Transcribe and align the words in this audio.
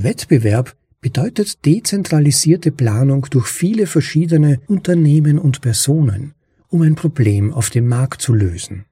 Wettbewerb 0.00 0.76
bedeutet 1.00 1.64
dezentralisierte 1.64 2.70
Planung 2.72 3.26
durch 3.30 3.46
viele 3.46 3.86
verschiedene 3.86 4.60
Unternehmen 4.66 5.38
und 5.38 5.60
Personen, 5.60 6.34
um 6.68 6.82
ein 6.82 6.96
Problem 6.96 7.52
auf 7.52 7.70
dem 7.70 7.88
Markt 7.88 8.20
zu 8.20 8.34
lösen. 8.34 8.86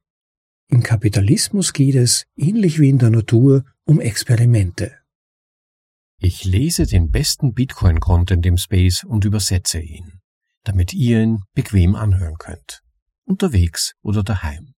Im 0.69 0.83
Kapitalismus 0.83 1.73
geht 1.73 1.95
es, 1.95 2.25
ähnlich 2.37 2.81
wie 2.81 2.89
in 2.89 2.99
der 2.99 3.11
Natur, 3.11 3.65
um 3.85 4.01
Experimente. 4.01 4.93
Ich 6.19 6.45
lese 6.45 6.87
den 6.87 7.11
besten 7.11 7.53
Bitcoin-Content 7.53 8.47
im 8.47 8.57
Space 8.57 9.05
und 9.05 9.25
übersetze 9.25 9.81
ihn, 9.81 10.21
damit 10.63 10.95
ihr 10.95 11.23
ihn 11.23 11.43
bequem 11.53 11.95
anhören 11.97 12.37
könnt, 12.39 12.83
unterwegs 13.25 13.93
oder 14.03 14.23
daheim. 14.23 14.73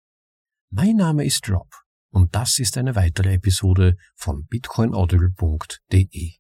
Mein 0.71 0.97
Name 0.97 1.25
ist 1.25 1.49
Rob 1.49 1.86
und 2.17 2.35
das 2.35 2.59
ist 2.59 2.79
eine 2.79 2.97
weitere 2.97 3.35
Episode 3.35 3.97
von 4.15 4.47
bitcoinaudible.de. 4.47 6.33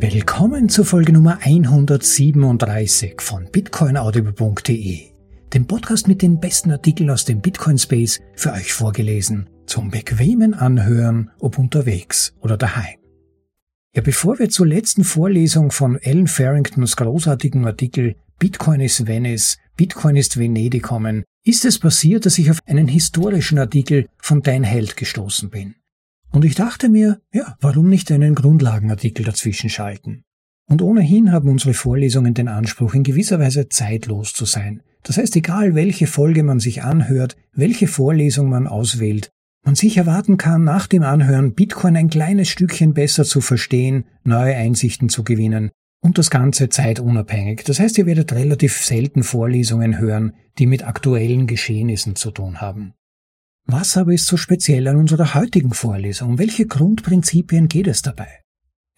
Willkommen 0.00 0.68
zur 0.68 0.84
Folge 0.84 1.12
Nummer 1.12 1.38
137 1.40 3.20
von 3.20 3.48
bitcoinaudible.de, 3.52 5.12
dem 5.54 5.66
Podcast 5.66 6.08
mit 6.08 6.22
den 6.22 6.40
besten 6.40 6.70
Artikeln 6.70 7.10
aus 7.10 7.24
dem 7.24 7.40
Bitcoin 7.40 7.78
Space 7.78 8.20
für 8.34 8.52
euch 8.52 8.72
vorgelesen, 8.72 9.48
zum 9.66 9.90
bequemen 9.90 10.54
Anhören, 10.54 11.30
ob 11.40 11.58
unterwegs 11.58 12.34
oder 12.40 12.56
daheim. 12.56 12.98
Ja, 13.94 14.02
bevor 14.02 14.38
wir 14.38 14.50
zur 14.50 14.66
letzten 14.66 15.04
Vorlesung 15.04 15.70
von 15.70 15.98
Alan 16.04 16.26
Farringtons 16.26 16.96
großartigen 16.96 17.66
Artikel 17.66 18.16
Bitcoin 18.38 18.80
ist 18.80 19.06
Venice, 19.06 19.58
Bitcoin 19.76 20.16
ist 20.16 20.38
Venedig 20.38 20.82
kommen, 20.82 21.24
ist 21.44 21.64
es 21.64 21.78
passiert, 21.78 22.26
dass 22.26 22.38
ich 22.38 22.50
auf 22.50 22.60
einen 22.66 22.86
historischen 22.86 23.58
Artikel 23.58 24.08
von 24.18 24.42
Dan 24.42 24.62
Held 24.62 24.96
gestoßen 24.96 25.50
bin. 25.50 25.74
Und 26.30 26.44
ich 26.44 26.54
dachte 26.54 26.88
mir, 26.88 27.20
ja, 27.32 27.56
warum 27.60 27.88
nicht 27.88 28.12
einen 28.12 28.34
Grundlagenartikel 28.34 29.24
dazwischen 29.24 29.70
schalten? 29.70 30.24
Und 30.68 30.82
ohnehin 30.82 31.32
haben 31.32 31.48
unsere 31.48 31.72
Vorlesungen 31.72 32.34
den 32.34 32.48
Anspruch, 32.48 32.92
in 32.92 33.02
gewisser 33.02 33.40
Weise 33.40 33.68
zeitlos 33.68 34.34
zu 34.34 34.44
sein. 34.44 34.82
Das 35.02 35.16
heißt, 35.16 35.36
egal 35.36 35.74
welche 35.74 36.06
Folge 36.06 36.42
man 36.42 36.60
sich 36.60 36.82
anhört, 36.82 37.36
welche 37.52 37.86
Vorlesung 37.86 38.48
man 38.48 38.66
auswählt, 38.66 39.30
man 39.64 39.74
sich 39.74 39.96
erwarten 39.96 40.36
kann, 40.36 40.64
nach 40.64 40.86
dem 40.86 41.02
Anhören 41.02 41.54
Bitcoin 41.54 41.96
ein 41.96 42.10
kleines 42.10 42.48
Stückchen 42.48 42.94
besser 42.94 43.24
zu 43.24 43.40
verstehen, 43.40 44.04
neue 44.24 44.54
Einsichten 44.54 45.08
zu 45.08 45.24
gewinnen 45.24 45.70
und 46.00 46.18
das 46.18 46.30
Ganze 46.30 46.68
zeitunabhängig. 46.68 47.64
Das 47.64 47.80
heißt, 47.80 47.98
ihr 47.98 48.06
werdet 48.06 48.32
relativ 48.32 48.76
selten 48.84 49.22
Vorlesungen 49.22 49.98
hören, 49.98 50.32
die 50.58 50.66
mit 50.66 50.86
aktuellen 50.86 51.46
Geschehnissen 51.46 52.16
zu 52.16 52.30
tun 52.30 52.60
haben. 52.60 52.94
Was 53.66 53.96
aber 53.96 54.14
ist 54.14 54.26
so 54.26 54.36
speziell 54.36 54.88
an 54.88 54.96
unserer 54.96 55.34
heutigen 55.34 55.72
Vorlesung? 55.72 56.30
Um 56.30 56.38
welche 56.38 56.66
Grundprinzipien 56.66 57.68
geht 57.68 57.86
es 57.86 58.00
dabei? 58.00 58.28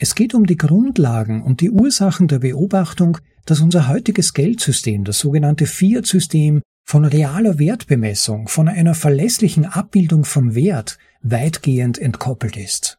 Es 0.02 0.14
geht 0.14 0.32
um 0.32 0.46
die 0.46 0.56
Grundlagen 0.56 1.42
und 1.42 1.60
die 1.60 1.70
Ursachen 1.70 2.26
der 2.26 2.38
Beobachtung, 2.38 3.18
dass 3.44 3.60
unser 3.60 3.86
heutiges 3.86 4.32
Geldsystem, 4.32 5.04
das 5.04 5.18
sogenannte 5.18 5.66
Fiat-System, 5.66 6.62
von 6.88 7.04
realer 7.04 7.58
Wertbemessung, 7.58 8.48
von 8.48 8.68
einer 8.68 8.94
verlässlichen 8.94 9.66
Abbildung 9.66 10.24
von 10.24 10.54
Wert 10.54 10.96
weitgehend 11.20 11.98
entkoppelt 11.98 12.56
ist. 12.56 12.98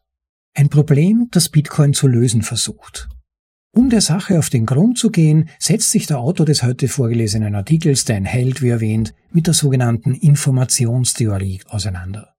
Ein 0.54 0.68
Problem, 0.68 1.26
das 1.32 1.48
Bitcoin 1.48 1.92
zu 1.92 2.06
lösen 2.06 2.42
versucht. 2.42 3.08
Um 3.74 3.90
der 3.90 4.00
Sache 4.00 4.38
auf 4.38 4.48
den 4.48 4.64
Grund 4.64 4.96
zu 4.96 5.10
gehen, 5.10 5.48
setzt 5.58 5.90
sich 5.90 6.06
der 6.06 6.20
Autor 6.20 6.46
des 6.46 6.62
heute 6.62 6.86
vorgelesenen 6.86 7.56
Artikels, 7.56 8.04
Dan 8.04 8.24
Held 8.24 8.62
wie 8.62 8.68
erwähnt, 8.68 9.12
mit 9.32 9.48
der 9.48 9.54
sogenannten 9.54 10.14
Informationstheorie 10.14 11.62
auseinander. 11.68 12.31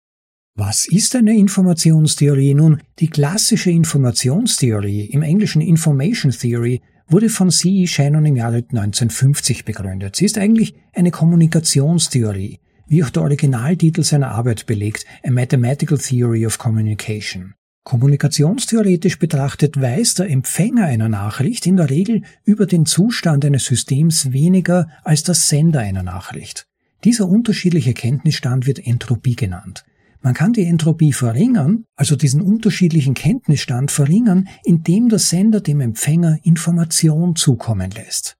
Was 0.56 0.86
ist 0.86 1.16
eine 1.16 1.36
Informationstheorie? 1.36 2.54
Nun, 2.54 2.80
die 3.00 3.08
klassische 3.08 3.72
Informationstheorie, 3.72 5.06
im 5.06 5.24
Englischen 5.24 5.64
Information 5.64 6.32
Theory, 6.32 6.82
wurde 7.08 7.30
von 7.30 7.50
C.E. 7.50 7.88
Shannon 7.88 8.28
im 8.28 8.36
Jahre 8.36 8.58
1950 8.58 9.66
begründet. 9.66 10.16
Sie 10.16 10.26
ist 10.26 10.38
eigentlich 10.38 10.76
eine 10.94 11.10
Kommunikationstheorie, 11.10 12.60
wie 12.86 13.04
auch 13.04 13.10
der 13.10 13.24
Originaltitel 13.24 14.04
seiner 14.04 14.30
Arbeit 14.30 14.68
belegt, 14.68 15.06
A 15.26 15.32
Mathematical 15.32 15.98
Theory 15.98 16.46
of 16.46 16.60
Communication. 16.60 17.56
Kommunikationstheoretisch 17.84 19.18
betrachtet 19.18 19.82
weiß 19.82 20.14
der 20.14 20.30
Empfänger 20.30 20.86
einer 20.86 21.10
Nachricht 21.10 21.66
in 21.66 21.78
der 21.78 21.90
Regel 21.90 22.22
über 22.46 22.68
den 22.68 22.86
Zustand 22.86 23.44
eines 23.44 23.66
Systems 23.66 24.32
weniger 24.32 24.88
als 25.04 25.24
der 25.24 25.34
Sender 25.34 25.80
einer 25.80 26.04
Nachricht. 26.04 26.68
Dieser 27.04 27.28
unterschiedliche 27.28 27.96
Kenntnisstand 27.96 28.68
wird 28.68 28.86
Entropie 28.86 29.36
genannt. 29.36 29.84
Man 30.24 30.34
kann 30.34 30.54
die 30.54 30.64
Entropie 30.64 31.12
verringern, 31.12 31.84
also 31.98 32.16
diesen 32.16 32.42
unterschiedlichen 32.42 33.14
Kenntnisstand 33.14 33.92
verringern, 33.92 34.48
indem 34.64 35.10
der 35.10 35.20
Sender 35.20 35.60
dem 35.60 35.82
Empfänger 35.82 36.40
Information 36.44 37.36
zukommen 37.36 37.92
lässt. 37.92 38.38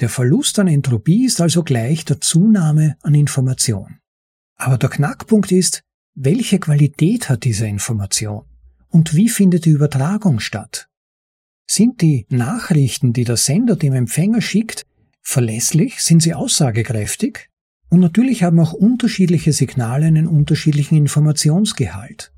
Der 0.00 0.08
Verlust 0.08 0.58
an 0.58 0.66
Entropie 0.66 1.24
ist 1.26 1.40
also 1.40 1.62
gleich 1.62 2.04
der 2.04 2.20
Zunahme 2.20 2.96
an 3.02 3.14
Information. 3.14 4.00
Aber 4.56 4.76
der 4.76 4.88
Knackpunkt 4.88 5.52
ist, 5.52 5.82
welche 6.16 6.58
Qualität 6.58 7.28
hat 7.28 7.44
diese 7.44 7.68
Information? 7.68 8.44
Und 8.88 9.14
wie 9.14 9.28
findet 9.28 9.66
die 9.66 9.70
Übertragung 9.70 10.40
statt? 10.40 10.88
Sind 11.70 12.00
die 12.00 12.26
Nachrichten, 12.28 13.12
die 13.12 13.22
der 13.22 13.36
Sender 13.36 13.76
dem 13.76 13.92
Empfänger 13.92 14.40
schickt, 14.40 14.84
verlässlich? 15.22 16.02
Sind 16.02 16.22
sie 16.22 16.34
aussagekräftig? 16.34 17.49
Und 17.90 18.00
natürlich 18.00 18.44
haben 18.44 18.60
auch 18.60 18.72
unterschiedliche 18.72 19.52
Signale 19.52 20.06
einen 20.06 20.28
unterschiedlichen 20.28 20.96
Informationsgehalt. 20.96 22.32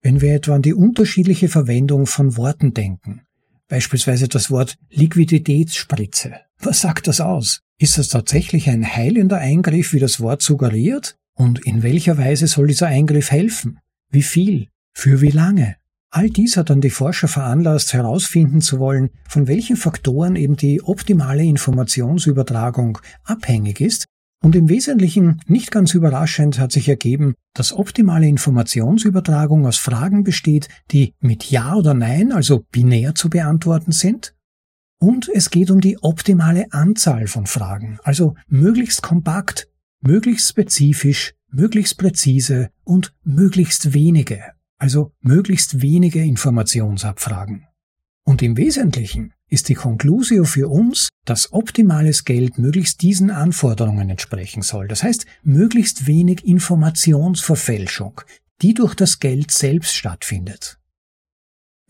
Wenn 0.00 0.20
wir 0.20 0.34
etwa 0.34 0.54
an 0.54 0.62
die 0.62 0.74
unterschiedliche 0.74 1.48
Verwendung 1.48 2.06
von 2.06 2.36
Worten 2.36 2.72
denken, 2.72 3.22
beispielsweise 3.68 4.28
das 4.28 4.50
Wort 4.50 4.78
Liquiditätsspritze, 4.90 6.36
was 6.60 6.80
sagt 6.80 7.08
das 7.08 7.20
aus? 7.20 7.60
Ist 7.78 7.98
das 7.98 8.08
tatsächlich 8.08 8.70
ein 8.70 8.86
heilender 8.86 9.38
Eingriff, 9.38 9.92
wie 9.92 9.98
das 9.98 10.20
Wort 10.20 10.40
suggeriert? 10.40 11.16
Und 11.34 11.66
in 11.66 11.82
welcher 11.82 12.16
Weise 12.16 12.46
soll 12.46 12.68
dieser 12.68 12.86
Eingriff 12.86 13.32
helfen? 13.32 13.80
Wie 14.10 14.22
viel? 14.22 14.68
Für 14.94 15.20
wie 15.20 15.30
lange? 15.30 15.76
All 16.10 16.28
dies 16.28 16.56
hat 16.56 16.68
dann 16.70 16.82
die 16.82 16.90
Forscher 16.90 17.26
veranlasst, 17.26 17.94
herausfinden 17.94 18.60
zu 18.60 18.78
wollen, 18.78 19.10
von 19.28 19.48
welchen 19.48 19.76
Faktoren 19.76 20.36
eben 20.36 20.56
die 20.56 20.82
optimale 20.82 21.42
Informationsübertragung 21.42 22.98
abhängig 23.24 23.80
ist, 23.80 24.06
und 24.42 24.54
im 24.54 24.68
Wesentlichen, 24.68 25.40
nicht 25.46 25.70
ganz 25.70 25.94
überraschend, 25.94 26.58
hat 26.58 26.72
sich 26.72 26.88
ergeben, 26.88 27.34
dass 27.54 27.72
optimale 27.72 28.28
Informationsübertragung 28.28 29.66
aus 29.66 29.78
Fragen 29.78 30.24
besteht, 30.24 30.68
die 30.90 31.14
mit 31.20 31.50
Ja 31.50 31.74
oder 31.74 31.94
Nein, 31.94 32.32
also 32.32 32.66
binär 32.70 33.14
zu 33.14 33.30
beantworten 33.30 33.92
sind. 33.92 34.34
Und 34.98 35.30
es 35.32 35.50
geht 35.50 35.70
um 35.70 35.80
die 35.80 35.98
optimale 36.02 36.72
Anzahl 36.72 37.26
von 37.26 37.46
Fragen, 37.46 37.98
also 38.02 38.34
möglichst 38.48 39.02
kompakt, 39.02 39.68
möglichst 40.00 40.50
spezifisch, 40.50 41.34
möglichst 41.50 41.96
präzise 41.96 42.68
und 42.84 43.14
möglichst 43.24 43.94
wenige 43.94 44.42
also 44.82 45.12
möglichst 45.20 45.80
wenige 45.80 46.24
Informationsabfragen. 46.24 47.68
Und 48.24 48.42
im 48.42 48.56
Wesentlichen 48.56 49.32
ist 49.52 49.68
die 49.68 49.74
Conclusio 49.74 50.44
für 50.44 50.68
uns, 50.68 51.10
dass 51.26 51.52
optimales 51.52 52.24
Geld 52.24 52.56
möglichst 52.56 53.02
diesen 53.02 53.30
Anforderungen 53.30 54.08
entsprechen 54.08 54.62
soll. 54.62 54.88
Das 54.88 55.02
heißt, 55.02 55.26
möglichst 55.42 56.06
wenig 56.06 56.46
Informationsverfälschung, 56.46 58.22
die 58.62 58.72
durch 58.72 58.94
das 58.94 59.20
Geld 59.20 59.50
selbst 59.50 59.94
stattfindet. 59.94 60.78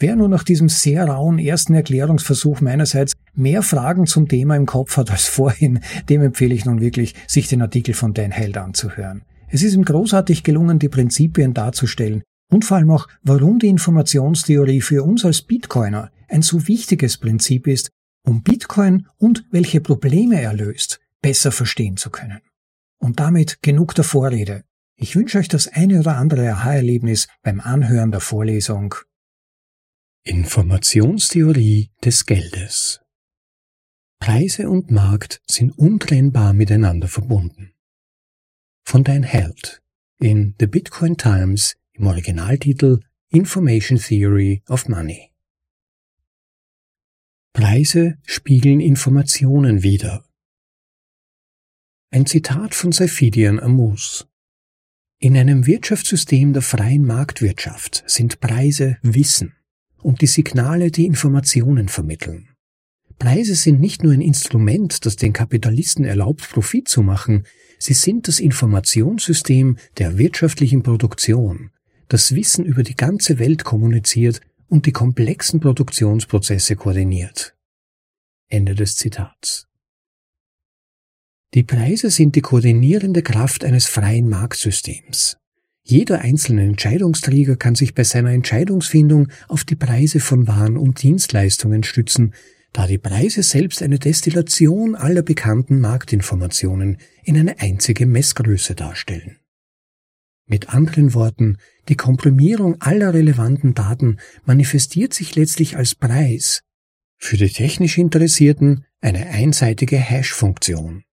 Wer 0.01 0.17
nun 0.17 0.33
nach 0.33 0.43
diesem 0.43 0.69
sehr 0.69 1.07
rauen 1.07 1.39
ersten 1.39 1.75
Erklärungsversuch 1.75 2.61
meinerseits 2.61 3.13
mehr 3.33 3.63
Fragen 3.63 4.07
zum 4.07 4.27
Thema 4.27 4.57
im 4.57 4.67
Kopf 4.67 4.97
hat 4.97 5.13
als 5.13 5.27
vorhin, 5.29 5.79
dem 6.09 6.21
empfehle 6.23 6.55
ich 6.55 6.65
nun 6.65 6.81
wirklich, 6.81 7.15
sich 7.29 7.47
den 7.47 7.63
Artikel 7.63 7.95
von 7.95 8.13
Dan 8.13 8.33
Held 8.33 8.59
anzuhören. 8.59 9.23
Es 9.47 9.63
ist 9.63 9.75
ihm 9.75 9.85
großartig 9.85 10.43
gelungen, 10.43 10.81
die 10.81 10.89
Prinzipien 10.89 11.55
darzustellen, 11.55 12.23
und 12.51 12.65
vor 12.65 12.77
allem 12.77 12.91
auch, 12.91 13.09
warum 13.23 13.61
die 13.61 13.69
Informationstheorie 13.69 14.81
für 14.81 15.05
uns 15.05 15.25
als 15.25 15.41
Bitcoiner 15.43 16.11
ein 16.33 16.43
so 16.43 16.67
wichtiges 16.67 17.19
Prinzip 17.19 17.67
ist, 17.67 17.91
um 18.25 18.43
Bitcoin 18.43 19.09
und 19.19 19.45
welche 19.51 19.81
Probleme 19.81 20.41
er 20.41 20.55
löst, 20.55 21.01
besser 21.21 21.53
verstehen 21.53 21.97
zu 21.97 22.11
können. 22.11 22.41
Und 22.99 23.21
damit 23.21 23.63
genug 23.63 23.95
der 23.95 24.05
Vorrede. 24.05 24.65
Ich 24.97 25.17
wünsche 25.17 25.39
euch 25.39 25.49
das 25.49 25.69
eine 25.69 26.01
oder 26.01 26.17
andere 26.17 26.53
Aha-Erlebnis 26.53 27.27
beim 27.43 27.61
Anhören 27.61 28.13
der 28.13 28.21
Vorlesung. 28.21 28.95
Informationstheorie 30.25 31.91
des 32.05 32.27
Geldes 32.27 33.01
Preise 34.21 34.71
und 34.71 34.93
Markt 34.93 35.43
sind 35.51 35.77
untrennbar 35.77 36.53
miteinander 36.53 37.09
verbunden. 37.09 37.73
Von 38.85 39.03
dein 39.03 39.25
Held 39.25 39.83
in 40.21 40.55
The 40.61 40.69
Bitcoin 40.69 41.17
Times 41.17 41.75
im 41.95 42.07
Originaltitel 42.07 43.01
Information 43.31 43.99
Theory 43.99 44.63
of 44.69 44.89
Money. 44.89 45.32
Preise 47.55 48.17
spiegeln 48.25 48.81
Informationen 48.81 49.83
wider. 49.83 50.25
Ein 52.11 52.25
Zitat 52.25 52.75
von 52.75 52.93
Saifidian 52.93 53.61
Amus. 53.61 54.27
In 55.19 55.37
einem 55.37 55.67
Wirtschaftssystem 55.67 56.55
der 56.55 56.63
freien 56.63 57.05
Marktwirtschaft 57.05 58.05
sind 58.07 58.41
Preise 58.41 58.97
Wissen 59.03 59.53
und 59.99 60.23
die 60.23 60.29
Signale, 60.29 60.91
die 60.91 61.05
Informationen 61.05 61.89
vermitteln. 61.89 62.49
Preise 63.19 63.55
sind 63.55 63.81
nicht 63.81 64.03
nur 64.03 64.15
ein 64.15 64.23
Instrument, 64.23 65.05
das 65.05 65.17
den 65.17 65.35
Kapitalisten 65.35 66.07
erlaubt, 66.07 66.49
Profit 66.49 66.89
zu 66.89 67.03
machen, 67.03 67.45
sie 67.79 67.93
sind 67.93 68.29
das 68.29 68.41
Informationssystem 68.41 69.77
der 69.99 70.17
wirtschaftlichen 70.17 70.83
Produktion, 70.83 71.71
das 72.09 72.35
Wissen 72.35 72.65
über 72.65 72.83
die 72.83 72.97
ganze 72.97 73.39
Welt 73.39 73.63
kommuniziert 73.63 74.41
und 74.73 74.87
die 74.87 74.93
komplexen 74.93 75.61
Produktionsprozesse 75.61 76.77
koordiniert. 76.77 77.55
Ende 78.49 78.75
des 78.75 78.97
Zitats. 78.97 79.69
Die 81.53 81.63
Preise 81.63 82.09
sind 82.09 82.37
die 82.37 82.41
koordinierende 82.41 83.23
Kraft 83.23 83.67
eines 83.67 83.87
freien 83.87 84.31
Marktsystems. 84.31 85.37
Jeder 85.85 86.23
einzelne 86.23 86.63
Entscheidungsträger 86.63 87.57
kann 87.57 87.75
sich 87.75 87.95
bei 87.95 88.03
seiner 88.03 88.31
Entscheidungsfindung 88.31 89.29
auf 89.47 89.65
die 89.65 89.77
Preise 89.77 90.21
von 90.21 90.49
Waren 90.49 90.79
und 90.79 91.03
Dienstleistungen 91.03 91.83
stützen, 91.83 92.33
da 92.73 92.87
die 92.87 92.97
Preise 92.97 93.43
selbst 93.43 93.83
eine 93.83 93.99
Destillation 93.99 94.95
aller 94.95 95.21
bekannten 95.21 95.81
Marktinformationen 95.81 96.97
in 97.25 97.37
eine 97.37 97.61
einzige 97.61 98.07
Messgröße 98.07 98.75
darstellen. 98.75 99.42
Mit 100.53 100.69
anderen 100.69 101.15
Worten, 101.15 101.57
die 101.89 101.95
Komprimierung 101.95 102.79
aller 102.83 103.15
relevanten 103.15 103.73
Daten 103.73 104.19
manifestiert 104.45 105.15
sich 105.15 105.35
letztlich 105.35 105.79
als 105.79 105.95
Preis, 105.95 106.61
für 107.17 107.39
die 107.39 107.49
technisch 107.49 107.97
Interessierten 107.97 108.85
eine 109.01 109.29
einseitige 109.29 109.97
Hash-Funktion. 109.97 111.05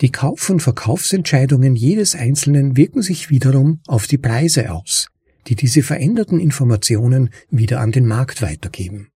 Die 0.00 0.12
Kauf- 0.12 0.48
und 0.48 0.60
Verkaufsentscheidungen 0.60 1.74
jedes 1.74 2.14
Einzelnen 2.14 2.76
wirken 2.76 3.02
sich 3.02 3.30
wiederum 3.30 3.80
auf 3.88 4.06
die 4.06 4.18
Preise 4.18 4.70
aus, 4.70 5.08
die 5.48 5.56
diese 5.56 5.82
veränderten 5.82 6.38
Informationen 6.38 7.30
wieder 7.50 7.80
an 7.80 7.90
den 7.90 8.06
Markt 8.06 8.42
weitergeben. 8.42 9.08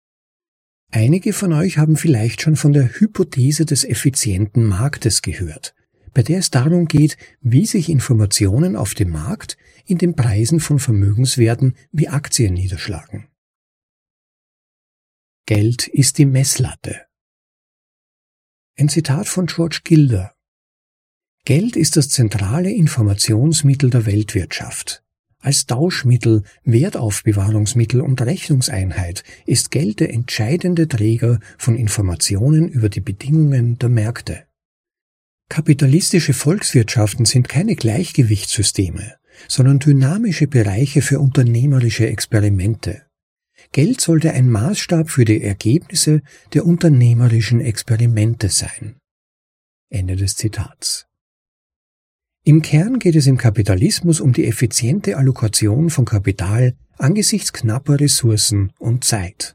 Einige 0.90 1.32
von 1.32 1.52
euch 1.52 1.78
haben 1.78 1.94
vielleicht 1.94 2.42
schon 2.42 2.56
von 2.56 2.72
der 2.72 2.98
Hypothese 2.98 3.64
des 3.64 3.84
effizienten 3.84 4.64
Marktes 4.64 5.22
gehört, 5.22 5.72
bei 6.14 6.22
der 6.22 6.38
es 6.38 6.50
darum 6.50 6.86
geht, 6.86 7.16
wie 7.40 7.66
sich 7.66 7.88
Informationen 7.88 8.76
auf 8.76 8.94
dem 8.94 9.10
Markt 9.10 9.56
in 9.86 9.98
den 9.98 10.14
Preisen 10.14 10.60
von 10.60 10.78
Vermögenswerten 10.78 11.74
wie 11.90 12.08
Aktien 12.08 12.54
niederschlagen. 12.54 13.28
Geld 15.46 15.88
ist 15.88 16.18
die 16.18 16.26
Messlatte. 16.26 17.02
Ein 18.78 18.88
Zitat 18.88 19.26
von 19.26 19.46
George 19.46 19.80
Gilder. 19.84 20.34
Geld 21.44 21.76
ist 21.76 21.96
das 21.96 22.08
zentrale 22.08 22.70
Informationsmittel 22.70 23.90
der 23.90 24.06
Weltwirtschaft. 24.06 25.02
Als 25.40 25.66
Tauschmittel, 25.66 26.44
Wertaufbewahrungsmittel 26.62 28.00
und 28.00 28.22
Rechnungseinheit 28.22 29.24
ist 29.44 29.72
Geld 29.72 29.98
der 29.98 30.14
entscheidende 30.14 30.86
Träger 30.86 31.40
von 31.58 31.74
Informationen 31.74 32.68
über 32.68 32.88
die 32.88 33.00
Bedingungen 33.00 33.76
der 33.78 33.88
Märkte. 33.88 34.46
Kapitalistische 35.52 36.32
Volkswirtschaften 36.32 37.26
sind 37.26 37.46
keine 37.46 37.76
Gleichgewichtssysteme, 37.76 39.16
sondern 39.48 39.80
dynamische 39.80 40.46
Bereiche 40.46 41.02
für 41.02 41.20
unternehmerische 41.20 42.06
Experimente. 42.06 43.02
Geld 43.70 44.00
sollte 44.00 44.32
ein 44.32 44.48
Maßstab 44.48 45.10
für 45.10 45.26
die 45.26 45.42
Ergebnisse 45.42 46.22
der 46.54 46.64
unternehmerischen 46.64 47.60
Experimente 47.60 48.48
sein. 48.48 48.96
Ende 49.90 50.16
des 50.16 50.36
Zitats. 50.36 51.06
Im 52.44 52.62
Kern 52.62 52.98
geht 52.98 53.16
es 53.16 53.26
im 53.26 53.36
Kapitalismus 53.36 54.22
um 54.22 54.32
die 54.32 54.46
effiziente 54.46 55.18
Allokation 55.18 55.90
von 55.90 56.06
Kapital 56.06 56.78
angesichts 56.96 57.52
knapper 57.52 58.00
Ressourcen 58.00 58.72
und 58.78 59.04
Zeit. 59.04 59.54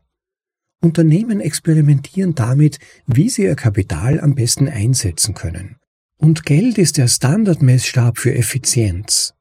Unternehmen 0.80 1.42
experimentieren 1.42 2.36
damit, 2.36 2.78
wie 3.08 3.30
sie 3.30 3.46
ihr 3.46 3.56
Kapital 3.56 4.20
am 4.20 4.36
besten 4.36 4.68
einsetzen 4.68 5.34
können 5.34 5.78
und 6.18 6.46
Geld 6.46 6.78
ist 6.78 6.98
der 6.98 7.08
Standardmessstab 7.08 8.18
für 8.18 8.34
Effizienz. 8.34 9.34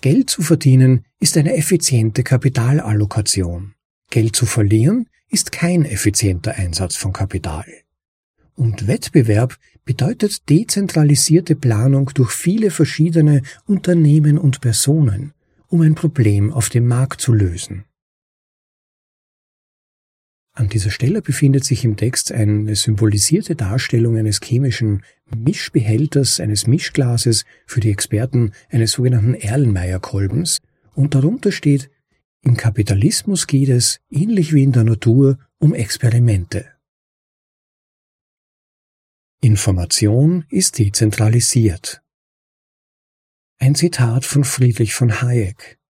Geld 0.00 0.30
zu 0.30 0.42
verdienen 0.42 1.04
ist 1.20 1.36
eine 1.36 1.56
effiziente 1.56 2.22
Kapitalallokation. 2.22 3.74
Geld 4.10 4.34
zu 4.34 4.46
verlieren 4.46 5.08
ist 5.28 5.52
kein 5.52 5.84
effizienter 5.84 6.54
Einsatz 6.56 6.96
von 6.96 7.12
Kapital. 7.12 7.66
Und 8.54 8.86
Wettbewerb 8.86 9.56
bedeutet 9.84 10.48
dezentralisierte 10.48 11.56
Planung 11.56 12.10
durch 12.14 12.30
viele 12.30 12.70
verschiedene 12.70 13.42
Unternehmen 13.66 14.38
und 14.38 14.60
Personen, 14.60 15.32
um 15.68 15.80
ein 15.80 15.94
Problem 15.94 16.52
auf 16.52 16.68
dem 16.68 16.86
Markt 16.86 17.20
zu 17.20 17.32
lösen. 17.32 17.84
An 20.62 20.68
dieser 20.68 20.92
Stelle 20.92 21.22
befindet 21.22 21.64
sich 21.64 21.84
im 21.84 21.96
Text 21.96 22.30
eine 22.30 22.76
symbolisierte 22.76 23.56
Darstellung 23.56 24.16
eines 24.16 24.38
chemischen 24.40 25.02
Mischbehälters, 25.34 26.38
eines 26.38 26.68
Mischglases, 26.68 27.44
für 27.66 27.80
die 27.80 27.90
Experten 27.90 28.52
eines 28.70 28.92
sogenannten 28.92 29.34
Erlenmeyer-Kolbens, 29.34 30.60
und 30.94 31.16
darunter 31.16 31.50
steht, 31.50 31.90
im 32.42 32.56
Kapitalismus 32.56 33.48
geht 33.48 33.70
es, 33.70 33.98
ähnlich 34.08 34.52
wie 34.52 34.62
in 34.62 34.70
der 34.70 34.84
Natur, 34.84 35.40
um 35.58 35.74
Experimente. 35.74 36.64
Information 39.40 40.44
ist 40.48 40.78
dezentralisiert. 40.78 42.04
Ein 43.58 43.74
Zitat 43.74 44.24
von 44.24 44.44
Friedrich 44.44 44.94
von 44.94 45.22
Hayek. 45.22 45.80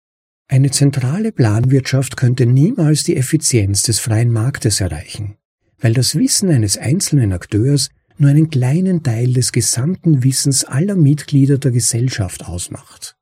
Eine 0.47 0.71
zentrale 0.71 1.31
Planwirtschaft 1.31 2.17
könnte 2.17 2.45
niemals 2.45 3.03
die 3.03 3.15
Effizienz 3.15 3.83
des 3.83 3.99
freien 3.99 4.31
Marktes 4.31 4.81
erreichen, 4.81 5.37
weil 5.79 5.93
das 5.93 6.15
Wissen 6.15 6.49
eines 6.49 6.77
einzelnen 6.77 7.33
Akteurs 7.33 7.89
nur 8.17 8.29
einen 8.29 8.49
kleinen 8.49 9.03
Teil 9.03 9.33
des 9.33 9.51
gesamten 9.51 10.23
Wissens 10.23 10.65
aller 10.65 10.95
Mitglieder 10.95 11.57
der 11.57 11.71
Gesellschaft 11.71 12.45
ausmacht. 12.45 13.15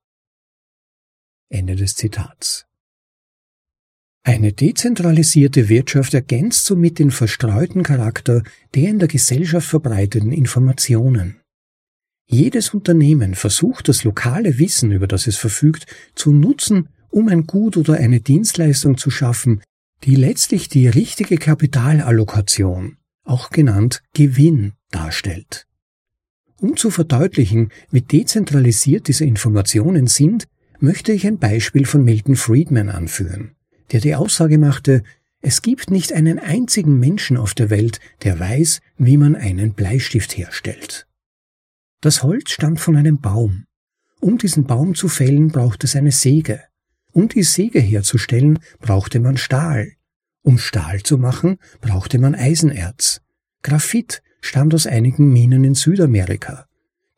Ende 1.49 1.75
des 1.75 1.95
Zitats. 1.95 2.65
Eine 4.23 4.53
dezentralisierte 4.53 5.67
Wirtschaft 5.67 6.13
ergänzt 6.13 6.65
somit 6.65 6.99
den 6.99 7.09
verstreuten 7.09 7.81
Charakter 7.81 8.43
der 8.75 8.89
in 8.89 8.99
der 8.99 9.07
Gesellschaft 9.07 9.67
verbreiteten 9.67 10.31
Informationen. 10.31 11.41
Jedes 12.27 12.73
Unternehmen 12.73 13.33
versucht 13.33 13.89
das 13.89 14.03
lokale 14.03 14.59
Wissen, 14.59 14.91
über 14.91 15.07
das 15.07 15.27
es 15.27 15.37
verfügt, 15.37 15.87
zu 16.13 16.31
nutzen 16.31 16.89
um 17.11 17.27
ein 17.27 17.45
Gut 17.45 17.77
oder 17.77 17.95
eine 17.95 18.21
Dienstleistung 18.21 18.97
zu 18.97 19.11
schaffen, 19.11 19.61
die 20.03 20.15
letztlich 20.15 20.69
die 20.69 20.87
richtige 20.87 21.37
Kapitalallokation, 21.37 22.97
auch 23.23 23.51
genannt 23.51 24.01
Gewinn, 24.13 24.73
darstellt. 24.89 25.67
Um 26.57 26.77
zu 26.77 26.89
verdeutlichen, 26.89 27.69
wie 27.91 28.01
dezentralisiert 28.01 29.07
diese 29.07 29.25
Informationen 29.25 30.07
sind, 30.07 30.47
möchte 30.79 31.11
ich 31.11 31.27
ein 31.27 31.37
Beispiel 31.37 31.85
von 31.85 32.03
Milton 32.03 32.35
Friedman 32.35 32.89
anführen, 32.89 33.55
der 33.91 33.99
die 33.99 34.15
Aussage 34.15 34.57
machte, 34.57 35.03
es 35.41 35.63
gibt 35.63 35.89
nicht 35.89 36.13
einen 36.13 36.37
einzigen 36.37 36.99
Menschen 36.99 37.35
auf 37.37 37.55
der 37.55 37.71
Welt, 37.71 37.99
der 38.23 38.39
weiß, 38.39 38.79
wie 38.97 39.17
man 39.17 39.35
einen 39.35 39.73
Bleistift 39.73 40.37
herstellt. 40.37 41.07
Das 41.99 42.21
Holz 42.21 42.51
stammt 42.51 42.79
von 42.79 42.95
einem 42.95 43.19
Baum. 43.19 43.65
Um 44.19 44.37
diesen 44.37 44.65
Baum 44.65 44.93
zu 44.93 45.07
fällen, 45.07 45.47
braucht 45.47 45.83
es 45.83 45.95
eine 45.95 46.11
Säge. 46.11 46.61
Um 47.13 47.27
die 47.27 47.43
Säge 47.43 47.79
herzustellen, 47.79 48.59
brauchte 48.79 49.19
man 49.19 49.37
Stahl. 49.37 49.93
Um 50.43 50.57
Stahl 50.57 51.03
zu 51.03 51.17
machen, 51.17 51.57
brauchte 51.81 52.19
man 52.19 52.35
Eisenerz. 52.35 53.21
Graphit 53.63 54.23
stammt 54.41 54.73
aus 54.73 54.87
einigen 54.87 55.31
Minen 55.31 55.63
in 55.63 55.75
Südamerika. 55.75 56.67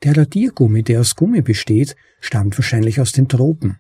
Der 0.03 0.17
Radiergummi, 0.17 0.83
der 0.83 0.99
aus 0.99 1.15
Gummi 1.15 1.41
besteht, 1.41 1.95
stammt 2.19 2.57
wahrscheinlich 2.57 2.99
aus 2.99 3.13
den 3.13 3.29
Tropen. 3.29 3.77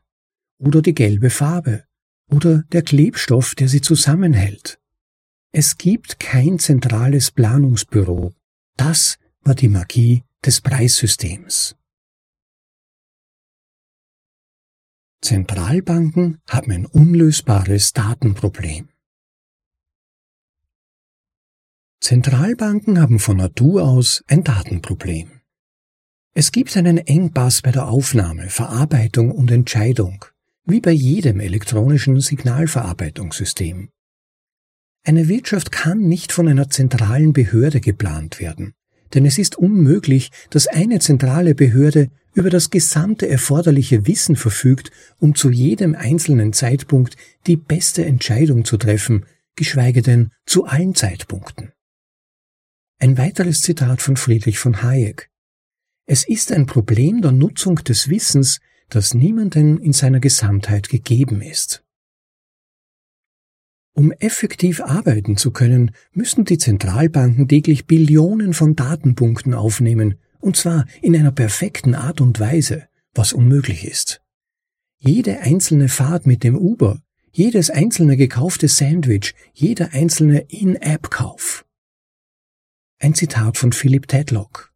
Oder 0.57 0.81
die 0.81 0.93
gelbe 0.93 1.29
Farbe. 1.29 1.83
Oder 2.29 2.63
der 2.71 2.83
Klebstoff, 2.83 3.55
der 3.55 3.67
sie 3.67 3.81
zusammenhält. 3.81 4.79
Es 5.51 5.77
gibt 5.77 6.19
kein 6.19 6.59
zentrales 6.59 7.31
Planungsbüro. 7.31 8.33
Das 8.77 9.17
war 9.41 9.55
die 9.55 9.67
Magie 9.67 10.23
des 10.45 10.61
Preissystems. 10.61 11.75
Zentralbanken 15.23 16.39
haben 16.49 16.69
ein 16.73 16.85
unlösbares 16.85 17.93
Datenproblem. 17.93 18.89
Zentralbanken 22.01 22.99
haben 22.99 23.19
von 23.19 23.37
Natur 23.37 23.83
aus 23.83 24.25
ein 24.27 24.43
Datenproblem. 24.43 25.29
Es 26.33 26.51
gibt 26.51 26.75
einen 26.75 26.97
Engpass 26.97 27.61
bei 27.61 27.71
der 27.71 27.87
Aufnahme, 27.87 28.49
Verarbeitung 28.49 29.31
und 29.31 29.49
Entscheidung, 29.49 30.25
wie 30.65 30.81
bei 30.81 30.91
jedem 30.91 31.39
elektronischen 31.39 32.19
Signalverarbeitungssystem. 32.19 33.91
Eine 35.05 35.29
Wirtschaft 35.29 35.71
kann 35.71 36.01
nicht 36.01 36.33
von 36.33 36.49
einer 36.49 36.69
zentralen 36.69 37.31
Behörde 37.31 37.79
geplant 37.79 38.41
werden, 38.41 38.73
denn 39.13 39.25
es 39.25 39.37
ist 39.37 39.55
unmöglich, 39.57 40.31
dass 40.49 40.67
eine 40.67 40.99
zentrale 40.99 41.55
Behörde 41.55 42.11
über 42.33 42.49
das 42.49 42.69
gesamte 42.69 43.27
erforderliche 43.27 44.07
Wissen 44.07 44.35
verfügt, 44.35 44.91
um 45.19 45.35
zu 45.35 45.51
jedem 45.51 45.95
einzelnen 45.95 46.53
Zeitpunkt 46.53 47.15
die 47.47 47.57
beste 47.57 48.05
Entscheidung 48.05 48.65
zu 48.65 48.77
treffen, 48.77 49.25
geschweige 49.55 50.01
denn 50.01 50.31
zu 50.45 50.65
allen 50.65 50.95
Zeitpunkten. 50.95 51.71
Ein 52.99 53.17
weiteres 53.17 53.61
Zitat 53.61 54.01
von 54.01 54.17
Friedrich 54.17 54.59
von 54.59 54.81
Hayek. 54.81 55.29
Es 56.05 56.27
ist 56.27 56.51
ein 56.51 56.65
Problem 56.65 57.21
der 57.21 57.31
Nutzung 57.31 57.75
des 57.75 58.09
Wissens, 58.09 58.59
das 58.89 59.13
niemandem 59.13 59.79
in 59.79 59.93
seiner 59.93 60.19
Gesamtheit 60.19 60.89
gegeben 60.89 61.41
ist. 61.41 61.83
Um 63.95 64.11
effektiv 64.11 64.81
arbeiten 64.81 65.37
zu 65.37 65.51
können, 65.51 65.91
müssen 66.11 66.45
die 66.45 66.57
Zentralbanken 66.57 67.47
täglich 67.47 67.85
Billionen 67.85 68.53
von 68.53 68.75
Datenpunkten 68.75 69.53
aufnehmen, 69.53 70.15
und 70.43 70.57
zwar 70.57 70.85
in 71.01 71.15
einer 71.15 71.31
perfekten 71.31 71.95
Art 71.95 72.19
und 72.21 72.39
Weise, 72.39 72.87
was 73.13 73.33
unmöglich 73.33 73.85
ist. 73.85 74.21
Jede 74.99 75.39
einzelne 75.39 75.87
Fahrt 75.89 76.25
mit 76.25 76.43
dem 76.43 76.57
Uber, 76.57 77.01
jedes 77.31 77.69
einzelne 77.69 78.17
gekaufte 78.17 78.67
Sandwich, 78.67 79.33
jeder 79.53 79.93
einzelne 79.93 80.41
In-App-Kauf. 80.49 81.65
Ein 82.99 83.15
Zitat 83.15 83.57
von 83.57 83.71
Philip 83.71 84.07
Tedlock. 84.07 84.71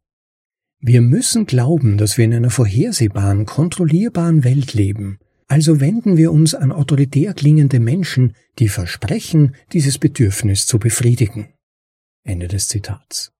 Wir 0.80 1.00
müssen 1.00 1.46
glauben, 1.46 1.98
dass 1.98 2.18
wir 2.18 2.24
in 2.24 2.34
einer 2.34 2.50
vorhersehbaren, 2.50 3.46
kontrollierbaren 3.46 4.44
Welt 4.44 4.74
leben, 4.74 5.18
also 5.48 5.80
wenden 5.80 6.16
wir 6.16 6.32
uns 6.32 6.54
an 6.54 6.72
autoritär 6.72 7.34
klingende 7.34 7.80
Menschen, 7.80 8.34
die 8.58 8.68
versprechen, 8.68 9.54
dieses 9.72 9.98
Bedürfnis 9.98 10.66
zu 10.66 10.78
befriedigen. 10.78 11.48
Ende 12.22 12.48
des 12.48 12.68
Zitats. 12.68 13.32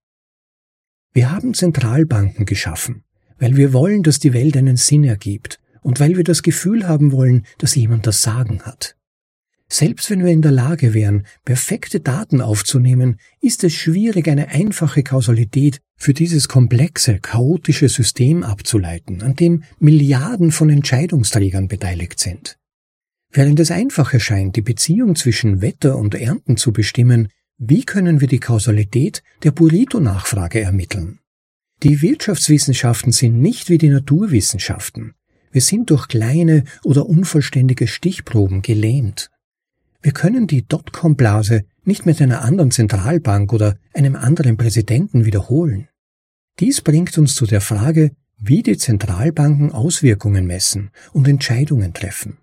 Wir 1.13 1.31
haben 1.31 1.55
Zentralbanken 1.55 2.47
geschaffen, 2.47 3.05
weil 3.39 3.57
wir 3.57 3.73
wollen, 3.73 4.03
dass 4.03 4.19
die 4.19 4.33
Welt 4.33 4.57
einen 4.57 4.77
Sinn 4.77 5.05
ergibt 5.05 5.59
und 5.83 6.01
weil 6.01 6.17
wir 6.17 6.25
das 6.25 6.43
Gefühl 6.43 6.87
haben 6.87 7.13
wollen, 7.13 7.45
dass 7.59 7.75
jemand 7.75 8.07
das 8.07 8.23
Sagen 8.23 8.63
hat. 8.63 8.97
Selbst 9.71 10.09
wenn 10.09 10.25
wir 10.25 10.33
in 10.33 10.41
der 10.41 10.53
Lage 10.53 10.95
wären, 10.95 11.27
perfekte 11.45 12.01
Daten 12.01 12.41
aufzunehmen, 12.41 13.19
ist 13.41 13.65
es 13.65 13.75
schwierig, 13.75 14.27
eine 14.29 14.49
einfache 14.49 15.03
Kausalität 15.03 15.81
für 15.95 16.15
dieses 16.15 16.49
komplexe, 16.49 17.19
chaotische 17.19 17.89
System 17.89 18.45
abzuleiten, 18.45 19.23
an 19.23 19.35
dem 19.35 19.65
Milliarden 19.79 20.53
von 20.53 20.71
Entscheidungsträgern 20.71 21.69
beteiligt 21.69 22.19
sind. 22.19 22.57
Während 23.31 23.61
es 23.61 23.71
einfach 23.71 24.15
erscheint, 24.15 24.57
die 24.57 24.63
Beziehung 24.63 25.17
zwischen 25.17 25.61
Wetter 25.61 25.99
und 25.99 26.15
Ernten 26.15 26.57
zu 26.57 26.73
bestimmen, 26.73 27.29
wie 27.59 27.85
können 27.85 28.21
wir 28.21 28.29
die 28.29 28.39
Kausalität 28.39 29.25
der 29.43 29.51
Burrito-Nachfrage 29.51 30.61
ermitteln? 30.61 31.19
Die 31.83 32.03
Wirtschaftswissenschaften 32.03 33.11
sind 33.11 33.41
nicht 33.41 33.69
wie 33.69 33.79
die 33.79 33.89
Naturwissenschaften. 33.89 35.15
Wir 35.51 35.61
sind 35.61 35.91
durch 35.91 36.07
kleine 36.07 36.63
oder 36.85 37.07
unvollständige 37.07 37.89
Stichproben 37.89 38.63
gelähmt. 38.63 39.31
Wir 40.01 40.13
können 40.13 40.47
die 40.47 40.69
Dotcom-Blase 40.69 41.65
nicht 41.83 42.07
mit 42.07 42.23
einer 42.23 42.43
anderen 42.43 42.71
Zentralbank 42.71 43.53
oder 43.53 43.77
einem 43.93 44.15
anderen 44.15 44.57
Präsidenten 44.57 45.25
wiederholen. 45.25 45.89
Dies 46.61 46.81
bringt 46.81 47.19
uns 47.19 47.35
zu 47.35 47.45
der 47.45 47.61
Frage, 47.61 48.13
wie 48.39 48.63
die 48.63 48.77
Zentralbanken 48.77 49.73
Auswirkungen 49.73 50.47
messen 50.47 50.91
und 51.13 51.27
Entscheidungen 51.27 51.93
treffen. 51.93 52.39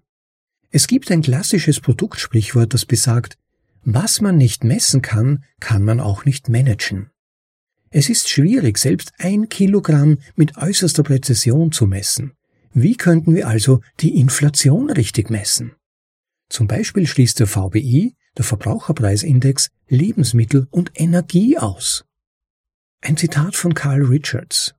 Es 0.71 0.87
gibt 0.87 1.09
ein 1.09 1.21
klassisches 1.21 1.79
Produktsprichwort, 1.79 2.73
das 2.73 2.85
besagt, 2.85 3.37
was 3.85 4.19
man 4.19 4.35
nicht 4.35 4.63
messen 4.63 5.01
kann, 5.01 5.43
kann 5.59 5.83
man 5.83 5.99
auch 5.99 6.25
nicht 6.25 6.49
managen. 6.49 7.11
Es 7.91 8.09
ist 8.09 8.27
schwierig, 8.29 8.77
selbst 8.77 9.13
ein 9.19 9.47
Kilogramm 9.47 10.17
mit 10.35 10.57
äußerster 10.57 11.03
Präzision 11.03 11.71
zu 11.71 11.85
messen. 11.85 12.33
Wie 12.73 12.97
könnten 12.97 13.35
wir 13.35 13.47
also 13.47 13.81
die 14.01 14.19
Inflation 14.19 14.89
richtig 14.89 15.29
messen? 15.29 15.75
Zum 16.49 16.67
Beispiel 16.67 17.07
schließt 17.07 17.39
der 17.39 17.47
VBI, 17.47 18.15
der 18.37 18.43
Verbraucherpreisindex, 18.43 19.69
Lebensmittel 19.87 20.67
und 20.71 20.91
Energie 20.95 21.57
aus. 21.57 22.05
Ein 23.01 23.17
Zitat 23.17 23.55
von 23.55 23.75
Carl 23.75 24.03
Richards. 24.03 24.75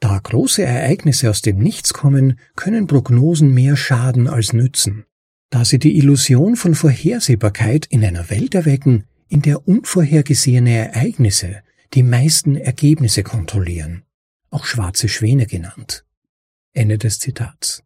Da 0.00 0.18
große 0.18 0.62
Ereignisse 0.62 1.30
aus 1.30 1.40
dem 1.40 1.58
Nichts 1.58 1.94
kommen, 1.94 2.38
können 2.56 2.86
Prognosen 2.86 3.54
mehr 3.54 3.76
schaden 3.76 4.28
als 4.28 4.52
nützen, 4.52 5.06
da 5.50 5.64
sie 5.64 5.78
die 5.78 5.96
Illusion 5.96 6.56
von 6.56 6.74
Vorhersehbarkeit 6.74 7.86
in 7.86 8.04
einer 8.04 8.30
Welt 8.30 8.54
erwecken, 8.54 9.04
in 9.28 9.42
der 9.42 9.66
unvorhergesehene 9.66 10.74
Ereignisse 10.76 11.62
die 11.94 12.02
meisten 12.02 12.56
Ergebnisse 12.56 13.22
kontrollieren, 13.22 14.04
auch 14.50 14.64
schwarze 14.64 15.08
Schwäne 15.08 15.46
genannt. 15.46 16.04
Ende 16.74 16.98
des 16.98 17.18
Zitats. 17.18 17.82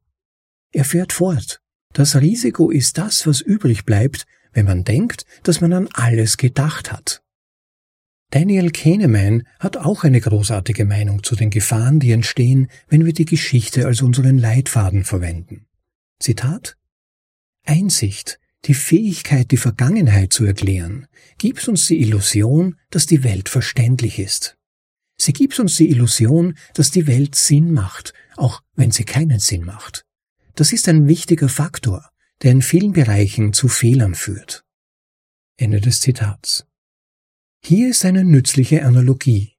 Er 0.72 0.84
fährt 0.84 1.12
fort. 1.12 1.60
Das 1.92 2.16
Risiko 2.16 2.70
ist 2.70 2.98
das, 2.98 3.26
was 3.26 3.40
übrig 3.40 3.84
bleibt, 3.84 4.26
wenn 4.52 4.66
man 4.66 4.84
denkt, 4.84 5.24
dass 5.42 5.60
man 5.60 5.72
an 5.72 5.88
alles 5.92 6.36
gedacht 6.36 6.90
hat. 6.90 7.22
Daniel 8.30 8.70
Kahneman 8.70 9.46
hat 9.60 9.76
auch 9.76 10.04
eine 10.04 10.20
großartige 10.20 10.86
Meinung 10.86 11.22
zu 11.22 11.36
den 11.36 11.50
Gefahren, 11.50 12.00
die 12.00 12.12
entstehen, 12.12 12.68
wenn 12.88 13.04
wir 13.04 13.12
die 13.12 13.26
Geschichte 13.26 13.86
als 13.86 14.00
unseren 14.00 14.38
Leitfaden 14.38 15.04
verwenden. 15.04 15.66
Zitat 16.18 16.78
Einsicht, 17.64 18.38
die 18.64 18.74
Fähigkeit, 18.74 19.50
die 19.50 19.56
Vergangenheit 19.56 20.32
zu 20.32 20.44
erklären, 20.44 21.06
gibt 21.38 21.66
uns 21.68 21.86
die 21.86 22.00
Illusion, 22.00 22.76
dass 22.90 23.06
die 23.06 23.24
Welt 23.24 23.48
verständlich 23.48 24.18
ist. 24.18 24.56
Sie 25.16 25.32
gibt 25.32 25.58
uns 25.58 25.76
die 25.76 25.90
Illusion, 25.90 26.56
dass 26.74 26.90
die 26.90 27.06
Welt 27.06 27.34
Sinn 27.34 27.72
macht, 27.72 28.12
auch 28.36 28.62
wenn 28.74 28.90
sie 28.90 29.04
keinen 29.04 29.38
Sinn 29.38 29.64
macht. 29.64 30.04
Das 30.54 30.72
ist 30.72 30.88
ein 30.88 31.08
wichtiger 31.08 31.48
Faktor, 31.48 32.10
der 32.42 32.52
in 32.52 32.62
vielen 32.62 32.92
Bereichen 32.92 33.52
zu 33.52 33.68
Fehlern 33.68 34.14
führt. 34.14 34.64
Ende 35.56 35.80
des 35.80 36.00
Zitats. 36.00 36.66
Hier 37.64 37.90
ist 37.90 38.04
eine 38.04 38.24
nützliche 38.24 38.84
Analogie. 38.84 39.54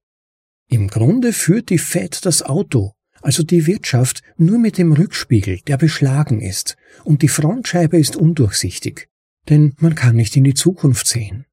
Im 0.67 0.87
Grunde 0.87 1.33
führt 1.33 1.69
die 1.69 1.77
Fed 1.77 2.25
das 2.25 2.41
Auto, 2.41 2.93
also 3.23 3.41
die 3.41 3.65
Wirtschaft, 3.65 4.21
nur 4.37 4.59
mit 4.59 4.77
dem 4.77 4.91
Rückspiegel, 4.91 5.59
der 5.65 5.77
beschlagen 5.77 6.41
ist, 6.41 6.75
und 7.03 7.21
die 7.21 7.27
Frontscheibe 7.27 7.97
ist 7.97 8.15
undurchsichtig, 8.15 9.07
denn 9.49 9.73
man 9.79 9.95
kann 9.95 10.15
nicht 10.15 10.35
in 10.35 10.43
die 10.43 10.53
Zukunft 10.53 11.07
sehen. 11.07 11.45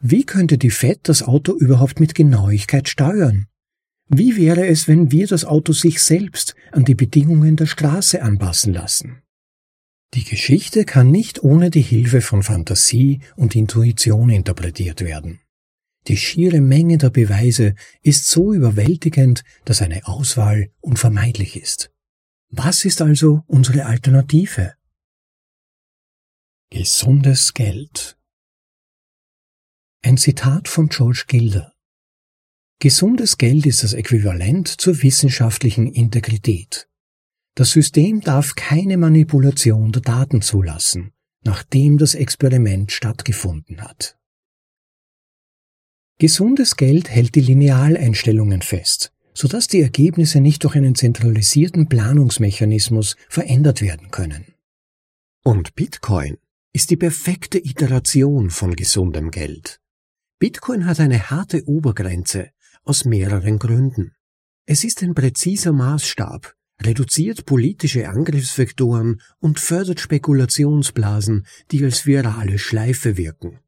Wie 0.00 0.24
könnte 0.24 0.58
die 0.58 0.70
Fed 0.70 1.00
das 1.04 1.22
Auto 1.22 1.56
überhaupt 1.56 2.00
mit 2.00 2.14
Genauigkeit 2.14 2.88
steuern? 2.88 3.46
Wie 4.08 4.36
wäre 4.36 4.66
es, 4.66 4.88
wenn 4.88 5.10
wir 5.10 5.26
das 5.26 5.44
Auto 5.44 5.72
sich 5.72 6.02
selbst 6.02 6.54
an 6.72 6.84
die 6.84 6.94
Bedingungen 6.94 7.56
der 7.56 7.66
Straße 7.66 8.22
anpassen 8.22 8.72
lassen? 8.72 9.22
Die 10.14 10.24
Geschichte 10.24 10.84
kann 10.84 11.10
nicht 11.10 11.42
ohne 11.42 11.70
die 11.70 11.82
Hilfe 11.82 12.22
von 12.22 12.42
Fantasie 12.42 13.20
und 13.36 13.54
Intuition 13.54 14.30
interpretiert 14.30 15.02
werden. 15.02 15.40
Die 16.08 16.16
schiere 16.16 16.62
Menge 16.62 16.96
der 16.96 17.10
Beweise 17.10 17.74
ist 18.02 18.26
so 18.28 18.54
überwältigend, 18.54 19.44
dass 19.66 19.82
eine 19.82 20.06
Auswahl 20.06 20.70
unvermeidlich 20.80 21.56
ist. 21.56 21.92
Was 22.48 22.86
ist 22.86 23.02
also 23.02 23.42
unsere 23.46 23.84
Alternative? 23.84 24.74
Gesundes 26.70 27.52
Geld. 27.52 28.18
Ein 30.02 30.16
Zitat 30.16 30.68
von 30.68 30.88
George 30.88 31.24
Gilder. 31.26 31.74
Gesundes 32.80 33.36
Geld 33.36 33.66
ist 33.66 33.82
das 33.82 33.92
Äquivalent 33.92 34.68
zur 34.68 35.02
wissenschaftlichen 35.02 35.88
Integrität. 35.88 36.88
Das 37.54 37.72
System 37.72 38.20
darf 38.20 38.54
keine 38.54 38.96
Manipulation 38.96 39.92
der 39.92 40.02
Daten 40.02 40.40
zulassen, 40.40 41.12
nachdem 41.44 41.98
das 41.98 42.14
Experiment 42.14 42.92
stattgefunden 42.92 43.82
hat. 43.82 44.17
Gesundes 46.20 46.74
Geld 46.74 47.08
hält 47.08 47.36
die 47.36 47.40
Linealeinstellungen 47.40 48.60
fest, 48.60 49.12
sodass 49.34 49.68
die 49.68 49.80
Ergebnisse 49.80 50.40
nicht 50.40 50.64
durch 50.64 50.74
einen 50.74 50.96
zentralisierten 50.96 51.88
Planungsmechanismus 51.88 53.14
verändert 53.28 53.82
werden 53.82 54.10
können. 54.10 54.44
Und 55.44 55.76
Bitcoin 55.76 56.38
ist 56.72 56.90
die 56.90 56.96
perfekte 56.96 57.58
Iteration 57.58 58.50
von 58.50 58.74
gesundem 58.74 59.30
Geld. 59.30 59.80
Bitcoin 60.40 60.86
hat 60.86 60.98
eine 60.98 61.30
harte 61.30 61.64
Obergrenze, 61.68 62.50
aus 62.84 63.04
mehreren 63.04 63.60
Gründen. 63.60 64.16
Es 64.66 64.82
ist 64.82 65.04
ein 65.04 65.14
präziser 65.14 65.72
Maßstab, 65.72 66.52
reduziert 66.82 67.46
politische 67.46 68.08
Angriffsvektoren 68.08 69.20
und 69.38 69.60
fördert 69.60 70.00
Spekulationsblasen, 70.00 71.46
die 71.70 71.84
als 71.84 72.06
virale 72.06 72.58
Schleife 72.58 73.16
wirken. 73.16 73.60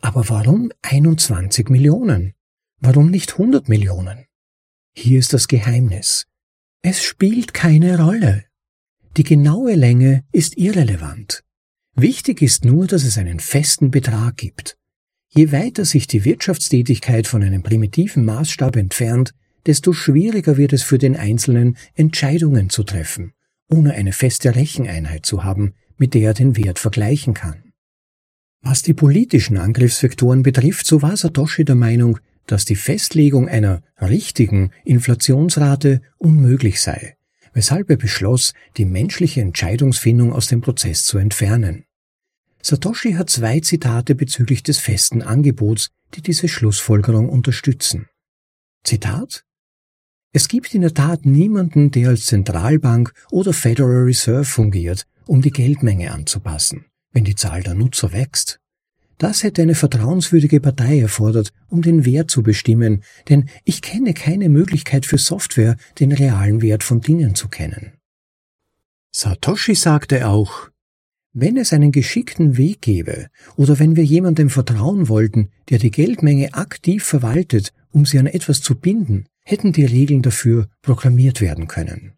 Aber 0.00 0.28
warum 0.28 0.70
21 0.82 1.68
Millionen? 1.70 2.34
Warum 2.80 3.10
nicht 3.10 3.32
100 3.32 3.68
Millionen? 3.68 4.26
Hier 4.94 5.18
ist 5.18 5.32
das 5.32 5.48
Geheimnis. 5.48 6.26
Es 6.82 7.02
spielt 7.02 7.54
keine 7.54 7.98
Rolle. 7.98 8.44
Die 9.16 9.24
genaue 9.24 9.74
Länge 9.74 10.24
ist 10.32 10.56
irrelevant. 10.56 11.42
Wichtig 11.94 12.42
ist 12.42 12.64
nur, 12.64 12.86
dass 12.86 13.02
es 13.02 13.18
einen 13.18 13.40
festen 13.40 13.90
Betrag 13.90 14.36
gibt. 14.36 14.76
Je 15.30 15.50
weiter 15.50 15.84
sich 15.84 16.06
die 16.06 16.24
Wirtschaftstätigkeit 16.24 17.26
von 17.26 17.42
einem 17.42 17.62
primitiven 17.62 18.24
Maßstab 18.24 18.76
entfernt, 18.76 19.34
desto 19.66 19.92
schwieriger 19.92 20.56
wird 20.56 20.72
es 20.72 20.82
für 20.82 20.98
den 20.98 21.16
Einzelnen, 21.16 21.76
Entscheidungen 21.94 22.70
zu 22.70 22.84
treffen, 22.84 23.32
ohne 23.68 23.94
eine 23.94 24.12
feste 24.12 24.54
Recheneinheit 24.54 25.26
zu 25.26 25.44
haben, 25.44 25.74
mit 25.96 26.14
der 26.14 26.22
er 26.22 26.34
den 26.34 26.56
Wert 26.56 26.78
vergleichen 26.78 27.34
kann. 27.34 27.67
Was 28.70 28.82
die 28.82 28.92
politischen 28.92 29.56
Angriffsvektoren 29.56 30.42
betrifft, 30.42 30.84
so 30.86 31.00
war 31.00 31.16
Satoshi 31.16 31.64
der 31.64 31.74
Meinung, 31.74 32.18
dass 32.44 32.66
die 32.66 32.76
Festlegung 32.76 33.48
einer 33.48 33.80
richtigen 33.98 34.72
Inflationsrate 34.84 36.02
unmöglich 36.18 36.82
sei, 36.82 37.16
weshalb 37.54 37.88
er 37.88 37.96
beschloss, 37.96 38.52
die 38.76 38.84
menschliche 38.84 39.40
Entscheidungsfindung 39.40 40.34
aus 40.34 40.48
dem 40.48 40.60
Prozess 40.60 41.06
zu 41.06 41.16
entfernen. 41.16 41.86
Satoshi 42.60 43.12
hat 43.12 43.30
zwei 43.30 43.60
Zitate 43.60 44.14
bezüglich 44.14 44.62
des 44.64 44.76
festen 44.76 45.22
Angebots, 45.22 45.88
die 46.12 46.20
diese 46.20 46.46
Schlussfolgerung 46.46 47.30
unterstützen. 47.30 48.08
Zitat 48.84 49.46
Es 50.34 50.46
gibt 50.46 50.74
in 50.74 50.82
der 50.82 50.92
Tat 50.92 51.24
niemanden, 51.24 51.90
der 51.90 52.10
als 52.10 52.26
Zentralbank 52.26 53.14
oder 53.30 53.54
Federal 53.54 54.02
Reserve 54.02 54.44
fungiert, 54.44 55.06
um 55.24 55.40
die 55.40 55.52
Geldmenge 55.52 56.12
anzupassen, 56.12 56.84
wenn 57.12 57.24
die 57.24 57.34
Zahl 57.34 57.62
der 57.62 57.74
Nutzer 57.74 58.12
wächst. 58.12 58.60
Das 59.18 59.42
hätte 59.42 59.62
eine 59.62 59.74
vertrauenswürdige 59.74 60.60
Partei 60.60 61.00
erfordert, 61.00 61.52
um 61.68 61.82
den 61.82 62.04
Wert 62.04 62.30
zu 62.30 62.42
bestimmen, 62.42 63.02
denn 63.28 63.48
ich 63.64 63.82
kenne 63.82 64.14
keine 64.14 64.48
Möglichkeit 64.48 65.06
für 65.06 65.18
Software, 65.18 65.76
den 65.98 66.12
realen 66.12 66.62
Wert 66.62 66.84
von 66.84 67.00
Dingen 67.00 67.34
zu 67.34 67.48
kennen. 67.48 67.94
Satoshi 69.10 69.74
sagte 69.74 70.28
auch, 70.28 70.70
wenn 71.32 71.56
es 71.56 71.72
einen 71.72 71.92
geschickten 71.92 72.56
Weg 72.56 72.80
gäbe 72.80 73.28
oder 73.56 73.78
wenn 73.78 73.96
wir 73.96 74.04
jemandem 74.04 74.50
vertrauen 74.50 75.08
wollten, 75.08 75.50
der 75.68 75.78
die 75.78 75.90
Geldmenge 75.90 76.54
aktiv 76.54 77.04
verwaltet, 77.04 77.72
um 77.90 78.06
sie 78.06 78.18
an 78.18 78.26
etwas 78.26 78.60
zu 78.62 78.76
binden, 78.76 79.26
hätten 79.44 79.72
die 79.72 79.84
Regeln 79.84 80.22
dafür 80.22 80.68
proklamiert 80.82 81.40
werden 81.40 81.68
können. 81.68 82.17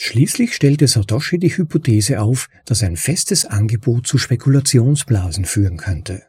Schließlich 0.00 0.54
stellte 0.54 0.86
Satoshi 0.86 1.38
die 1.38 1.56
Hypothese 1.56 2.20
auf, 2.20 2.48
dass 2.64 2.84
ein 2.84 2.96
festes 2.96 3.44
Angebot 3.44 4.06
zu 4.06 4.16
Spekulationsblasen 4.16 5.44
führen 5.44 5.76
könnte. 5.76 6.22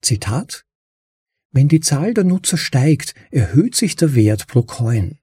Zitat 0.00 0.64
Wenn 1.52 1.68
die 1.68 1.80
Zahl 1.80 2.14
der 2.14 2.24
Nutzer 2.24 2.56
steigt, 2.56 3.14
erhöht 3.30 3.74
sich 3.74 3.94
der 3.96 4.14
Wert 4.14 4.46
pro 4.46 4.62
Coin. 4.62 5.18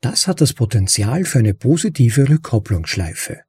Das 0.00 0.28
hat 0.28 0.40
das 0.40 0.52
Potenzial 0.52 1.24
für 1.24 1.40
eine 1.40 1.52
positive 1.52 2.28
Rückkopplungsschleife. 2.28 3.40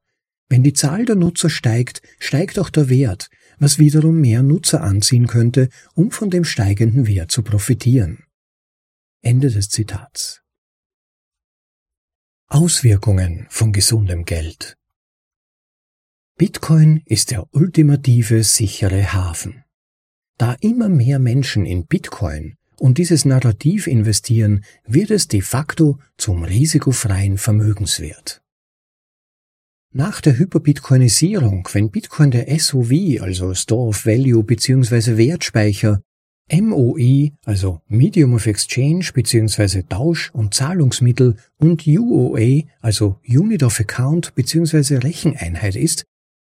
Wenn 0.48 0.64
die 0.64 0.72
Zahl 0.72 1.04
der 1.04 1.14
Nutzer 1.14 1.48
steigt, 1.48 2.02
steigt 2.18 2.58
auch 2.58 2.70
der 2.70 2.88
Wert, 2.88 3.30
was 3.60 3.78
wiederum 3.78 4.20
mehr 4.20 4.42
Nutzer 4.42 4.82
anziehen 4.82 5.28
könnte, 5.28 5.68
um 5.94 6.10
von 6.10 6.30
dem 6.30 6.44
steigenden 6.44 7.06
Wert 7.06 7.30
zu 7.30 7.42
profitieren. 7.44 8.24
Ende 9.22 9.50
des 9.50 9.68
Zitats. 9.68 10.42
Auswirkungen 12.50 13.46
von 13.50 13.72
gesundem 13.72 14.24
Geld. 14.24 14.74
Bitcoin 16.38 17.02
ist 17.04 17.30
der 17.30 17.46
ultimative 17.52 18.42
sichere 18.42 19.12
Hafen. 19.12 19.64
Da 20.38 20.56
immer 20.60 20.88
mehr 20.88 21.18
Menschen 21.18 21.66
in 21.66 21.86
Bitcoin 21.86 22.56
und 22.78 22.96
dieses 22.96 23.26
Narrativ 23.26 23.86
investieren, 23.86 24.64
wird 24.86 25.10
es 25.10 25.28
de 25.28 25.42
facto 25.42 25.98
zum 26.16 26.42
risikofreien 26.42 27.36
Vermögenswert. 27.36 28.40
Nach 29.92 30.22
der 30.22 30.38
Hyperbitcoinisierung, 30.38 31.68
wenn 31.72 31.90
Bitcoin 31.90 32.30
der 32.30 32.58
SOV, 32.58 33.20
also 33.20 33.52
Store 33.52 33.88
of 33.88 34.06
Value 34.06 34.42
bzw. 34.42 35.18
Wertspeicher, 35.18 36.00
MOE, 36.50 37.32
also 37.44 37.82
Medium 37.88 38.32
of 38.32 38.46
Exchange 38.46 39.10
bzw. 39.12 39.82
Tausch- 39.82 40.30
und 40.32 40.54
Zahlungsmittel 40.54 41.36
und 41.58 41.86
UOA, 41.86 42.62
also 42.80 43.20
Unit 43.26 43.62
of 43.62 43.78
Account 43.80 44.34
bzw. 44.34 44.96
Recheneinheit 44.96 45.76
ist, 45.76 46.04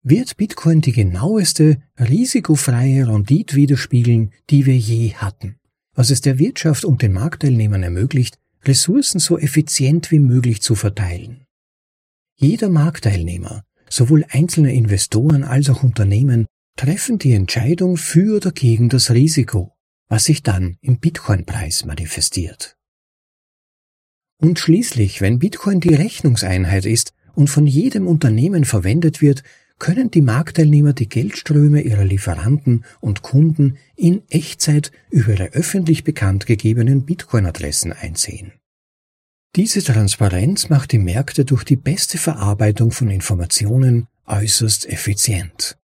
wird 0.03 0.37
Bitcoin 0.37 0.81
die 0.81 0.91
genaueste, 0.91 1.77
risikofreie 1.99 3.07
Rendite 3.07 3.55
widerspiegeln, 3.55 4.31
die 4.49 4.65
wir 4.65 4.77
je 4.77 5.13
hatten, 5.13 5.55
was 5.95 6.11
es 6.11 6.21
der 6.21 6.37
Wirtschaft 6.37 6.85
und 6.85 7.01
den 7.01 7.13
Marktteilnehmern 7.13 7.83
ermöglicht, 7.83 8.37
Ressourcen 8.65 9.19
so 9.19 9.37
effizient 9.37 10.11
wie 10.11 10.19
möglich 10.19 10.61
zu 10.61 10.75
verteilen. 10.75 11.45
Jeder 12.35 12.69
Marktteilnehmer, 12.69 13.63
sowohl 13.89 14.25
einzelne 14.29 14.73
Investoren 14.73 15.43
als 15.43 15.69
auch 15.69 15.83
Unternehmen, 15.83 16.45
treffen 16.75 17.17
die 17.17 17.33
Entscheidung 17.33 17.97
für 17.97 18.35
oder 18.35 18.51
gegen 18.51 18.89
das 18.89 19.09
Risiko 19.09 19.73
was 20.09 20.25
sich 20.25 20.43
dann 20.43 20.77
im 20.81 20.99
Bitcoin-Preis 20.99 21.85
manifestiert. 21.85 22.77
Und 24.39 24.59
schließlich, 24.59 25.21
wenn 25.21 25.39
Bitcoin 25.39 25.79
die 25.79 25.95
Rechnungseinheit 25.95 26.85
ist 26.85 27.13
und 27.33 27.49
von 27.49 27.65
jedem 27.65 28.07
Unternehmen 28.07 28.65
verwendet 28.65 29.21
wird, 29.21 29.43
können 29.79 30.09
die 30.09 30.21
Marktteilnehmer 30.21 30.93
die 30.93 31.09
Geldströme 31.09 31.81
ihrer 31.81 32.03
Lieferanten 32.03 32.85
und 32.99 33.21
Kunden 33.21 33.77
in 33.95 34.23
Echtzeit 34.29 34.91
über 35.09 35.33
ihre 35.33 35.53
öffentlich 35.53 36.03
bekannt 36.03 36.45
gegebenen 36.45 37.05
Bitcoin-Adressen 37.05 37.93
einsehen. 37.93 38.53
Diese 39.55 39.83
Transparenz 39.83 40.69
macht 40.69 40.91
die 40.91 40.99
Märkte 40.99 41.45
durch 41.45 41.63
die 41.63 41.75
beste 41.75 42.17
Verarbeitung 42.17 42.91
von 42.91 43.09
Informationen 43.09 44.07
äußerst 44.25 44.87
effizient. 44.87 45.77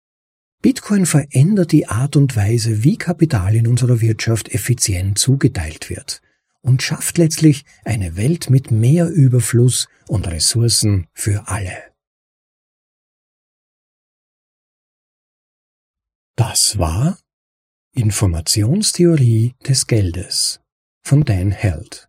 Bitcoin 0.62 1.08
verändert 1.08 1.72
die 1.72 1.88
Art 1.88 2.16
und 2.16 2.36
Weise, 2.36 2.84
wie 2.84 2.98
Kapital 2.98 3.56
in 3.56 3.66
unserer 3.68 4.00
Wirtschaft 4.00 4.54
effizient 4.54 5.18
zugeteilt 5.18 5.90
wird 5.90 6.22
und 6.62 6.84
schafft 6.84 7.18
letztlich 7.18 7.66
eine 7.84 8.16
Welt 8.16 8.52
mit 8.52 8.70
mehr 8.70 9.10
Überfluss 9.10 9.88
und 10.08 10.28
Ressourcen 10.28 11.08
für 11.14 11.48
alle. 11.48 11.92
Das 16.36 16.78
war 16.78 17.18
Informationstheorie 17.94 19.56
des 19.68 19.88
Geldes 19.88 20.62
von 21.04 21.24
Dan 21.24 21.52
Held. 21.52 22.08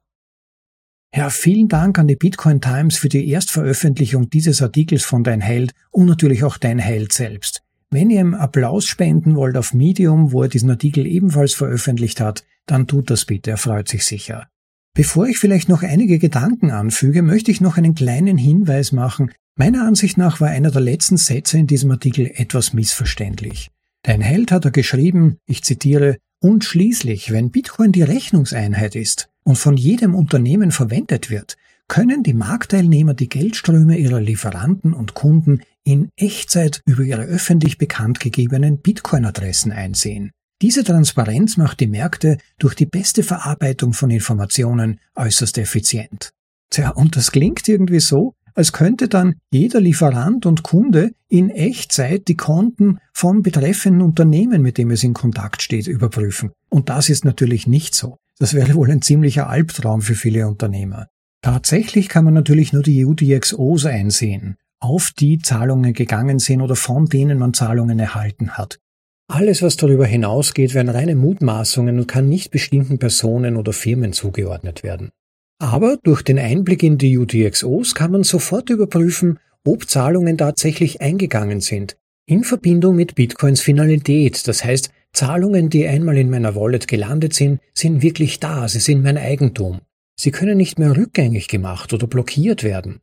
Herr, 1.11 1.31
vielen 1.31 1.69
Dank 1.69 1.99
an 1.99 2.07
die 2.07 2.17
Bitcoin 2.17 2.61
Times 2.61 2.97
für 2.97 3.09
die 3.09 3.29
Erstveröffentlichung 3.29 4.31
dieses 4.31 4.63
Artikels 4.63 5.05
von 5.05 5.25
Dan 5.25 5.41
Held 5.41 5.73
und 5.91 6.07
natürlich 6.07 6.45
auch 6.45 6.59
Dan 6.59 6.79
Held 6.79 7.13
selbst. 7.13 7.63
Wenn 7.93 8.09
ihr 8.09 8.23
ihm 8.23 8.33
Applaus 8.33 8.87
spenden 8.87 9.37
wollt 9.37 9.55
auf 9.55 9.75
Medium, 9.75 10.33
wo 10.33 10.45
er 10.45 10.49
diesen 10.49 10.71
Artikel 10.71 11.07
ebenfalls 11.07 11.53
veröffentlicht 11.53 12.23
hat, 12.23 12.43
dann 12.65 12.87
tut 12.87 13.11
das 13.11 13.27
bitte, 13.27 13.51
er 13.51 13.59
freut 13.59 13.87
sich 13.87 14.07
sicher. 14.07 14.49
Bevor 14.95 15.27
ich 15.27 15.37
vielleicht 15.37 15.69
noch 15.69 15.83
einige 15.83 16.19
Gedanken 16.19 16.71
anfüge, 16.71 17.21
möchte 17.21 17.51
ich 17.51 17.61
noch 17.61 17.77
einen 17.77 17.95
kleinen 17.95 18.39
Hinweis 18.39 18.93
machen. 18.93 19.31
Meiner 19.57 19.87
Ansicht 19.87 20.17
nach 20.17 20.41
war 20.41 20.49
einer 20.49 20.71
der 20.71 20.81
letzten 20.81 21.19
Sätze 21.19 21.59
in 21.59 21.67
diesem 21.67 21.91
Artikel 21.91 22.31
etwas 22.35 22.73
missverständlich. 22.73 23.71
Dein 24.05 24.23
Held 24.23 24.53
hat 24.53 24.65
er 24.65 24.71
geschrieben, 24.71 25.37
ich 25.47 25.63
zitiere, 25.63 26.17
und 26.41 26.65
schließlich, 26.65 27.31
wenn 27.31 27.51
Bitcoin 27.51 27.93
die 27.93 28.03
Rechnungseinheit 28.03 28.97
ist 28.97 29.29
und 29.45 29.59
von 29.59 29.77
jedem 29.77 30.15
Unternehmen 30.15 30.71
verwendet 30.71 31.29
wird, 31.29 31.59
können 31.89 32.23
die 32.23 32.33
Marktteilnehmer 32.33 33.13
die 33.13 33.29
Geldströme 33.29 33.99
ihrer 33.99 34.21
Lieferanten 34.21 34.95
und 34.95 35.13
Kunden 35.13 35.61
in 35.85 36.11
Echtzeit 36.17 36.81
über 36.87 37.03
ihre 37.03 37.23
öffentlich 37.23 37.79
bekannt 37.79 38.21
gegebenen 38.21 38.79
Bitcoin-Adressen 38.79 39.73
einsehen. 39.73 40.33
Diese 40.63 40.85
Transparenz 40.85 41.57
macht 41.57 41.81
die 41.81 41.89
Märkte 41.89 42.39
durch 42.59 42.75
die 42.75 42.87
beste 42.87 43.25
Verarbeitung 43.25 43.93
von 43.93 44.11
Informationen 44.11 45.01
äußerst 45.17 45.59
effizient. 45.59 46.31
Tja, 46.71 46.91
und 46.91 47.17
das 47.17 47.33
klingt 47.33 47.67
irgendwie 47.67 48.01
so, 48.01 48.35
als 48.55 48.73
könnte 48.73 49.09
dann 49.09 49.35
jeder 49.51 49.81
Lieferant 49.81 50.47
und 50.47 50.63
Kunde 50.63 51.13
in 51.29 51.51
Echtzeit 51.51 52.29
die 52.29 52.37
Konten 52.37 52.99
vom 53.13 53.43
betreffenden 53.43 54.03
Unternehmen, 54.03 54.63
mit 54.63 54.79
dem 54.79 54.91
es 54.91 55.03
in 55.03 55.15
Kontakt 55.15 55.63
steht, 55.63 55.87
überprüfen. 55.87 56.53
Und 56.69 56.89
das 56.89 57.09
ist 57.09 57.25
natürlich 57.25 57.67
nicht 57.67 57.95
so. 57.95 58.19
Das 58.39 58.55
wäre 58.55 58.75
wohl 58.75 58.91
ein 58.91 59.03
ziemlicher 59.03 59.49
Albtraum 59.49 60.03
für 60.03 60.15
viele 60.15 60.47
Unternehmer. 60.49 61.09
Tatsächlich 61.43 62.09
kann 62.09 62.25
man 62.25 62.35
natürlich 62.35 62.73
nur 62.73 62.83
die 62.83 63.05
UDXOs 63.05 63.87
einsehen, 63.87 64.57
auf 64.83 65.13
die 65.19 65.39
Zahlungen 65.39 65.93
gegangen 65.93 66.39
sind 66.39 66.61
oder 66.61 66.77
von 66.77 67.07
denen 67.07 67.39
man 67.39 67.55
Zahlungen 67.55 67.99
erhalten 67.99 68.53
hat. 68.53 68.79
Alles, 69.29 69.63
was 69.63 69.77
darüber 69.77 70.05
hinausgeht, 70.05 70.75
wären 70.75 70.89
reine 70.89 71.15
Mutmaßungen 71.15 71.99
und 71.99 72.09
kann 72.09 72.29
nicht 72.29 72.51
bestimmten 72.51 72.99
Personen 72.99 73.57
oder 73.57 73.73
Firmen 73.73 74.13
zugeordnet 74.13 74.83
werden. 74.83 75.11
Aber 75.59 75.97
durch 76.03 76.23
den 76.23 76.39
Einblick 76.39 76.83
in 76.83 76.99
die 76.99 77.17
UTXOs 77.17 77.95
kann 77.95 78.11
man 78.11 78.25
sofort 78.25 78.69
überprüfen, 78.69 79.39
ob 79.65 79.89
Zahlungen 79.89 80.37
tatsächlich 80.37 81.01
eingegangen 81.01 81.61
sind, 81.61 81.97
in 82.27 82.43
Verbindung 82.43 82.97
mit 82.97 83.15
Bitcoins 83.15 83.61
Finalität, 83.61 84.47
das 84.49 84.65
heißt, 84.65 84.91
Zahlungen, 85.13 85.71
die 85.71 85.87
einmal 85.87 86.17
in 86.17 86.31
meiner 86.31 86.55
Wallet 86.57 86.89
gelandet 86.89 87.35
sind, 87.35 87.61
sind 87.75 88.03
wirklich 88.03 88.41
da, 88.41 88.67
sie 88.67 88.81
sind 88.81 89.03
mein 89.03 89.19
Eigentum. 89.19 89.81
Sie 90.19 90.31
können 90.31 90.57
nicht 90.57 90.79
mehr 90.79 90.97
rückgängig 90.97 91.49
gemacht 91.49 91.93
oder 91.93 92.07
blockiert 92.07 92.65
werden. 92.65 93.01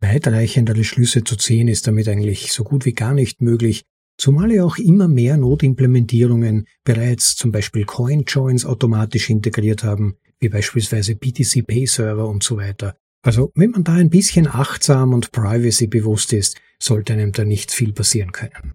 Weitreichendere 0.00 0.84
Schlüsse 0.84 1.24
zu 1.24 1.36
ziehen 1.36 1.68
ist 1.68 1.86
damit 1.86 2.08
eigentlich 2.08 2.52
so 2.52 2.64
gut 2.64 2.84
wie 2.84 2.92
gar 2.92 3.14
nicht 3.14 3.40
möglich, 3.40 3.84
Zumal 4.16 4.52
ja 4.52 4.64
auch 4.64 4.78
immer 4.78 5.08
mehr 5.08 5.36
Notimplementierungen 5.36 6.66
bereits 6.84 7.34
zum 7.34 7.50
Beispiel 7.50 7.84
Coin-Joins 7.84 8.64
automatisch 8.64 9.28
integriert 9.28 9.82
haben, 9.82 10.16
wie 10.38 10.48
beispielsweise 10.48 11.16
BTC 11.16 11.66
Pay 11.66 11.86
Server 11.86 12.28
und 12.28 12.42
so 12.42 12.56
weiter. 12.56 12.96
Also 13.22 13.50
wenn 13.54 13.70
man 13.70 13.84
da 13.84 13.94
ein 13.94 14.10
bisschen 14.10 14.46
achtsam 14.46 15.14
und 15.14 15.32
privacy 15.32 15.88
bewusst 15.88 16.32
ist, 16.32 16.60
sollte 16.78 17.14
einem 17.14 17.32
da 17.32 17.44
nicht 17.44 17.72
viel 17.72 17.92
passieren 17.92 18.32
können. 18.32 18.74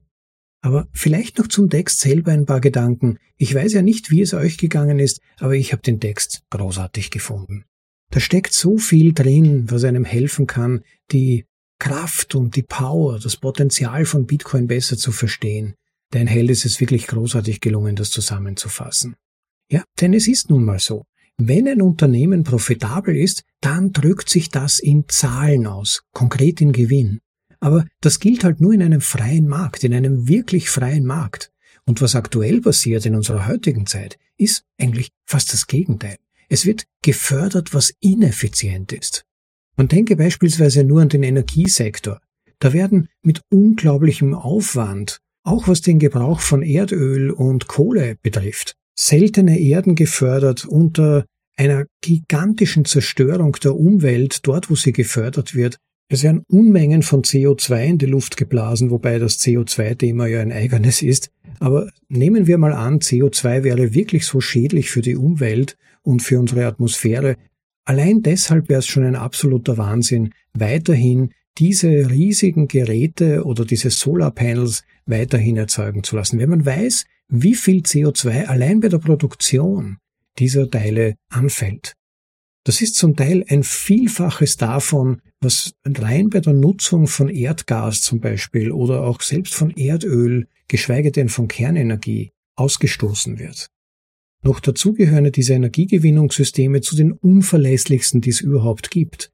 Aber 0.61 0.87
vielleicht 0.91 1.37
noch 1.37 1.47
zum 1.47 1.69
Text 1.69 2.01
selber 2.01 2.33
ein 2.33 2.45
paar 2.45 2.59
Gedanken. 2.59 3.17
Ich 3.37 3.55
weiß 3.55 3.73
ja 3.73 3.81
nicht, 3.81 4.11
wie 4.11 4.21
es 4.21 4.33
euch 4.33 4.57
gegangen 4.57 4.99
ist, 4.99 5.21
aber 5.37 5.55
ich 5.55 5.71
habe 5.71 5.83
den 5.83 6.01
Text 6.01 6.43
großartig 6.49 7.11
gefunden. 7.11 7.63
Da 8.11 8.19
steckt 8.19 8.53
so 8.53 8.77
viel 8.77 9.13
drin, 9.13 9.69
was 9.69 9.83
einem 9.83 10.05
helfen 10.05 10.47
kann, 10.47 10.81
die 11.11 11.45
Kraft 11.79 12.35
und 12.35 12.55
die 12.55 12.63
Power, 12.63 13.19
das 13.19 13.37
Potenzial 13.37 14.05
von 14.05 14.25
Bitcoin 14.25 14.67
besser 14.67 14.97
zu 14.97 15.11
verstehen. 15.11 15.75
Dein 16.11 16.27
Held 16.27 16.49
ist 16.49 16.65
es 16.65 16.79
wirklich 16.79 17.07
großartig 17.07 17.61
gelungen, 17.61 17.95
das 17.95 18.09
zusammenzufassen. 18.09 19.15
Ja, 19.71 19.83
denn 20.01 20.13
es 20.13 20.27
ist 20.27 20.49
nun 20.49 20.65
mal 20.65 20.79
so. 20.79 21.05
Wenn 21.37 21.67
ein 21.67 21.81
Unternehmen 21.81 22.43
profitabel 22.43 23.15
ist, 23.15 23.43
dann 23.61 23.93
drückt 23.93 24.29
sich 24.29 24.49
das 24.49 24.79
in 24.79 25.05
Zahlen 25.07 25.67
aus, 25.67 26.01
konkret 26.11 26.59
in 26.59 26.73
Gewinn. 26.73 27.21
Aber 27.59 27.85
das 28.01 28.19
gilt 28.19 28.43
halt 28.43 28.59
nur 28.59 28.73
in 28.73 28.81
einem 28.81 29.01
freien 29.01 29.47
Markt, 29.47 29.83
in 29.83 29.93
einem 29.93 30.27
wirklich 30.27 30.69
freien 30.69 31.05
Markt. 31.05 31.51
Und 31.85 32.01
was 32.01 32.15
aktuell 32.15 32.61
passiert 32.61 33.05
in 33.05 33.15
unserer 33.15 33.47
heutigen 33.47 33.85
Zeit, 33.85 34.17
ist 34.37 34.63
eigentlich 34.77 35.11
fast 35.25 35.53
das 35.53 35.67
Gegenteil. 35.67 36.17
Es 36.49 36.65
wird 36.65 36.85
gefördert, 37.03 37.73
was 37.73 37.93
ineffizient 38.01 38.91
ist. 38.91 39.23
Man 39.77 39.87
denke 39.87 40.15
beispielsweise 40.15 40.83
nur 40.83 41.01
an 41.01 41.09
den 41.09 41.23
Energiesektor. 41.23 42.19
Da 42.59 42.73
werden 42.73 43.07
mit 43.23 43.41
unglaublichem 43.49 44.33
Aufwand, 44.33 45.19
auch 45.45 45.67
was 45.67 45.81
den 45.81 45.99
Gebrauch 45.99 46.41
von 46.41 46.61
Erdöl 46.61 47.31
und 47.31 47.67
Kohle 47.67 48.17
betrifft, 48.21 48.75
seltene 48.97 49.57
Erden 49.59 49.95
gefördert 49.95 50.65
unter 50.65 51.25
einer 51.55 51.85
gigantischen 52.01 52.85
Zerstörung 52.85 53.53
der 53.63 53.75
Umwelt, 53.75 54.39
dort 54.47 54.69
wo 54.69 54.75
sie 54.75 54.91
gefördert 54.91 55.55
wird, 55.55 55.77
es 56.11 56.23
werden 56.23 56.43
Unmengen 56.47 57.03
von 57.03 57.21
CO2 57.21 57.85
in 57.85 57.97
die 57.99 58.07
Luft 58.07 58.35
geblasen, 58.35 58.89
wobei 58.89 59.19
das 59.19 59.39
CO2-Thema 59.39 60.25
ja 60.25 60.41
ein 60.41 60.51
eigenes 60.51 61.03
ist. 61.03 61.31
Aber 61.59 61.91
nehmen 62.07 62.47
wir 62.47 62.57
mal 62.57 62.73
an, 62.73 62.99
CO2 62.99 63.63
wäre 63.63 63.93
wirklich 63.93 64.25
so 64.25 64.41
schädlich 64.41 64.89
für 64.89 65.01
die 65.01 65.15
Umwelt 65.15 65.77
und 66.01 66.23
für 66.23 66.39
unsere 66.39 66.65
Atmosphäre. 66.65 67.37
Allein 67.85 68.23
deshalb 68.23 68.69
wäre 68.69 68.79
es 68.79 68.87
schon 68.87 69.03
ein 69.03 69.15
absoluter 69.15 69.77
Wahnsinn, 69.77 70.31
weiterhin 70.53 71.31
diese 71.59 72.09
riesigen 72.09 72.67
Geräte 72.67 73.43
oder 73.43 73.63
diese 73.63 73.91
Solarpanels 73.91 74.83
weiterhin 75.05 75.57
erzeugen 75.57 76.03
zu 76.03 76.15
lassen. 76.15 76.39
Wenn 76.39 76.49
man 76.49 76.65
weiß, 76.65 77.05
wie 77.27 77.53
viel 77.53 77.81
CO2 77.81 78.45
allein 78.45 78.79
bei 78.79 78.87
der 78.89 78.97
Produktion 78.97 79.97
dieser 80.39 80.69
Teile 80.69 81.15
anfällt. 81.29 81.93
Das 82.69 82.81
ist 82.81 82.97
zum 82.97 83.15
Teil 83.15 83.43
ein 83.49 83.63
Vielfaches 83.63 84.55
davon, 84.55 85.23
was 85.41 85.73
rein 85.87 86.29
bei 86.29 86.39
der 86.39 86.53
Nutzung 86.53 87.07
von 87.07 87.27
Erdgas 87.27 88.03
zum 88.03 88.19
Beispiel 88.19 88.71
oder 88.71 89.05
auch 89.05 89.21
selbst 89.21 89.55
von 89.55 89.71
Erdöl, 89.71 90.45
geschweige 90.67 91.11
denn 91.11 91.29
von 91.29 91.47
Kernenergie, 91.47 92.29
ausgestoßen 92.57 93.39
wird. 93.39 93.71
Noch 94.43 94.59
dazu 94.59 94.93
gehören 94.93 95.31
diese 95.31 95.55
Energiegewinnungssysteme 95.55 96.81
zu 96.81 96.95
den 96.95 97.11
unverlässlichsten, 97.11 98.21
die 98.21 98.29
es 98.29 98.39
überhaupt 98.39 98.91
gibt. 98.91 99.31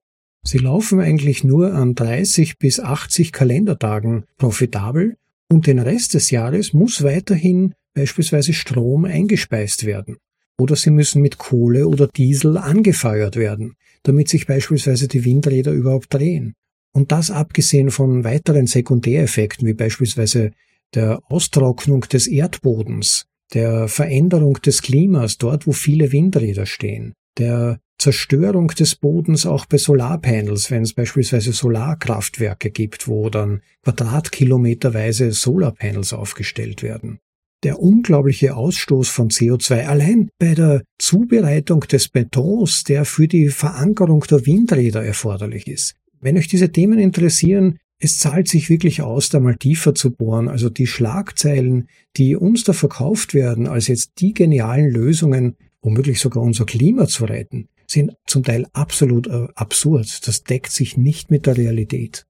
Sie 0.48 0.60
laufen 0.60 1.02
eigentlich 1.02 1.44
nur 1.44 1.74
an 1.74 1.94
30 1.94 2.58
bis 2.58 2.80
80 2.80 3.34
Kalendertagen 3.34 4.24
profitabel 4.38 5.18
und 5.52 5.68
den 5.68 5.80
Rest 5.80 6.14
des 6.14 6.32
Jahres 6.32 6.72
muss 6.72 7.04
weiterhin 7.04 7.74
beispielsweise 7.94 8.54
Strom 8.54 9.04
eingespeist 9.04 9.86
werden 9.86 10.20
oder 10.58 10.76
sie 10.76 10.90
müssen 10.90 11.22
mit 11.22 11.38
Kohle 11.38 11.88
oder 11.88 12.08
Diesel 12.08 12.58
angefeuert 12.58 13.36
werden, 13.36 13.76
damit 14.04 14.30
sich 14.30 14.48
beispielsweise 14.48 15.08
die 15.08 15.26
Windräder 15.26 15.72
überhaupt 15.72 16.14
drehen. 16.14 16.54
Und 16.94 17.12
das 17.12 17.30
abgesehen 17.32 17.92
von 17.92 18.24
weiteren 18.24 18.68
Sekundäreffekten, 18.68 19.68
wie 19.68 19.74
beispielsweise 19.74 20.52
der 20.94 21.20
Austrocknung 21.28 22.02
des 22.02 22.28
Erdbodens, 22.28 23.26
der 23.54 23.88
Veränderung 23.88 24.54
des 24.62 24.82
Klimas 24.82 25.38
dort, 25.38 25.68
wo 25.68 25.74
viele 25.74 26.12
Windräder 26.12 26.66
stehen, 26.66 27.14
der 27.38 27.80
Zerstörung 27.98 28.68
des 28.68 28.96
Bodens 28.96 29.46
auch 29.46 29.66
bei 29.66 29.78
Solarpanels, 29.78 30.72
wenn 30.72 30.84
es 30.84 30.94
beispielsweise 30.94 31.54
Solarkraftwerke 31.54 32.70
gibt, 32.72 33.08
wo 33.08 33.30
dann 33.30 33.62
quadratkilometerweise 33.84 35.32
Solarpanels 35.32 36.14
aufgestellt 36.14 36.84
werden 36.84 37.20
der 37.66 37.80
unglaubliche 37.80 38.56
Ausstoß 38.56 39.10
von 39.10 39.30
CO2 39.30 39.86
allein 39.86 40.30
bei 40.38 40.54
der 40.54 40.84
Zubereitung 41.00 41.82
des 41.82 42.10
Betons, 42.10 42.84
der 42.84 43.06
für 43.06 43.28
die 43.28 43.50
Verankerung 43.50 44.24
der 44.30 44.46
Windräder 44.46 45.04
erforderlich 45.04 45.68
ist. 45.68 45.96
Wenn 46.22 46.38
euch 46.38 46.48
diese 46.48 46.72
Themen 46.72 47.00
interessieren, 47.00 47.80
es 47.98 48.20
zahlt 48.20 48.48
sich 48.48 48.70
wirklich 48.70 49.02
aus, 49.02 49.30
da 49.30 49.40
mal 49.40 49.56
tiefer 49.56 49.96
zu 49.96 50.12
bohren. 50.12 50.48
Also 50.48 50.70
die 50.70 50.86
Schlagzeilen, 50.86 51.88
die 52.18 52.36
uns 52.36 52.64
da 52.64 52.74
verkauft 52.74 53.34
werden, 53.34 53.66
als 53.66 53.88
jetzt 53.88 54.12
die 54.20 54.34
genialen 54.34 54.92
Lösungen, 54.92 55.56
womöglich 55.82 56.20
sogar 56.20 56.44
unser 56.44 56.66
Klima 56.66 57.08
zu 57.08 57.26
retten, 57.26 57.68
sind 57.88 58.16
zum 58.28 58.44
Teil 58.44 58.68
absolut 58.74 59.26
äh, 59.26 59.48
absurd. 59.56 60.28
Das 60.28 60.44
deckt 60.44 60.72
sich 60.72 60.98
nicht 60.98 61.32
mit 61.32 61.48
der 61.48 61.58
Realität. 61.58 62.28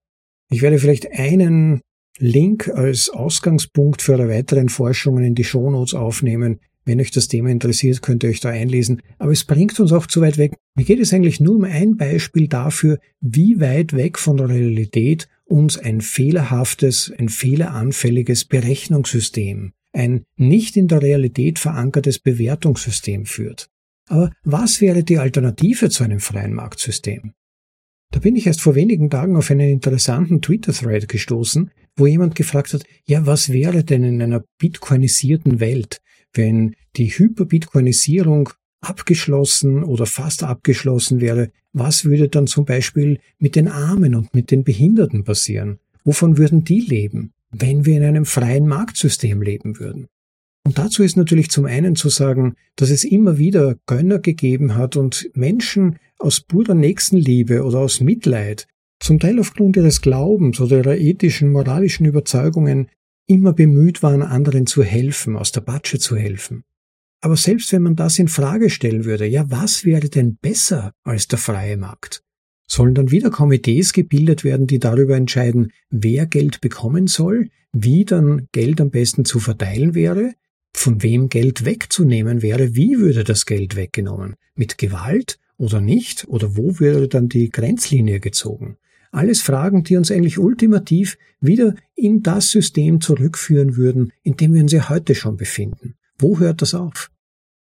Ich 0.49 0.61
werde 0.61 0.79
vielleicht 0.79 1.11
einen 1.11 1.81
Link 2.17 2.69
als 2.69 3.09
Ausgangspunkt 3.09 4.01
für 4.01 4.13
eure 4.13 4.29
weiteren 4.29 4.69
Forschungen 4.69 5.23
in 5.23 5.35
die 5.35 5.43
Shownotes 5.43 5.93
aufnehmen. 5.93 6.59
Wenn 6.85 7.01
euch 7.01 7.11
das 7.11 7.27
Thema 7.27 7.49
interessiert, 7.49 8.01
könnt 8.01 8.23
ihr 8.23 8.29
euch 8.29 8.39
da 8.39 8.49
einlesen. 8.49 9.01
Aber 9.17 9.31
es 9.31 9.43
bringt 9.43 9.79
uns 9.79 9.91
auch 9.91 10.05
zu 10.05 10.21
weit 10.21 10.37
weg. 10.37 10.53
Mir 10.75 10.85
geht 10.85 10.99
es 10.99 11.13
eigentlich 11.13 11.39
nur 11.39 11.55
um 11.55 11.63
ein 11.63 11.97
Beispiel 11.97 12.47
dafür, 12.47 12.99
wie 13.21 13.59
weit 13.59 13.93
weg 13.93 14.19
von 14.19 14.37
der 14.37 14.49
Realität 14.49 15.27
uns 15.45 15.77
ein 15.77 16.01
fehlerhaftes, 16.01 17.11
ein 17.17 17.29
fehleranfälliges 17.29 18.45
Berechnungssystem, 18.45 19.73
ein 19.93 20.23
nicht 20.37 20.77
in 20.77 20.87
der 20.87 21.01
Realität 21.01 21.59
verankertes 21.59 22.19
Bewertungssystem 22.19 23.25
führt. 23.25 23.69
Aber 24.07 24.31
was 24.43 24.81
wäre 24.81 25.03
die 25.03 25.17
Alternative 25.17 25.89
zu 25.89 26.03
einem 26.03 26.19
freien 26.19 26.53
Marktsystem? 26.53 27.33
Da 28.15 28.21
bin 28.21 28.37
ich 28.37 28.47
erst 28.47 28.61
vor 28.61 28.75
wenigen 28.75 29.09
Tagen 29.09 29.35
auf 29.35 29.51
einen 29.51 29.69
interessanten 29.69 30.41
Twitter-Thread 30.41 31.09
gestoßen, 31.09 31.69
wo 31.97 32.07
jemand 32.07 32.33
gefragt 32.33 32.73
hat, 32.73 32.85
ja, 33.03 33.25
was 33.25 33.51
wäre 33.51 33.83
denn 33.83 34.05
in 34.05 34.21
einer 34.21 34.41
bitcoinisierten 34.57 35.59
Welt, 35.59 35.99
wenn 36.31 36.77
die 36.95 37.09
Hyperbitcoinisierung 37.09 38.51
abgeschlossen 38.79 39.83
oder 39.83 40.05
fast 40.05 40.43
abgeschlossen 40.43 41.19
wäre, 41.19 41.51
was 41.73 42.05
würde 42.05 42.29
dann 42.29 42.47
zum 42.47 42.63
Beispiel 42.63 43.19
mit 43.37 43.57
den 43.57 43.67
Armen 43.67 44.15
und 44.15 44.33
mit 44.33 44.49
den 44.49 44.63
Behinderten 44.63 45.25
passieren? 45.25 45.79
Wovon 46.05 46.37
würden 46.37 46.63
die 46.63 46.79
leben, 46.79 47.33
wenn 47.51 47.85
wir 47.85 47.97
in 47.97 48.03
einem 48.05 48.25
freien 48.25 48.65
Marktsystem 48.65 49.41
leben 49.41 49.77
würden? 49.77 50.07
Und 50.65 50.79
dazu 50.79 51.03
ist 51.03 51.15
natürlich 51.15 51.51
zum 51.51 51.65
einen 51.65 51.95
zu 51.95 52.09
sagen, 52.09 52.55
dass 52.75 52.89
es 52.89 53.03
immer 53.03 53.37
wieder 53.37 53.75
Gönner 53.85 54.19
gegeben 54.19 54.75
hat 54.75 54.97
und 54.97 55.29
Menschen 55.35 55.99
aus 56.17 56.41
purer 56.41 56.73
Nächstenliebe 56.73 57.63
oder 57.63 57.79
aus 57.79 58.01
Mitleid, 58.01 58.67
zum 58.99 59.19
Teil 59.19 59.39
aufgrund 59.39 59.77
ihres 59.77 60.01
Glaubens 60.01 60.59
oder 60.59 60.77
ihrer 60.77 60.97
ethischen, 60.97 61.51
moralischen 61.51 62.05
Überzeugungen, 62.05 62.89
immer 63.27 63.53
bemüht 63.53 64.01
waren, 64.01 64.23
anderen 64.23 64.65
zu 64.65 64.83
helfen, 64.83 65.35
aus 65.35 65.51
der 65.51 65.61
Patsche 65.61 65.99
zu 65.99 66.15
helfen. 66.15 66.63
Aber 67.21 67.37
selbst 67.37 67.71
wenn 67.71 67.83
man 67.83 67.95
das 67.95 68.17
in 68.17 68.27
Frage 68.27 68.69
stellen 68.69 69.05
würde, 69.05 69.25
ja, 69.25 69.49
was 69.49 69.85
wäre 69.85 70.09
denn 70.09 70.37
besser 70.37 70.93
als 71.03 71.27
der 71.27 71.39
freie 71.39 71.77
Markt? 71.77 72.23
Sollen 72.67 72.95
dann 72.95 73.11
wieder 73.11 73.29
Komitees 73.29 73.93
gebildet 73.93 74.43
werden, 74.43 74.65
die 74.65 74.79
darüber 74.79 75.15
entscheiden, 75.15 75.71
wer 75.89 76.25
Geld 76.25 76.61
bekommen 76.61 77.05
soll, 77.05 77.49
wie 77.71 78.05
dann 78.05 78.47
Geld 78.51 78.81
am 78.81 78.89
besten 78.89 79.25
zu 79.25 79.39
verteilen 79.39 79.93
wäre, 79.93 80.33
von 80.75 81.01
wem 81.01 81.29
Geld 81.29 81.65
wegzunehmen 81.65 82.41
wäre, 82.41 82.75
wie 82.75 82.99
würde 82.99 83.23
das 83.23 83.45
Geld 83.45 83.75
weggenommen? 83.75 84.35
Mit 84.55 84.77
Gewalt 84.77 85.39
oder 85.57 85.81
nicht? 85.81 86.27
Oder 86.27 86.55
wo 86.57 86.79
würde 86.79 87.07
dann 87.07 87.29
die 87.29 87.49
Grenzlinie 87.49 88.19
gezogen? 88.19 88.77
Alles 89.11 89.41
Fragen, 89.41 89.83
die 89.83 89.95
uns 89.95 90.11
eigentlich 90.11 90.37
ultimativ 90.37 91.17
wieder 91.39 91.75
in 91.95 92.21
das 92.21 92.51
System 92.51 92.99
zurückführen 92.99 93.77
würden, 93.77 94.11
in 94.23 94.35
dem 94.35 94.53
wir 94.53 94.61
uns 94.61 94.73
ja 94.73 94.89
heute 94.89 95.15
schon 95.15 95.37
befinden. 95.37 95.95
Wo 96.19 96.39
hört 96.39 96.61
das 96.61 96.73
auf? 96.73 97.09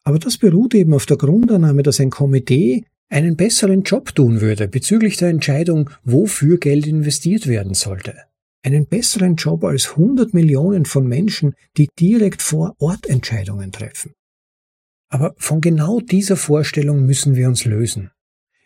Aber 0.04 0.18
das 0.18 0.38
beruht 0.38 0.74
eben 0.74 0.94
auf 0.94 1.06
der 1.06 1.16
Grundannahme, 1.16 1.82
dass 1.82 2.00
ein 2.00 2.10
Komitee 2.10 2.84
einen 3.08 3.36
besseren 3.36 3.82
Job 3.82 4.14
tun 4.14 4.40
würde 4.40 4.68
bezüglich 4.68 5.16
der 5.16 5.30
Entscheidung, 5.30 5.90
wofür 6.04 6.58
Geld 6.58 6.86
investiert 6.86 7.48
werden 7.48 7.74
sollte 7.74 8.29
einen 8.62 8.86
besseren 8.86 9.36
Job 9.36 9.64
als 9.64 9.90
100 9.90 10.34
Millionen 10.34 10.84
von 10.84 11.06
Menschen, 11.06 11.54
die 11.76 11.88
direkt 11.98 12.42
vor 12.42 12.74
Ort 12.78 13.06
Entscheidungen 13.06 13.72
treffen. 13.72 14.12
Aber 15.08 15.34
von 15.38 15.60
genau 15.60 16.00
dieser 16.00 16.36
Vorstellung 16.36 17.04
müssen 17.04 17.34
wir 17.34 17.48
uns 17.48 17.64
lösen. 17.64 18.10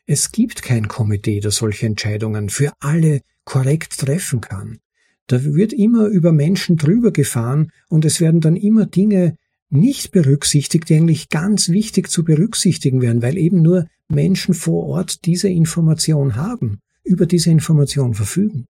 Es 0.07 0.33
gibt 0.33 0.63
kein 0.63 0.89
Komitee, 0.89 1.41
das 1.41 1.57
solche 1.57 1.87
Entscheidungen 1.87 2.51
für 2.51 2.73
alle 2.81 3.23
korrekt 3.45 3.99
treffen 3.99 4.41
kann. 4.41 4.79
Da 5.27 5.43
wird 5.43 5.73
immer 5.73 6.07
über 6.07 6.33
Menschen 6.33 6.77
drüber 6.77 7.11
gefahren 7.11 7.71
und 7.89 8.05
es 8.05 8.21
werden 8.21 8.41
dann 8.43 8.57
immer 8.57 8.85
Dinge 8.85 9.37
nicht 9.71 10.13
berücksichtigt, 10.13 10.89
die 10.89 10.97
eigentlich 10.97 11.31
ganz 11.31 11.71
wichtig 11.71 12.11
zu 12.11 12.25
berücksichtigen 12.25 13.01
wären, 13.01 13.23
weil 13.23 13.39
eben 13.39 13.63
nur 13.63 13.87
Menschen 14.09 14.53
vor 14.53 14.85
Ort 14.87 15.25
diese 15.25 15.49
Information 15.49 16.37
haben, 16.37 16.81
über 17.05 17.25
diese 17.25 17.51
Information 17.51 18.13
verfügen. 18.13 18.67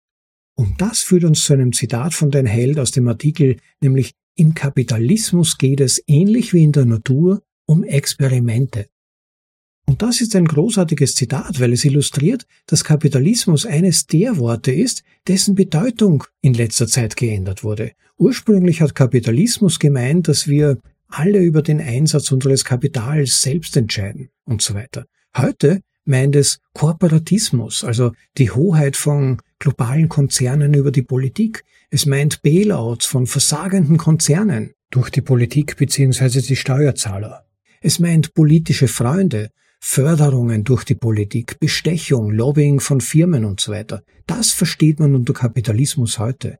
Und 0.56 0.80
das 0.80 1.00
führt 1.00 1.24
uns 1.24 1.44
zu 1.44 1.52
einem 1.52 1.72
Zitat 1.72 2.14
von 2.14 2.30
dein 2.30 2.46
Held 2.46 2.78
aus 2.78 2.90
dem 2.90 3.08
Artikel, 3.08 3.56
nämlich 3.80 4.14
im 4.36 4.54
Kapitalismus 4.54 5.58
geht 5.58 5.80
es 5.80 6.02
ähnlich 6.06 6.52
wie 6.52 6.64
in 6.64 6.72
der 6.72 6.84
Natur 6.84 7.42
um 7.66 7.84
Experimente. 7.84 8.86
Und 9.86 10.02
das 10.02 10.20
ist 10.20 10.34
ein 10.34 10.46
großartiges 10.46 11.14
Zitat, 11.14 11.60
weil 11.60 11.72
es 11.72 11.84
illustriert, 11.84 12.46
dass 12.66 12.84
Kapitalismus 12.84 13.66
eines 13.66 14.06
der 14.06 14.38
Worte 14.38 14.72
ist, 14.72 15.04
dessen 15.28 15.54
Bedeutung 15.54 16.24
in 16.40 16.54
letzter 16.54 16.86
Zeit 16.86 17.16
geändert 17.16 17.64
wurde. 17.64 17.92
Ursprünglich 18.16 18.80
hat 18.80 18.94
Kapitalismus 18.94 19.78
gemeint, 19.78 20.28
dass 20.28 20.48
wir 20.48 20.78
alle 21.08 21.40
über 21.40 21.62
den 21.62 21.80
Einsatz 21.80 22.32
unseres 22.32 22.64
Kapitals 22.64 23.42
selbst 23.42 23.76
entscheiden 23.76 24.30
und 24.44 24.62
so 24.62 24.74
weiter. 24.74 25.06
Heute 25.36 25.82
meint 26.04 26.36
es 26.36 26.60
Korporatismus, 26.74 27.84
also 27.84 28.12
die 28.38 28.50
Hoheit 28.50 28.96
von 28.96 29.40
globalen 29.58 30.08
Konzernen 30.08 30.74
über 30.74 30.90
die 30.90 31.02
Politik. 31.02 31.64
Es 31.90 32.06
meint 32.06 32.42
Bailouts 32.42 33.06
von 33.06 33.26
versagenden 33.26 33.96
Konzernen 33.96 34.74
durch 34.90 35.10
die 35.10 35.22
Politik 35.22 35.76
bzw. 35.76 36.40
die 36.40 36.56
Steuerzahler. 36.56 37.46
Es 37.80 37.98
meint 37.98 38.34
politische 38.34 38.88
Freunde, 38.88 39.50
Förderungen 39.80 40.64
durch 40.64 40.84
die 40.84 40.94
Politik, 40.94 41.60
Bestechung, 41.60 42.30
Lobbying 42.30 42.80
von 42.80 43.02
Firmen 43.02 43.44
und 43.44 43.60
so 43.60 43.72
weiter. 43.72 44.02
Das 44.26 44.50
versteht 44.50 44.98
man 44.98 45.14
unter 45.14 45.34
Kapitalismus 45.34 46.18
heute. 46.18 46.58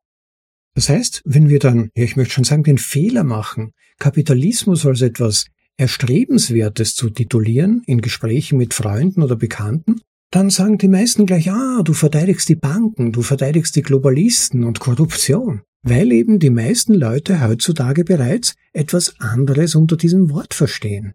Das 0.75 0.89
heißt, 0.89 1.23
wenn 1.25 1.49
wir 1.49 1.59
dann, 1.59 1.91
ja, 1.95 2.05
ich 2.05 2.17
möchte 2.17 2.35
schon 2.35 2.45
sagen, 2.45 2.65
den 2.65 2.79
Fehler 2.79 3.25
machen, 3.25 3.73
Kapitalismus 3.99 4.85
als 4.85 5.01
etwas 5.01 5.47
Erstrebenswertes 5.77 6.95
zu 6.95 7.11
titulieren 7.11 7.83
in 7.87 8.01
Gesprächen 8.01 8.59
mit 8.59 8.75
Freunden 8.75 9.23
oder 9.23 9.35
Bekannten, 9.35 10.01
dann 10.31 10.51
sagen 10.51 10.79
die 10.79 10.89
meisten 10.89 11.27
gleich, 11.27 11.51
ah, 11.51 11.83
du 11.85 11.93
verteidigst 11.93 12.49
die 12.49 12.57
Banken, 12.57 13.13
du 13.13 13.23
verteidigst 13.23 13.75
die 13.77 13.83
Globalisten 13.83 14.65
und 14.65 14.81
Korruption, 14.81 15.63
weil 15.83 16.13
eben 16.13 16.39
die 16.39 16.51
meisten 16.51 16.95
Leute 16.95 17.41
heutzutage 17.41 18.05
bereits 18.05 18.55
etwas 18.73 19.15
anderes 19.21 19.75
unter 19.75 19.97
diesem 19.97 20.31
Wort 20.31 20.55
verstehen. 20.55 21.15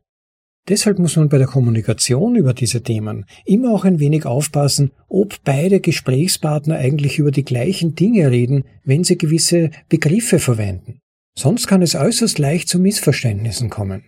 Deshalb 0.67 0.99
muss 0.99 1.15
man 1.15 1.29
bei 1.29 1.37
der 1.37 1.47
Kommunikation 1.47 2.35
über 2.35 2.53
diese 2.53 2.83
Themen 2.83 3.25
immer 3.45 3.71
auch 3.71 3.85
ein 3.85 3.99
wenig 3.99 4.25
aufpassen, 4.25 4.91
ob 5.07 5.43
beide 5.43 5.79
Gesprächspartner 5.79 6.75
eigentlich 6.75 7.17
über 7.17 7.31
die 7.31 7.45
gleichen 7.45 7.95
Dinge 7.95 8.29
reden, 8.29 8.65
wenn 8.83 9.03
sie 9.03 9.17
gewisse 9.17 9.71
Begriffe 9.87 10.37
verwenden. 10.37 10.99
Sonst 11.37 11.67
kann 11.67 11.81
es 11.81 11.95
äußerst 11.95 12.37
leicht 12.37 12.67
zu 12.67 12.79
Missverständnissen 12.79 13.69
kommen. 13.69 14.03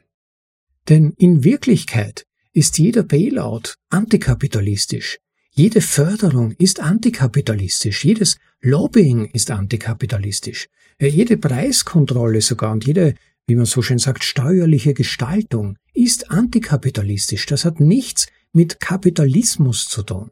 Denn 0.90 1.14
in 1.18 1.44
Wirklichkeit 1.44 2.26
ist 2.54 2.78
jeder 2.78 3.04
Bailout 3.04 3.76
antikapitalistisch. 3.90 5.18
Jede 5.54 5.82
Förderung 5.82 6.52
ist 6.52 6.80
antikapitalistisch. 6.80 8.06
Jedes 8.06 8.38
Lobbying 8.62 9.26
ist 9.34 9.52
antikapitalistisch. 9.52 10.68
Jede 11.00 11.38
Preiskontrolle 11.38 12.42
sogar 12.42 12.72
und 12.72 12.86
jede 12.86 13.16
wie 13.48 13.56
man 13.56 13.66
so 13.66 13.82
schön 13.82 13.98
sagt, 13.98 14.24
steuerliche 14.24 14.94
Gestaltung 14.94 15.78
ist 15.94 16.32
antikapitalistisch. 16.32 17.46
Das 17.48 17.66
hat 17.66 17.82
nichts 17.82 18.28
mit 18.54 18.80
Kapitalismus 18.80 19.88
zu 19.90 20.04
tun. 20.04 20.32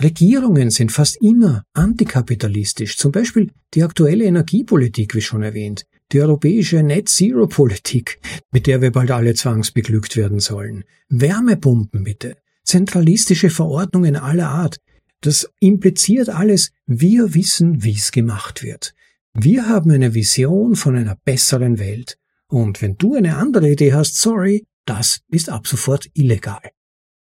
Regierungen 0.00 0.70
sind 0.70 0.92
fast 0.92 1.20
immer 1.20 1.64
antikapitalistisch. 1.72 2.96
Zum 2.96 3.12
Beispiel 3.12 3.50
die 3.74 3.82
aktuelle 3.82 4.24
Energiepolitik, 4.24 5.14
wie 5.14 5.20
schon 5.20 5.42
erwähnt, 5.42 5.84
die 6.12 6.20
europäische 6.20 6.82
Net-Zero-Politik, 6.82 8.20
mit 8.52 8.66
der 8.66 8.80
wir 8.80 8.92
bald 8.92 9.10
alle 9.10 9.34
zwangsbeglückt 9.34 10.16
werden 10.16 10.40
sollen, 10.40 10.84
Wärmepumpen 11.08 12.04
bitte, 12.04 12.36
zentralistische 12.64 13.50
Verordnungen 13.50 14.16
aller 14.16 14.48
Art. 14.48 14.78
Das 15.20 15.50
impliziert 15.60 16.28
alles, 16.28 16.72
wir 16.86 17.34
wissen, 17.34 17.82
wie 17.82 17.94
es 17.94 18.12
gemacht 18.12 18.62
wird. 18.62 18.94
Wir 19.32 19.68
haben 19.68 19.90
eine 19.90 20.14
Vision 20.14 20.76
von 20.76 20.96
einer 20.96 21.16
besseren 21.24 21.78
Welt. 21.78 22.18
Und 22.48 22.82
wenn 22.82 22.96
du 22.96 23.14
eine 23.14 23.36
andere 23.36 23.70
Idee 23.70 23.94
hast, 23.94 24.20
sorry, 24.20 24.66
das 24.84 25.20
ist 25.30 25.48
ab 25.48 25.66
sofort 25.66 26.08
illegal. 26.14 26.70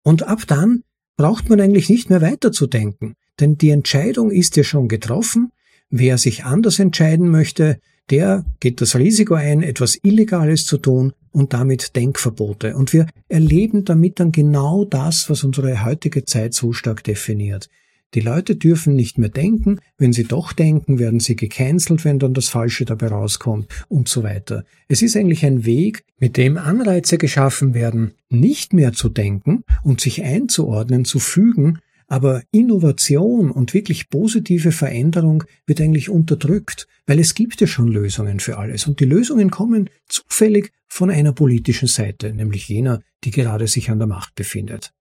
Und 0.04 0.22
ab 0.22 0.42
dann 0.46 0.84
braucht 1.16 1.48
man 1.48 1.60
eigentlich 1.60 1.88
nicht 1.88 2.08
mehr 2.08 2.20
weiterzudenken, 2.20 3.14
denn 3.40 3.58
die 3.58 3.70
Entscheidung 3.70 4.30
ist 4.30 4.56
ja 4.56 4.64
schon 4.64 4.88
getroffen. 4.88 5.50
Wer 5.90 6.18
sich 6.18 6.44
anders 6.44 6.78
entscheiden 6.78 7.30
möchte, 7.30 7.80
der 8.10 8.44
geht 8.60 8.80
das 8.80 8.96
Risiko 8.96 9.34
ein, 9.34 9.62
etwas 9.62 9.98
Illegales 10.02 10.66
zu 10.66 10.78
tun 10.78 11.12
und 11.30 11.52
damit 11.52 11.96
Denkverbote. 11.96 12.76
Und 12.76 12.92
wir 12.92 13.06
erleben 13.28 13.84
damit 13.84 14.20
dann 14.20 14.32
genau 14.32 14.84
das, 14.84 15.28
was 15.30 15.44
unsere 15.44 15.84
heutige 15.84 16.24
Zeit 16.24 16.54
so 16.54 16.72
stark 16.72 17.04
definiert. 17.04 17.68
Die 18.14 18.20
Leute 18.20 18.56
dürfen 18.56 18.94
nicht 18.94 19.18
mehr 19.18 19.28
denken, 19.28 19.80
wenn 19.98 20.14
sie 20.14 20.24
doch 20.24 20.54
denken, 20.54 20.98
werden 20.98 21.20
sie 21.20 21.36
gecancelt, 21.36 22.06
wenn 22.06 22.18
dann 22.18 22.32
das 22.32 22.48
Falsche 22.48 22.86
dabei 22.86 23.08
rauskommt 23.08 23.68
und 23.88 24.08
so 24.08 24.22
weiter. 24.22 24.64
Es 24.88 25.02
ist 25.02 25.14
eigentlich 25.14 25.44
ein 25.44 25.66
Weg, 25.66 26.04
mit 26.18 26.38
dem 26.38 26.56
Anreize 26.56 27.18
geschaffen 27.18 27.74
werden, 27.74 28.14
nicht 28.30 28.72
mehr 28.72 28.94
zu 28.94 29.10
denken 29.10 29.62
und 29.82 30.00
sich 30.00 30.22
einzuordnen, 30.22 31.04
zu 31.04 31.18
fügen, 31.18 31.80
aber 32.08 32.42
Innovation 32.50 33.50
und 33.50 33.74
wirklich 33.74 34.08
positive 34.08 34.72
Veränderung 34.72 35.44
wird 35.66 35.80
eigentlich 35.80 36.08
unterdrückt, 36.08 36.88
weil 37.06 37.20
es 37.20 37.34
gibt 37.34 37.60
ja 37.60 37.66
schon 37.66 37.88
Lösungen 37.88 38.40
für 38.40 38.58
alles 38.58 38.86
und 38.86 38.98
die 39.00 39.04
Lösungen 39.04 39.50
kommen 39.50 39.90
zufällig 40.08 40.72
von 40.86 41.10
einer 41.10 41.32
politischen 41.32 41.86
Seite, 41.86 42.32
nämlich 42.32 42.66
jener, 42.68 43.02
die 43.24 43.30
gerade 43.30 43.68
sich 43.68 43.90
an 43.90 43.98
der 43.98 44.08
Macht 44.08 44.34
befindet. 44.34 44.92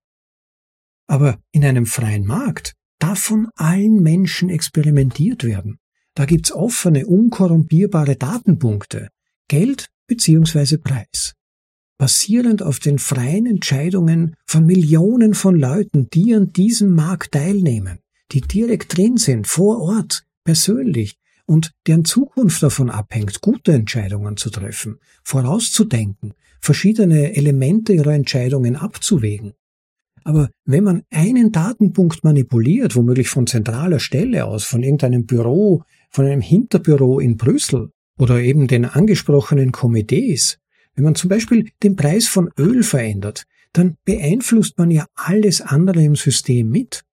Aber 1.07 1.39
in 1.51 1.63
einem 1.63 1.85
freien 1.85 2.25
Markt 2.25 2.73
darf 2.99 3.19
von 3.19 3.47
allen 3.55 4.03
Menschen 4.03 4.49
experimentiert 4.49 5.45
werden. 5.45 5.79
Da 6.13 6.25
gibt's 6.25 6.51
offene, 6.51 7.05
unkorrumpierbare 7.05 8.17
Datenpunkte, 8.17 9.09
Geld 9.47 9.87
bzw. 10.07 10.77
Preis. 10.77 11.36
Basierend 11.97 12.61
auf 12.61 12.79
den 12.79 12.99
freien 12.99 13.47
Entscheidungen 13.47 14.35
von 14.45 14.65
Millionen 14.65 15.33
von 15.33 15.55
Leuten, 15.55 16.09
die 16.11 16.35
an 16.35 16.53
diesem 16.53 16.93
Markt 16.93 17.31
teilnehmen, 17.31 17.99
die 18.31 18.41
direkt 18.41 18.97
drin 18.97 19.17
sind, 19.17 19.47
vor 19.47 19.81
Ort, 19.81 20.23
persönlich, 20.43 21.17
und 21.47 21.71
deren 21.87 22.05
Zukunft 22.05 22.61
davon 22.61 22.89
abhängt, 22.89 23.41
gute 23.41 23.71
Entscheidungen 23.71 24.37
zu 24.37 24.49
treffen, 24.49 24.99
vorauszudenken, 25.23 26.33
verschiedene 26.59 27.35
Elemente 27.35 27.93
ihrer 27.93 28.13
Entscheidungen 28.13 28.75
abzuwägen. 28.75 29.53
Aber 30.23 30.49
wenn 30.65 30.83
man 30.83 31.03
einen 31.09 31.53
Datenpunkt 31.53 32.23
manipuliert, 32.25 32.97
womöglich 32.97 33.29
von 33.29 33.47
zentraler 33.47 33.99
Stelle 33.99 34.45
aus, 34.45 34.65
von 34.65 34.83
irgendeinem 34.83 35.25
Büro, 35.25 35.83
von 36.09 36.25
einem 36.25 36.41
Hinterbüro 36.41 37.19
in 37.19 37.37
Brüssel 37.37 37.91
oder 38.19 38.39
eben 38.41 38.67
den 38.67 38.83
angesprochenen 38.83 39.71
Komitees, 39.71 40.59
wenn 40.97 41.05
man 41.05 41.15
zum 41.15 41.29
Beispiel 41.29 41.69
den 41.83 41.95
Preis 41.95 42.27
von 42.27 42.49
Öl 42.57 42.83
verändert, 42.83 43.45
dann 43.71 43.97
beeinflusst 44.03 44.77
man 44.77 44.89
ja 44.89 45.05
alles 45.15 45.61
andere 45.61 46.03
im 46.03 46.15
System 46.15 46.69
mit. 46.69 47.03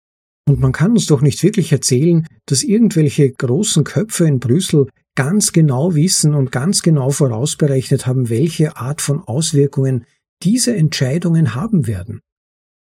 Und 0.49 0.59
man 0.59 0.73
kann 0.73 0.93
uns 0.93 1.07
doch 1.07 1.21
nicht 1.21 1.43
wirklich 1.43 1.71
erzählen, 1.71 2.27
dass 2.47 2.63
irgendwelche 2.63 3.31
großen 3.31 3.85
Köpfe 3.85 4.27
in 4.27 4.41
Brüssel 4.41 4.89
ganz 5.15 5.53
genau 5.53 5.95
wissen 5.95 6.35
und 6.35 6.51
ganz 6.51 6.83
genau 6.83 7.11
vorausberechnet 7.11 8.07
haben, 8.07 8.31
welche 8.31 8.77
Art 8.77 9.01
von 9.01 9.21
Auswirkungen 9.21 10.07
diese 10.43 10.75
Entscheidungen 10.75 11.55
haben 11.55 11.87
werden. 11.87 12.21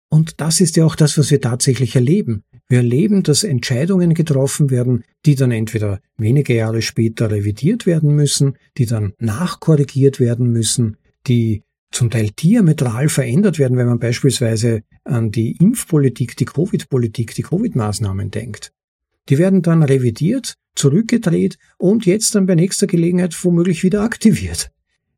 Und 0.10 0.40
das 0.40 0.62
ist 0.62 0.78
ja 0.78 0.86
auch 0.86 0.96
das, 0.96 1.18
was 1.18 1.32
wir 1.32 1.42
tatsächlich 1.42 1.96
erleben. 1.96 2.44
Wir 2.70 2.80
erleben, 2.80 3.24
dass 3.24 3.44
Entscheidungen 3.44 4.14
getroffen 4.14 4.70
werden, 4.70 5.04
die 5.26 5.36
dann 5.36 5.52
entweder 5.52 6.02
wenige 6.18 6.54
Jahre 6.54 6.82
später 6.82 7.32
revidiert 7.32 7.86
werden 7.86 8.14
müssen, 8.14 8.58
die 8.78 8.86
dann 8.86 9.14
nachkorrigiert 9.20 10.20
werden 10.20 10.52
müssen, 10.52 10.98
die 11.28 11.64
zum 11.92 12.10
Teil 12.10 12.32
diametral 12.32 13.08
verändert 13.08 13.58
werden, 13.58 13.78
wenn 13.78 13.88
man 13.88 14.00
beispielsweise 14.00 14.82
an 15.06 15.32
die 15.32 15.56
Impfpolitik, 15.62 16.36
die 16.36 16.46
Covid-Politik, 16.46 17.34
die 17.36 17.44
Covid-Maßnahmen 17.44 18.32
denkt. 18.32 18.74
Die 19.30 19.38
werden 19.38 19.62
dann 19.62 19.84
revidiert, 19.84 20.56
zurückgedreht 20.76 21.58
und 21.78 22.06
jetzt 22.06 22.36
dann 22.36 22.46
bei 22.46 22.56
nächster 22.56 22.88
Gelegenheit 22.88 23.36
womöglich 23.44 23.84
wieder 23.84 24.02
aktiviert. 24.02 24.72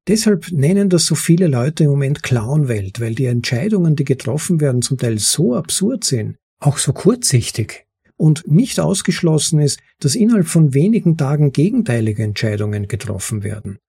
Deshalb 0.07 0.51
nennen 0.51 0.89
das 0.89 1.05
so 1.05 1.15
viele 1.15 1.47
Leute 1.47 1.83
im 1.83 1.91
Moment 1.91 2.23
Clownwelt, 2.23 2.99
weil 2.99 3.15
die 3.15 3.25
Entscheidungen, 3.25 3.95
die 3.95 4.05
getroffen 4.05 4.61
werden, 4.61 4.81
zum 4.81 4.97
Teil 4.97 5.17
so 5.19 5.55
absurd 5.55 6.03
sind, 6.03 6.37
auch 6.59 6.77
so 6.77 6.93
kurzsichtig 6.93 7.85
und 8.17 8.43
nicht 8.47 8.79
ausgeschlossen 8.79 9.59
ist, 9.59 9.79
dass 9.99 10.15
innerhalb 10.15 10.47
von 10.47 10.73
wenigen 10.73 11.17
Tagen 11.17 11.51
gegenteilige 11.51 12.23
Entscheidungen 12.23 12.87
getroffen 12.87 13.43
werden. 13.43 13.79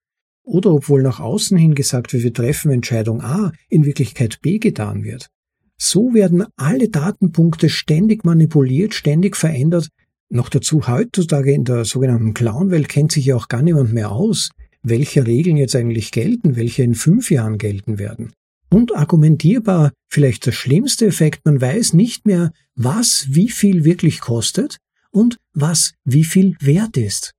Oder 0.43 0.73
obwohl 0.73 1.03
nach 1.03 1.21
außen 1.21 1.59
hin 1.59 1.75
gesagt 1.75 2.13
wird, 2.13 2.23
wir 2.23 2.33
treffen 2.33 2.71
Entscheidung 2.71 3.21
A, 3.21 3.53
in 3.69 3.85
Wirklichkeit 3.85 4.41
B 4.41 4.59
getan 4.59 5.05
wird. 5.05 5.29
So 5.77 6.15
werden 6.15 6.45
alle 6.57 6.89
Datenpunkte 6.89 7.69
ständig 7.69 8.25
manipuliert, 8.25 8.95
ständig 8.95 9.37
verändert, 9.37 9.89
Noch 10.33 10.49
dazu 10.49 10.87
heutzutage 10.87 11.53
in 11.53 11.65
der 11.65 11.85
sogenannten 11.85 12.35
Clown-Welt 12.35 12.89
kennt 12.89 13.11
sich 13.11 13.27
ja 13.27 13.35
auch 13.35 13.49
gar 13.49 13.63
niemand 13.63 13.93
mehr 13.93 14.13
aus, 14.13 14.51
welche 14.81 15.27
Regeln 15.27 15.57
jetzt 15.57 15.75
eigentlich 15.75 16.13
gelten, 16.13 16.55
welche 16.55 16.85
in 16.85 16.95
fünf 16.95 17.33
Jahren 17.33 17.59
gelten 17.59 17.99
werden. 17.99 18.33
Und 18.71 18.95
argumentierbar 18.95 19.93
vielleicht 20.09 20.47
der 20.47 20.53
schlimmste 20.53 21.07
Effekt, 21.07 21.45
man 21.45 21.61
weiß 21.61 21.93
nicht 21.93 22.25
mehr, 22.27 22.53
was 22.77 23.27
wie 23.31 23.49
viel 23.49 23.85
wirklich 23.85 24.21
kostet 24.21 24.79
und 25.11 25.39
was 25.53 25.95
wie 26.05 26.25
viel 26.25 26.57
wert 26.61 26.97
ist. 26.97 27.35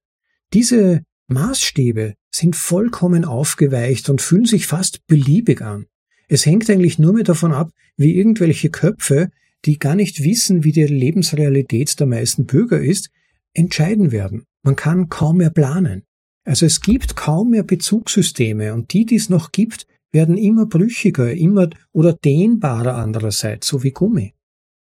Diese 0.53 1.03
Maßstäbe 1.27 2.15
sind 2.29 2.55
vollkommen 2.55 3.23
aufgeweicht 3.23 4.09
und 4.09 4.21
fühlen 4.21 4.45
sich 4.45 4.67
fast 4.67 5.05
beliebig 5.07 5.61
an. 5.61 5.85
Es 6.27 6.45
hängt 6.45 6.69
eigentlich 6.69 6.99
nur 6.99 7.13
mehr 7.13 7.23
davon 7.23 7.53
ab, 7.53 7.71
wie 7.97 8.15
irgendwelche 8.15 8.69
Köpfe, 8.69 9.29
die 9.65 9.79
gar 9.79 9.95
nicht 9.95 10.23
wissen, 10.23 10.63
wie 10.63 10.71
die 10.71 10.85
Lebensrealität 10.85 11.99
der 11.99 12.07
meisten 12.07 12.45
Bürger 12.45 12.81
ist, 12.81 13.09
entscheiden 13.53 14.11
werden. 14.11 14.45
Man 14.63 14.75
kann 14.75 15.09
kaum 15.09 15.37
mehr 15.37 15.49
planen. 15.49 16.03
Also 16.43 16.65
es 16.65 16.81
gibt 16.81 17.15
kaum 17.15 17.51
mehr 17.51 17.63
Bezugssysteme 17.63 18.73
und 18.73 18.93
die, 18.93 19.05
die 19.05 19.15
es 19.15 19.29
noch 19.29 19.51
gibt, 19.51 19.85
werden 20.11 20.37
immer 20.37 20.65
brüchiger, 20.65 21.33
immer 21.33 21.69
oder 21.91 22.13
dehnbarer 22.13 22.95
andererseits, 22.95 23.67
so 23.67 23.83
wie 23.83 23.91
Gummi. 23.91 24.33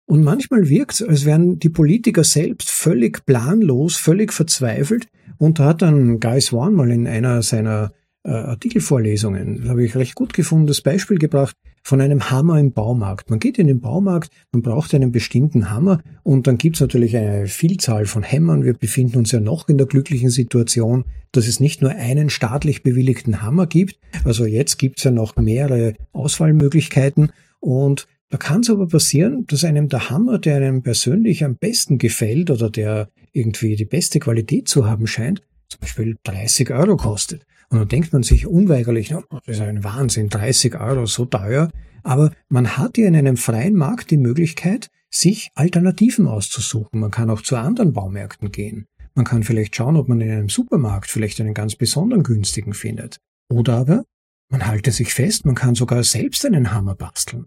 Und 0.06 0.24
manchmal 0.24 0.68
wirkt 0.68 0.94
es, 0.94 1.02
als 1.02 1.24
wären 1.24 1.58
die 1.58 1.68
Politiker 1.68 2.24
selbst 2.24 2.70
völlig 2.70 3.24
planlos, 3.24 3.96
völlig 3.96 4.32
verzweifelt. 4.32 5.08
Und 5.38 5.58
da 5.58 5.66
hat 5.66 5.82
dann 5.82 6.20
Guy 6.20 6.40
Swan 6.40 6.74
mal 6.74 6.90
in 6.90 7.06
einer 7.06 7.42
seiner 7.42 7.92
äh, 8.24 8.30
Artikelvorlesungen, 8.30 9.68
habe 9.68 9.84
ich 9.84 9.96
recht 9.96 10.14
gut 10.14 10.32
gefunden, 10.32 10.66
das 10.66 10.80
Beispiel 10.80 11.18
gebracht 11.18 11.56
von 11.82 12.00
einem 12.00 12.30
Hammer 12.30 12.58
im 12.58 12.72
Baumarkt. 12.72 13.28
Man 13.28 13.40
geht 13.40 13.58
in 13.58 13.66
den 13.66 13.80
Baumarkt, 13.80 14.30
man 14.52 14.62
braucht 14.62 14.94
einen 14.94 15.12
bestimmten 15.12 15.70
Hammer 15.70 16.00
und 16.22 16.46
dann 16.46 16.58
gibt 16.58 16.76
es 16.76 16.80
natürlich 16.80 17.16
eine 17.16 17.46
Vielzahl 17.46 18.06
von 18.06 18.22
Hämmern. 18.22 18.64
Wir 18.64 18.74
befinden 18.74 19.18
uns 19.18 19.32
ja 19.32 19.40
noch 19.40 19.68
in 19.68 19.78
der 19.78 19.86
glücklichen 19.86 20.30
Situation, 20.30 21.04
dass 21.32 21.48
es 21.48 21.60
nicht 21.60 21.82
nur 21.82 21.90
einen 21.90 22.30
staatlich 22.30 22.82
bewilligten 22.82 23.42
Hammer 23.42 23.66
gibt. 23.66 23.98
Also 24.24 24.46
jetzt 24.46 24.78
gibt 24.78 24.98
es 24.98 25.04
ja 25.04 25.10
noch 25.10 25.36
mehrere 25.36 25.94
Auswahlmöglichkeiten 26.12 27.32
und 27.58 28.06
da 28.32 28.38
kann 28.38 28.60
es 28.60 28.70
aber 28.70 28.88
passieren, 28.88 29.44
dass 29.46 29.62
einem 29.62 29.90
der 29.90 30.08
Hammer, 30.08 30.38
der 30.38 30.56
einem 30.56 30.82
persönlich 30.82 31.44
am 31.44 31.56
besten 31.56 31.98
gefällt 31.98 32.50
oder 32.50 32.70
der 32.70 33.10
irgendwie 33.32 33.76
die 33.76 33.84
beste 33.84 34.20
Qualität 34.20 34.68
zu 34.68 34.86
haben 34.86 35.06
scheint, 35.06 35.42
zum 35.68 35.80
Beispiel 35.80 36.16
30 36.24 36.70
Euro 36.70 36.96
kostet. 36.96 37.44
Und 37.72 37.78
dann 37.78 37.88
denkt 37.88 38.12
man 38.12 38.22
sich 38.22 38.46
unweigerlich, 38.46 39.08
das 39.08 39.24
ist 39.46 39.62
ein 39.62 39.82
Wahnsinn, 39.82 40.28
30 40.28 40.78
Euro, 40.78 41.06
so 41.06 41.24
teuer. 41.24 41.70
Aber 42.02 42.30
man 42.50 42.76
hat 42.76 42.98
ja 42.98 43.06
in 43.06 43.16
einem 43.16 43.38
freien 43.38 43.76
Markt 43.76 44.10
die 44.10 44.18
Möglichkeit, 44.18 44.90
sich 45.08 45.48
Alternativen 45.54 46.26
auszusuchen. 46.26 47.00
Man 47.00 47.10
kann 47.10 47.30
auch 47.30 47.40
zu 47.40 47.56
anderen 47.56 47.94
Baumärkten 47.94 48.52
gehen. 48.52 48.88
Man 49.14 49.24
kann 49.24 49.42
vielleicht 49.42 49.74
schauen, 49.74 49.96
ob 49.96 50.06
man 50.06 50.20
in 50.20 50.30
einem 50.30 50.50
Supermarkt 50.50 51.10
vielleicht 51.10 51.40
einen 51.40 51.54
ganz 51.54 51.74
besonderen 51.74 52.22
günstigen 52.24 52.74
findet. 52.74 53.20
Oder 53.48 53.78
aber 53.78 54.04
man 54.50 54.66
halte 54.66 54.90
sich 54.90 55.14
fest, 55.14 55.46
man 55.46 55.54
kann 55.54 55.74
sogar 55.74 56.04
selbst 56.04 56.44
einen 56.44 56.72
Hammer 56.74 56.94
basteln. 56.94 57.46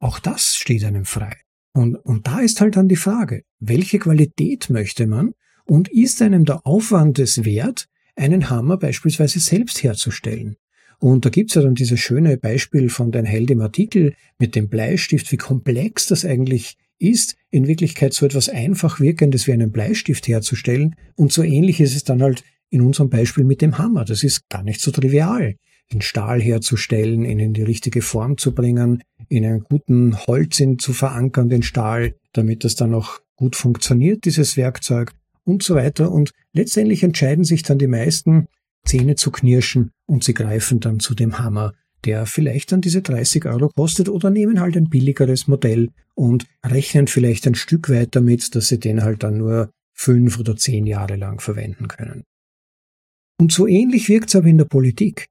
Auch 0.00 0.18
das 0.18 0.56
steht 0.56 0.82
einem 0.82 1.04
frei. 1.04 1.36
Und, 1.72 1.94
und 1.94 2.26
da 2.26 2.40
ist 2.40 2.60
halt 2.60 2.74
dann 2.74 2.88
die 2.88 2.96
Frage, 2.96 3.42
welche 3.60 4.00
Qualität 4.00 4.70
möchte 4.70 5.06
man 5.06 5.34
und 5.66 5.88
ist 5.88 6.20
einem 6.20 6.44
der 6.44 6.66
Aufwand 6.66 7.20
es 7.20 7.44
wert, 7.44 7.86
einen 8.16 8.50
Hammer 8.50 8.76
beispielsweise 8.76 9.38
selbst 9.38 9.82
herzustellen. 9.82 10.56
Und 10.98 11.24
da 11.24 11.28
gibt's 11.28 11.54
ja 11.54 11.62
dann 11.62 11.74
dieses 11.74 12.00
schöne 12.00 12.36
Beispiel 12.38 12.88
von 12.88 13.12
dein 13.12 13.26
Held 13.26 13.50
im 13.50 13.60
Artikel 13.60 14.14
mit 14.38 14.56
dem 14.56 14.68
Bleistift, 14.68 15.30
wie 15.30 15.36
komplex 15.36 16.06
das 16.06 16.24
eigentlich 16.24 16.76
ist, 16.98 17.36
in 17.50 17.66
Wirklichkeit 17.66 18.14
so 18.14 18.24
etwas 18.24 18.48
einfach 18.48 19.00
wirkendes 19.00 19.46
wie 19.46 19.52
einen 19.52 19.72
Bleistift 19.72 20.26
herzustellen. 20.26 20.96
Und 21.14 21.32
so 21.32 21.42
ähnlich 21.42 21.80
ist 21.80 21.94
es 21.94 22.04
dann 22.04 22.22
halt 22.22 22.42
in 22.70 22.80
unserem 22.80 23.10
Beispiel 23.10 23.44
mit 23.44 23.60
dem 23.60 23.78
Hammer. 23.78 24.04
Das 24.04 24.22
ist 24.22 24.48
gar 24.48 24.62
nicht 24.62 24.80
so 24.80 24.90
trivial, 24.90 25.56
den 25.92 26.00
Stahl 26.00 26.40
herzustellen, 26.40 27.24
ihn 27.24 27.38
in 27.38 27.52
die 27.52 27.62
richtige 27.62 28.00
Form 28.02 28.38
zu 28.38 28.54
bringen, 28.54 29.02
in 29.28 29.44
einen 29.44 29.60
guten 29.60 30.16
Holz 30.26 30.62
zu 30.78 30.92
verankern, 30.92 31.48
den 31.48 31.62
Stahl, 31.62 32.14
damit 32.32 32.64
das 32.64 32.74
dann 32.74 32.94
auch 32.94 33.20
gut 33.36 33.54
funktioniert, 33.54 34.24
dieses 34.24 34.56
Werkzeug 34.56 35.12
und 35.46 35.62
so 35.62 35.74
weiter. 35.74 36.12
Und 36.12 36.32
letztendlich 36.52 37.02
entscheiden 37.02 37.44
sich 37.44 37.62
dann 37.62 37.78
die 37.78 37.86
meisten, 37.86 38.48
Zähne 38.84 39.16
zu 39.16 39.30
knirschen 39.30 39.92
und 40.06 40.24
sie 40.24 40.34
greifen 40.34 40.80
dann 40.80 41.00
zu 41.00 41.14
dem 41.14 41.38
Hammer, 41.38 41.72
der 42.04 42.26
vielleicht 42.26 42.72
dann 42.72 42.80
diese 42.80 43.02
30 43.02 43.46
Euro 43.46 43.68
kostet 43.68 44.08
oder 44.08 44.30
nehmen 44.30 44.60
halt 44.60 44.76
ein 44.76 44.88
billigeres 44.88 45.48
Modell 45.48 45.90
und 46.14 46.46
rechnen 46.64 47.08
vielleicht 47.08 47.46
ein 47.46 47.54
Stück 47.54 47.88
weit 47.90 48.14
damit, 48.14 48.54
dass 48.54 48.68
sie 48.68 48.78
den 48.78 49.02
halt 49.02 49.22
dann 49.22 49.38
nur 49.38 49.70
fünf 49.92 50.38
oder 50.38 50.56
zehn 50.56 50.86
Jahre 50.86 51.16
lang 51.16 51.40
verwenden 51.40 51.88
können. 51.88 52.24
Und 53.38 53.52
so 53.52 53.66
ähnlich 53.66 54.08
wirkt 54.08 54.28
es 54.28 54.36
aber 54.36 54.46
in 54.46 54.58
der 54.58 54.66
Politik. 54.66 55.26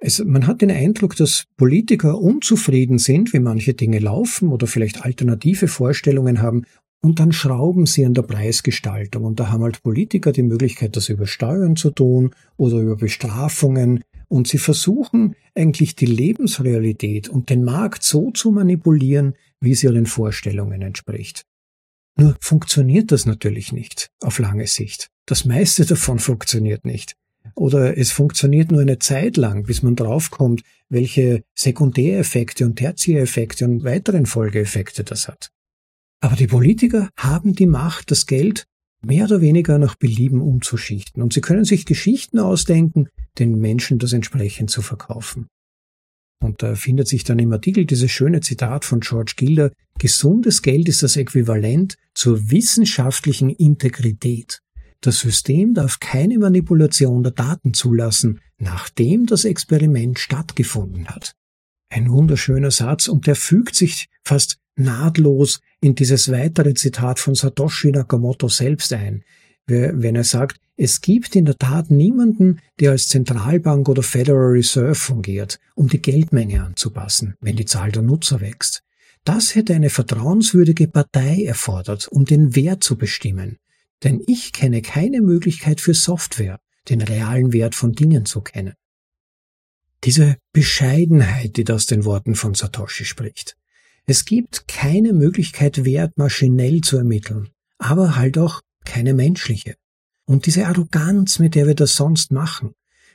Es, 0.00 0.22
man 0.24 0.46
hat 0.46 0.60
den 0.60 0.70
Eindruck, 0.70 1.16
dass 1.16 1.44
Politiker 1.56 2.18
unzufrieden 2.18 2.98
sind, 2.98 3.32
wie 3.32 3.40
manche 3.40 3.74
Dinge 3.74 3.98
laufen 3.98 4.48
oder 4.48 4.66
vielleicht 4.66 5.04
alternative 5.04 5.66
Vorstellungen 5.66 6.40
haben 6.40 6.64
und 7.00 7.20
dann 7.20 7.32
schrauben 7.32 7.86
sie 7.86 8.04
an 8.04 8.14
der 8.14 8.22
Preisgestaltung. 8.22 9.24
Und 9.24 9.38
da 9.38 9.50
haben 9.50 9.62
halt 9.62 9.82
Politiker 9.82 10.32
die 10.32 10.42
Möglichkeit, 10.42 10.96
das 10.96 11.08
über 11.08 11.26
Steuern 11.26 11.76
zu 11.76 11.90
tun 11.90 12.34
oder 12.56 12.78
über 12.78 12.96
Bestrafungen. 12.96 14.02
Und 14.28 14.48
sie 14.48 14.58
versuchen 14.58 15.36
eigentlich 15.54 15.94
die 15.94 16.06
Lebensrealität 16.06 17.28
und 17.28 17.50
den 17.50 17.64
Markt 17.64 18.02
so 18.02 18.30
zu 18.32 18.50
manipulieren, 18.50 19.34
wie 19.60 19.72
es 19.72 19.82
ihren 19.82 20.06
Vorstellungen 20.06 20.82
entspricht. 20.82 21.44
Nur 22.16 22.36
funktioniert 22.40 23.12
das 23.12 23.26
natürlich 23.26 23.72
nicht 23.72 24.10
auf 24.20 24.40
lange 24.40 24.66
Sicht. 24.66 25.08
Das 25.24 25.44
meiste 25.44 25.86
davon 25.86 26.18
funktioniert 26.18 26.84
nicht. 26.84 27.14
Oder 27.54 27.96
es 27.96 28.10
funktioniert 28.10 28.72
nur 28.72 28.80
eine 28.82 28.98
Zeit 28.98 29.36
lang, 29.36 29.62
bis 29.62 29.82
man 29.82 29.94
draufkommt, 29.94 30.62
welche 30.88 31.44
Sekundäreffekte 31.54 32.66
und 32.66 32.76
Tertiäreffekte 32.76 33.64
und 33.64 33.84
weiteren 33.84 34.26
Folgeeffekte 34.26 35.04
das 35.04 35.28
hat. 35.28 35.50
Aber 36.20 36.36
die 36.36 36.46
Politiker 36.46 37.10
haben 37.16 37.54
die 37.54 37.66
Macht, 37.66 38.10
das 38.10 38.26
Geld 38.26 38.66
mehr 39.00 39.26
oder 39.26 39.40
weniger 39.40 39.78
nach 39.78 39.94
Belieben 39.94 40.40
umzuschichten. 40.40 41.22
Und 41.22 41.32
sie 41.32 41.40
können 41.40 41.64
sich 41.64 41.86
Geschichten 41.86 42.38
ausdenken, 42.38 43.08
den 43.38 43.58
Menschen 43.58 43.98
das 43.98 44.12
entsprechend 44.12 44.70
zu 44.70 44.82
verkaufen. 44.82 45.46
Und 46.40 46.62
da 46.62 46.74
findet 46.74 47.08
sich 47.08 47.24
dann 47.24 47.38
im 47.38 47.52
Artikel 47.52 47.84
dieses 47.84 48.10
schöne 48.10 48.40
Zitat 48.40 48.84
von 48.84 49.00
George 49.00 49.34
Gilder, 49.36 49.72
gesundes 49.98 50.62
Geld 50.62 50.88
ist 50.88 51.02
das 51.02 51.16
Äquivalent 51.16 51.96
zur 52.14 52.50
wissenschaftlichen 52.50 53.50
Integrität. 53.50 54.60
Das 55.00 55.20
System 55.20 55.74
darf 55.74 56.00
keine 56.00 56.38
Manipulation 56.38 57.22
der 57.22 57.32
Daten 57.32 57.74
zulassen, 57.74 58.40
nachdem 58.58 59.26
das 59.26 59.44
Experiment 59.44 60.18
stattgefunden 60.18 61.08
hat. 61.08 61.34
Ein 61.90 62.10
wunderschöner 62.10 62.70
Satz 62.70 63.08
und 63.08 63.26
der 63.26 63.36
fügt 63.36 63.74
sich 63.74 64.08
fast 64.24 64.58
nahtlos 64.76 65.60
in 65.80 65.94
dieses 65.94 66.30
weitere 66.30 66.74
Zitat 66.74 67.20
von 67.20 67.34
Satoshi 67.34 67.90
Nakamoto 67.90 68.48
selbst 68.48 68.92
ein, 68.92 69.24
wenn 69.66 70.16
er 70.16 70.24
sagt, 70.24 70.60
es 70.76 71.00
gibt 71.00 71.36
in 71.36 71.44
der 71.44 71.58
Tat 71.58 71.90
niemanden, 71.90 72.60
der 72.80 72.92
als 72.92 73.08
Zentralbank 73.08 73.88
oder 73.88 74.02
Federal 74.02 74.52
Reserve 74.52 74.94
fungiert, 74.94 75.58
um 75.74 75.88
die 75.88 76.00
Geldmenge 76.00 76.62
anzupassen, 76.62 77.34
wenn 77.40 77.56
die 77.56 77.66
Zahl 77.66 77.92
der 77.92 78.02
Nutzer 78.02 78.40
wächst. 78.40 78.82
Das 79.24 79.54
hätte 79.54 79.74
eine 79.74 79.90
vertrauenswürdige 79.90 80.88
Partei 80.88 81.44
erfordert, 81.44 82.08
um 82.08 82.24
den 82.24 82.54
Wert 82.56 82.82
zu 82.82 82.96
bestimmen. 82.96 83.58
Denn 84.04 84.22
ich 84.26 84.52
kenne 84.52 84.80
keine 84.80 85.20
Möglichkeit 85.20 85.80
für 85.80 85.92
Software, 85.92 86.60
den 86.88 87.02
realen 87.02 87.52
Wert 87.52 87.74
von 87.74 87.92
Dingen 87.92 88.24
zu 88.24 88.40
kennen. 88.40 88.74
Diese 90.04 90.36
Bescheidenheit, 90.52 91.56
die 91.56 91.70
aus 91.70 91.86
den 91.86 92.04
Worten 92.04 92.36
von 92.36 92.54
Satoshi 92.54 93.04
spricht. 93.04 93.57
Es 94.10 94.24
gibt 94.24 94.66
keine 94.68 95.12
Möglichkeit, 95.12 95.84
Wert 95.84 96.16
maschinell 96.16 96.80
zu 96.80 96.96
ermitteln, 96.96 97.50
aber 97.76 98.16
halt 98.16 98.38
auch 98.38 98.62
keine 98.86 99.12
menschliche. 99.12 99.74
Und 100.24 100.46
diese 100.46 100.66
Arroganz, 100.66 101.38
mit 101.38 101.54
der 101.54 101.66
wir 101.66 101.74
das 101.74 101.94
sonst 101.94 102.32
machen. 102.32 102.72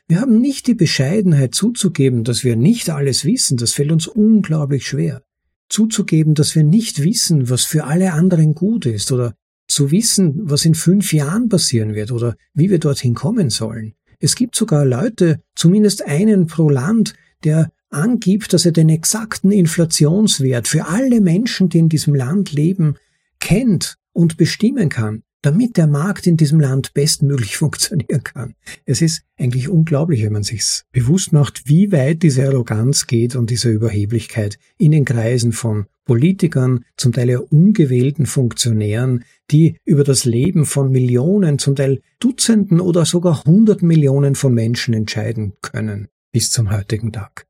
Wir 0.08 0.22
haben 0.22 0.40
nicht 0.40 0.68
die 0.68 0.76
Bescheidenheit 0.76 1.56
zuzugeben, 1.56 2.24
dass 2.24 2.44
wir 2.44 2.56
nicht 2.56 2.92
alles 2.92 3.26
wissen, 3.26 3.58
das 3.58 3.74
fällt 3.74 3.92
uns 3.92 4.06
unglaublich 4.06 4.86
schwer. 4.86 5.24
Zuzugeben, 5.68 6.36
dass 6.36 6.54
wir 6.54 6.64
nicht 6.64 7.02
wissen, 7.02 7.50
was 7.50 7.66
für 7.66 7.86
alle 7.86 8.14
anderen 8.14 8.54
gut 8.54 8.86
ist 8.86 9.12
oder 9.12 9.34
zu 9.68 9.90
wissen, 9.90 10.42
was 10.44 10.64
in 10.64 10.76
fünf 10.76 11.12
Jahren 11.12 11.50
passieren 11.50 11.96
wird 11.96 12.12
oder 12.12 12.36
wie 12.54 12.70
wir 12.70 12.78
dorthin 12.78 13.16
kommen 13.16 13.50
sollen. 13.50 13.96
Es 14.20 14.36
gibt 14.36 14.56
sogar 14.56 14.86
Leute, 14.86 15.42
zumindest 15.56 16.06
einen 16.06 16.46
pro 16.46 16.70
Land, 16.70 17.16
der 17.44 17.72
angibt, 17.94 18.54
dass 18.54 18.66
er 18.66 18.72
den 18.72 18.90
exakten 18.90 19.52
Inflationswert 19.52 20.68
für 20.68 20.88
alle 20.88 21.22
Menschen, 21.22 21.70
die 21.70 21.80
in 21.80 21.90
diesem 21.90 22.16
Land 22.16 22.52
leben, 22.52 22.96
kennt 23.40 23.98
und 24.14 24.38
bestimmen 24.38 24.90
kann. 24.90 25.24
damit 25.44 25.76
der 25.76 25.88
Markt 25.88 26.26
in 26.26 26.38
diesem 26.38 26.60
Land 26.60 26.94
bestmöglich 26.94 27.58
funktionieren 27.58 28.24
kann. 28.24 28.56
Es 28.86 29.02
ist 29.02 29.24
eigentlich 29.38 29.70
unglaublich, 29.70 30.24
wenn 30.24 30.34
man 30.34 30.44
sich's 30.44 30.86
bewusst 30.92 31.34
macht, 31.34 31.68
wie 31.68 31.92
weit 31.92 32.24
diese 32.24 32.48
Arroganz 32.48 33.06
geht 33.08 33.36
und 33.36 33.50
diese 33.50 33.70
Überheblichkeit 33.70 34.58
in 34.78 34.92
den 34.92 35.06
Kreisen 35.06 35.52
von 35.52 35.86
Politikern, 36.06 36.86
zum 36.98 37.14
Teil 37.14 37.30
ja 37.30 37.40
ungewählten 37.40 38.26
Funktionären, 38.26 39.24
die 39.52 39.78
über 39.86 40.04
das 40.04 40.26
Leben 40.26 40.66
von 40.66 40.92
Millionen, 40.92 41.60
zum 41.60 41.76
Teil 41.76 42.02
Dutzenden 42.20 42.80
oder 42.80 43.06
sogar 43.06 43.44
Hunderten 43.46 43.88
Millionen 43.88 44.36
von 44.36 44.54
Menschen 44.54 44.94
entscheiden 44.94 45.54
können, 45.62 46.08
bis 46.32 46.52
zum 46.52 46.72
heutigen 46.72 47.12
Tag. 47.12 47.48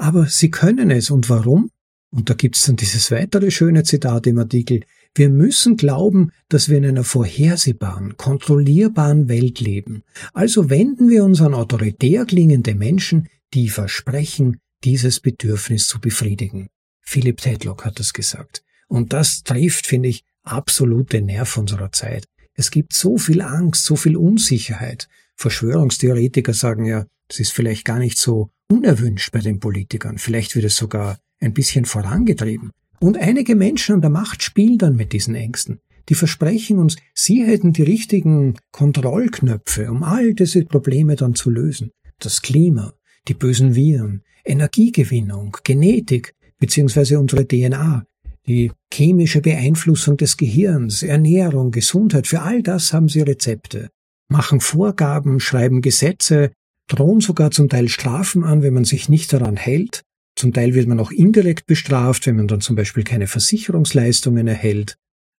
Aber 0.00 0.26
sie 0.28 0.50
können 0.50 0.90
es 0.90 1.10
und 1.10 1.28
warum? 1.28 1.70
Und 2.10 2.30
da 2.30 2.34
gibt's 2.34 2.64
dann 2.64 2.76
dieses 2.76 3.10
weitere 3.10 3.50
schöne 3.50 3.82
Zitat 3.82 4.26
im 4.26 4.38
Artikel. 4.38 4.80
Wir 5.14 5.28
müssen 5.28 5.76
glauben, 5.76 6.32
dass 6.48 6.70
wir 6.70 6.78
in 6.78 6.86
einer 6.86 7.04
vorhersehbaren, 7.04 8.16
kontrollierbaren 8.16 9.28
Welt 9.28 9.60
leben. 9.60 10.02
Also 10.32 10.70
wenden 10.70 11.10
wir 11.10 11.22
uns 11.22 11.42
an 11.42 11.52
autoritär 11.52 12.24
klingende 12.24 12.74
Menschen, 12.74 13.28
die 13.52 13.68
versprechen, 13.68 14.58
dieses 14.84 15.20
Bedürfnis 15.20 15.86
zu 15.86 16.00
befriedigen. 16.00 16.70
Philip 17.02 17.36
Tedlock 17.36 17.84
hat 17.84 17.98
das 17.98 18.14
gesagt. 18.14 18.62
Und 18.88 19.12
das 19.12 19.42
trifft, 19.42 19.86
finde 19.86 20.08
ich, 20.08 20.24
absolute 20.44 21.20
Nerv 21.20 21.58
unserer 21.58 21.92
Zeit. 21.92 22.24
Es 22.54 22.70
gibt 22.70 22.94
so 22.94 23.18
viel 23.18 23.42
Angst, 23.42 23.84
so 23.84 23.96
viel 23.96 24.16
Unsicherheit. 24.16 25.08
Verschwörungstheoretiker 25.36 26.54
sagen 26.54 26.86
ja, 26.86 27.04
es 27.28 27.38
ist 27.38 27.52
vielleicht 27.52 27.84
gar 27.84 27.98
nicht 27.98 28.16
so 28.16 28.50
unerwünscht 28.70 29.32
bei 29.32 29.40
den 29.40 29.60
Politikern. 29.60 30.18
Vielleicht 30.18 30.54
wird 30.54 30.64
es 30.64 30.76
sogar 30.76 31.18
ein 31.40 31.52
bisschen 31.52 31.84
vorangetrieben. 31.84 32.70
Und 33.00 33.18
einige 33.18 33.56
Menschen 33.56 33.96
an 33.96 34.00
der 34.00 34.10
Macht 34.10 34.42
spielen 34.42 34.78
dann 34.78 34.96
mit 34.96 35.12
diesen 35.12 35.34
Ängsten. 35.34 35.80
Die 36.08 36.14
versprechen 36.14 36.78
uns, 36.78 36.96
sie 37.14 37.44
hätten 37.44 37.72
die 37.72 37.82
richtigen 37.82 38.56
Kontrollknöpfe, 38.72 39.90
um 39.90 40.02
all 40.02 40.34
diese 40.34 40.64
Probleme 40.64 41.16
dann 41.16 41.34
zu 41.34 41.50
lösen. 41.50 41.92
Das 42.18 42.42
Klima, 42.42 42.94
die 43.28 43.34
bösen 43.34 43.74
Viren, 43.74 44.22
Energiegewinnung, 44.44 45.56
Genetik 45.64 46.34
bzw. 46.58 47.16
unsere 47.16 47.46
DNA, 47.46 48.04
die 48.46 48.72
chemische 48.92 49.40
Beeinflussung 49.40 50.16
des 50.16 50.36
Gehirns, 50.36 51.02
Ernährung, 51.02 51.70
Gesundheit, 51.70 52.26
für 52.26 52.42
all 52.42 52.62
das 52.62 52.92
haben 52.92 53.08
sie 53.08 53.20
Rezepte, 53.20 53.90
machen 54.28 54.60
Vorgaben, 54.60 55.40
schreiben 55.40 55.80
Gesetze, 55.80 56.50
drohen 56.92 57.20
sogar 57.20 57.50
zum 57.50 57.68
Teil 57.68 57.88
Strafen 57.88 58.44
an, 58.44 58.62
wenn 58.62 58.74
man 58.74 58.84
sich 58.84 59.08
nicht 59.08 59.32
daran 59.32 59.56
hält, 59.56 60.02
zum 60.36 60.52
Teil 60.52 60.74
wird 60.74 60.88
man 60.88 61.00
auch 61.00 61.10
indirekt 61.10 61.66
bestraft, 61.66 62.26
wenn 62.26 62.36
man 62.36 62.48
dann 62.48 62.60
zum 62.60 62.76
Beispiel 62.76 63.04
keine 63.04 63.26
Versicherungsleistungen 63.26 64.46
erhält. 64.46 64.96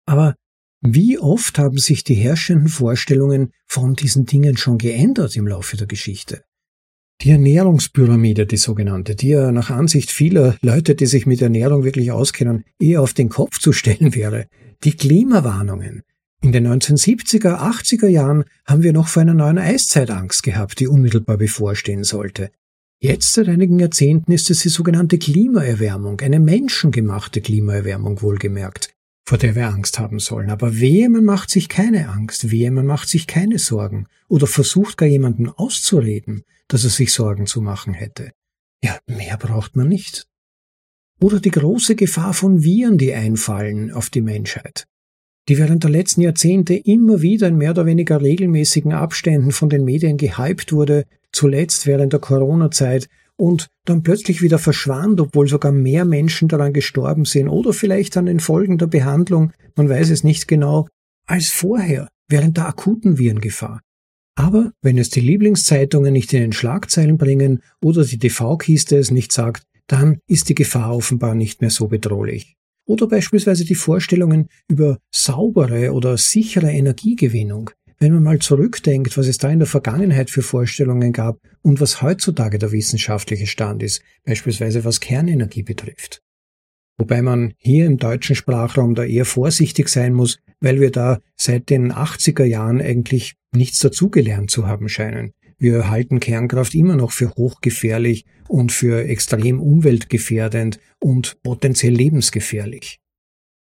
Aber 0.07 0.35
wie 0.83 1.19
oft 1.19 1.59
haben 1.59 1.79
sich 1.79 2.05
die 2.05 2.15
herrschenden 2.15 2.69
Vorstellungen 2.69 3.53
von 3.67 3.95
diesen 3.95 4.27
Dingen 4.27 4.57
schon 4.57 4.79
geändert 4.79 5.37
im 5.37 5.47
Laufe 5.47 5.77
der 5.77 5.87
Geschichte? 5.87 6.43
Die 7.23 7.31
Ernährungspyramide, 7.31 8.47
die 8.47 8.57
sogenannte, 8.57 9.15
die 9.15 9.29
ja 9.29 9.53
nach 9.53 9.69
Ansicht 9.69 10.11
vieler 10.11 10.57
Leute, 10.63 10.95
die 10.95 11.07
sich 11.07 11.27
mit 11.27 11.43
Ernährung 11.43 11.85
wirklich 11.85 12.13
auskennen, 12.13 12.65
eher 12.79 13.03
auf 13.03 13.13
den 13.13 13.29
Kopf 13.29 13.59
zu 13.59 13.73
stellen 13.73 14.15
wäre. 14.15 14.47
Die 14.85 14.93
Klimawarnungen. 14.93 16.03
In 16.43 16.53
den 16.53 16.67
1970er, 16.67 17.59
80er 17.59 18.09
Jahren 18.09 18.45
haben 18.65 18.83
wir 18.83 18.95
noch 18.95 19.09
vor 19.09 19.21
einer 19.21 19.35
neuen 19.35 19.59
Eiszeit 19.59 20.11
Angst 20.11 20.43
gehabt, 20.43 20.81
die 20.81 20.89
unmittelbar 20.89 21.37
bevorstehen 21.37 22.03
sollte. 22.03 22.51
Jetzt 22.99 23.35
seit 23.35 23.49
einigen 23.49 23.79
Jahrzehnten 23.79 24.33
ist 24.33 24.51
es 24.51 24.61
die 24.61 24.71
sogenannte 24.71 25.19
Klimaerwärmung, 25.19 26.21
eine 26.21 26.41
menschengemachte 26.41 27.43
Klimaerwärmung 27.43 28.23
wohlgemerkt, 28.23 28.95
vor 29.27 29.37
der 29.37 29.55
wir 29.55 29.69
Angst 29.69 29.99
haben 29.99 30.19
sollen. 30.19 30.49
Aber 30.49 30.81
wehe, 30.81 31.11
man 31.11 31.27
macht 31.27 31.51
sich 31.51 31.69
keine 31.69 32.09
Angst, 32.09 32.51
wehe, 32.51 32.71
man 32.71 32.87
macht 32.87 33.11
sich 33.11 33.27
keine 33.27 33.59
Sorgen 33.59 34.07
oder 34.27 34.47
versucht 34.47 34.97
gar 34.97 35.09
jemanden 35.09 35.51
auszureden, 35.51 36.45
dass 36.69 36.85
er 36.85 36.91
sich 36.91 37.13
Sorgen 37.13 37.47
zu 37.47 37.61
machen 37.61 37.93
hätte. 37.93 38.33
Ja, 38.83 38.99
mehr 39.07 39.37
braucht 39.37 39.77
man 39.77 39.89
nicht. 39.89 40.27
Oder 41.21 41.39
die 41.39 41.51
große 41.51 41.97
Gefahr 41.97 42.33
von 42.33 42.63
Viren, 42.63 42.97
die 42.97 43.13
einfallen 43.13 43.93
auf 43.93 44.09
die 44.09 44.23
Menschheit 44.23 44.87
die 45.51 45.59
während 45.59 45.83
der 45.83 45.91
letzten 45.91 46.21
Jahrzehnte 46.21 46.75
immer 46.75 47.23
wieder 47.23 47.49
in 47.49 47.57
mehr 47.57 47.73
oder 47.73 47.85
weniger 47.85 48.23
regelmäßigen 48.23 48.93
Abständen 48.93 49.51
von 49.51 49.69
den 49.69 49.85
Medien 49.85 50.17
gehypt 50.17 50.73
wurde, 50.73 51.07
zuletzt 51.33 51.89
während 51.89 52.13
der 52.13 52.21
Corona-Zeit 52.21 53.09
und 53.37 53.67
dann 53.85 54.05
plötzlich 54.05 54.43
wieder 54.43 54.61
verschwand, 54.61 55.21
obwohl 55.21 55.49
sogar 55.49 55.73
mehr 55.73 56.05
Menschen 56.05 56.47
daran 56.47 56.73
gestorben 56.73 57.25
sind 57.25 57.49
oder 57.49 57.73
vielleicht 57.73 58.17
an 58.17 58.27
den 58.27 58.39
Folgen 58.39 58.79
der 58.79 58.87
Behandlung, 58.87 59.53
man 59.75 59.89
weiß 59.89 60.11
es 60.11 60.23
nicht 60.23 60.47
genau, 60.47 60.87
als 61.27 61.49
vorher, 61.49 62.07
während 62.29 62.57
der 62.57 62.69
akuten 62.69 63.19
Virengefahr. 63.19 63.81
Aber 64.37 64.71
wenn 64.83 64.99
es 64.99 65.11
die 65.11 65.21
Lieblingszeitungen 65.21 66.13
nicht 66.13 66.33
in 66.33 66.43
den 66.43 66.53
Schlagzeilen 66.53 67.19
bringen 67.19 67.61
oder 67.83 68.05
die 68.05 68.19
TV-Kiste 68.19 68.97
es 68.97 69.11
nicht 69.11 69.33
sagt, 69.33 69.65
dann 69.89 70.21
ist 70.29 70.49
die 70.49 70.55
Gefahr 70.55 70.95
offenbar 70.95 71.35
nicht 71.35 71.61
mehr 71.61 71.71
so 71.71 71.89
bedrohlich. 71.89 72.55
Oder 72.91 73.07
beispielsweise 73.07 73.65
die 73.65 73.77
Vorstellungen 73.77 74.49
über 74.67 74.99
saubere 75.13 75.93
oder 75.93 76.17
sichere 76.17 76.73
Energiegewinnung. 76.73 77.71
Wenn 78.01 78.15
man 78.15 78.25
mal 78.25 78.41
zurückdenkt, 78.41 79.17
was 79.17 79.29
es 79.29 79.39
da 79.39 79.49
in 79.49 79.61
der 79.61 79.69
Vergangenheit 79.69 80.29
für 80.29 80.43
Vorstellungen 80.43 81.13
gab 81.13 81.39
und 81.63 81.81
was 81.81 82.03
heutzutage 82.03 82.59
der 82.59 82.73
wissenschaftliche 82.73 83.47
Stand 83.47 83.85
ist, 83.85 84.03
beispielsweise 84.25 84.85
was 84.85 84.99
Kernenergie 84.99 85.63
betrifft. 85.63 86.21
Wobei 86.99 87.23
man 87.23 87.55
hier 87.59 87.87
im 87.87 87.99
deutschen 87.99 88.35
Sprachraum 88.35 88.97
da 88.97 89.05
eher 89.05 89.25
vorsichtig 89.25 89.89
sein 89.89 90.13
muss, 90.13 90.41
weil 90.59 90.81
wir 90.81 90.91
da 90.91 91.21
seit 91.37 91.71
den 91.71 91.93
80er 91.93 92.45
Jahren 92.45 92.81
eigentlich 92.81 93.37
nichts 93.55 93.79
dazugelernt 93.79 94.51
zu 94.51 94.67
haben 94.67 94.89
scheinen. 94.89 95.31
Wir 95.59 95.91
halten 95.91 96.19
Kernkraft 96.19 96.75
immer 96.75 96.97
noch 96.97 97.13
für 97.13 97.31
hochgefährlich 97.37 98.25
und 98.51 98.73
für 98.73 99.05
extrem 99.05 99.61
umweltgefährdend 99.61 100.81
und 100.99 101.41
potenziell 101.43 101.95
lebensgefährlich. 101.95 102.99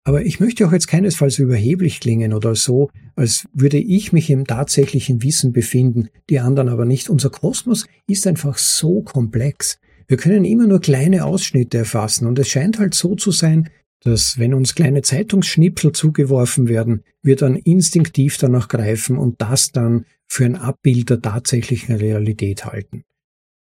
Aber 0.05 0.24
ich 0.24 0.41
möchte 0.41 0.66
auch 0.66 0.72
jetzt 0.72 0.87
keinesfalls 0.87 1.39
überheblich 1.39 2.01
klingen 2.01 2.33
oder 2.33 2.55
so, 2.55 2.89
als 3.16 3.47
würde 3.53 3.79
ich 3.79 4.12
mich 4.12 4.31
im 4.31 4.47
tatsächlichen 4.47 5.22
Wissen 5.22 5.53
befinden, 5.53 6.09
die 6.31 6.39
anderen 6.39 6.68
aber 6.68 6.85
nicht. 6.85 7.11
Unser 7.11 7.29
Kosmos 7.29 7.87
ist 8.07 8.26
einfach 8.26 8.57
so 8.57 9.03
komplex. 9.03 9.81
Wir 10.07 10.16
können 10.16 10.45
immer 10.45 10.66
nur 10.66 10.81
kleine 10.81 11.24
Ausschnitte 11.24 11.79
erfassen 11.79 12.26
und 12.26 12.39
es 12.39 12.49
scheint 12.49 12.79
halt 12.79 12.95
so 12.95 13.16
zu 13.16 13.33
sein, 13.33 13.68
dass 14.05 14.39
wenn 14.39 14.55
uns 14.55 14.76
kleine 14.76 15.03
Zeitungsschnipsel 15.03 15.91
zugeworfen 15.91 16.68
werden, 16.68 17.03
wir 17.22 17.35
dann 17.35 17.57
instinktiv 17.57 18.39
danach 18.39 18.68
greifen 18.68 19.18
und 19.18 19.43
das 19.43 19.72
dann 19.72 20.07
für 20.29 20.45
ein 20.45 20.55
Abbild 20.55 21.11
der 21.11 21.20
tatsächlichen 21.20 21.97
Realität 21.97 22.64
halten. 22.64 23.03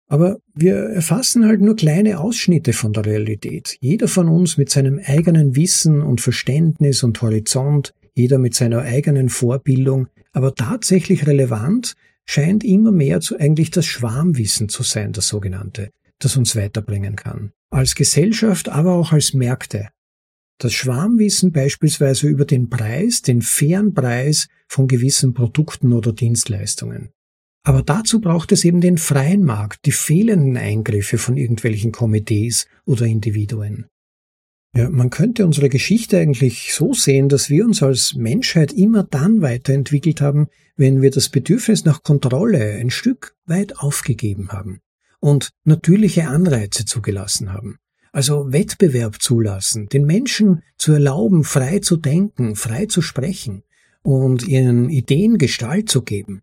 Aber 0.08 0.38
wir 0.54 0.74
erfassen 0.74 1.46
halt 1.46 1.60
nur 1.60 1.76
kleine 1.76 2.18
Ausschnitte 2.18 2.72
von 2.72 2.92
der 2.94 3.04
Realität. 3.04 3.76
Jeder 3.80 4.08
von 4.08 4.28
uns 4.28 4.56
mit 4.56 4.70
seinem 4.70 5.00
eigenen 5.04 5.54
Wissen 5.54 6.00
und 6.00 6.22
Verständnis 6.22 7.02
und 7.02 7.20
Horizont, 7.20 7.94
jeder 8.14 8.38
mit 8.38 8.54
seiner 8.54 8.80
eigenen 8.80 9.28
Vorbildung, 9.28 10.08
aber 10.32 10.54
tatsächlich 10.54 11.26
relevant 11.26 11.94
scheint 12.24 12.64
immer 12.64 12.90
mehr 12.90 13.20
zu 13.20 13.38
eigentlich 13.38 13.70
das 13.70 13.86
Schwarmwissen 13.86 14.68
zu 14.68 14.82
sein, 14.82 15.12
das 15.12 15.28
sogenannte, 15.28 15.90
das 16.18 16.36
uns 16.36 16.56
weiterbringen 16.56 17.16
kann. 17.16 17.52
Als 17.70 17.94
Gesellschaft, 17.94 18.70
aber 18.70 18.94
auch 18.94 19.12
als 19.12 19.34
Märkte, 19.34 19.88
das 20.58 20.72
Schwarmwissen 20.72 21.52
beispielsweise 21.52 22.28
über 22.28 22.44
den 22.44 22.68
Preis, 22.68 23.22
den 23.22 23.42
fairen 23.42 23.94
Preis 23.94 24.48
von 24.66 24.88
gewissen 24.88 25.32
Produkten 25.32 25.92
oder 25.92 26.12
Dienstleistungen. 26.12 27.10
Aber 27.68 27.82
dazu 27.82 28.22
braucht 28.22 28.50
es 28.50 28.64
eben 28.64 28.80
den 28.80 28.96
freien 28.96 29.44
Markt, 29.44 29.84
die 29.84 29.92
fehlenden 29.92 30.56
Eingriffe 30.56 31.18
von 31.18 31.36
irgendwelchen 31.36 31.92
Komitees 31.92 32.66
oder 32.86 33.04
Individuen. 33.04 33.84
Ja, 34.74 34.88
man 34.88 35.10
könnte 35.10 35.44
unsere 35.44 35.68
Geschichte 35.68 36.16
eigentlich 36.16 36.72
so 36.72 36.94
sehen, 36.94 37.28
dass 37.28 37.50
wir 37.50 37.66
uns 37.66 37.82
als 37.82 38.14
Menschheit 38.14 38.72
immer 38.72 39.02
dann 39.02 39.42
weiterentwickelt 39.42 40.22
haben, 40.22 40.46
wenn 40.76 41.02
wir 41.02 41.10
das 41.10 41.28
Bedürfnis 41.28 41.84
nach 41.84 42.02
Kontrolle 42.02 42.78
ein 42.80 42.88
Stück 42.88 43.36
weit 43.44 43.78
aufgegeben 43.78 44.48
haben 44.48 44.80
und 45.20 45.50
natürliche 45.64 46.26
Anreize 46.26 46.86
zugelassen 46.86 47.52
haben 47.52 47.76
also 48.10 48.50
Wettbewerb 48.50 49.20
zulassen, 49.20 49.90
den 49.90 50.06
Menschen 50.06 50.62
zu 50.78 50.92
erlauben, 50.92 51.44
frei 51.44 51.80
zu 51.80 51.98
denken, 51.98 52.56
frei 52.56 52.86
zu 52.86 53.02
sprechen 53.02 53.62
und 54.02 54.48
ihren 54.48 54.88
Ideen 54.88 55.36
Gestalt 55.36 55.90
zu 55.90 56.00
geben. 56.00 56.40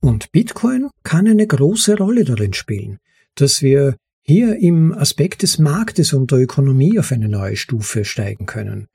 Und 0.00 0.30
Bitcoin 0.32 0.88
kann 1.02 1.26
eine 1.26 1.46
große 1.46 1.96
Rolle 1.96 2.24
darin 2.24 2.52
spielen, 2.52 2.98
dass 3.34 3.62
wir 3.62 3.96
hier 4.22 4.56
im 4.56 4.92
Aspekt 4.92 5.42
des 5.42 5.58
Marktes 5.58 6.12
und 6.12 6.30
der 6.30 6.40
Ökonomie 6.40 6.98
auf 6.98 7.12
eine 7.12 7.28
neue 7.28 7.56
Stufe 7.56 8.04
steigen 8.04 8.46
können. 8.46 8.86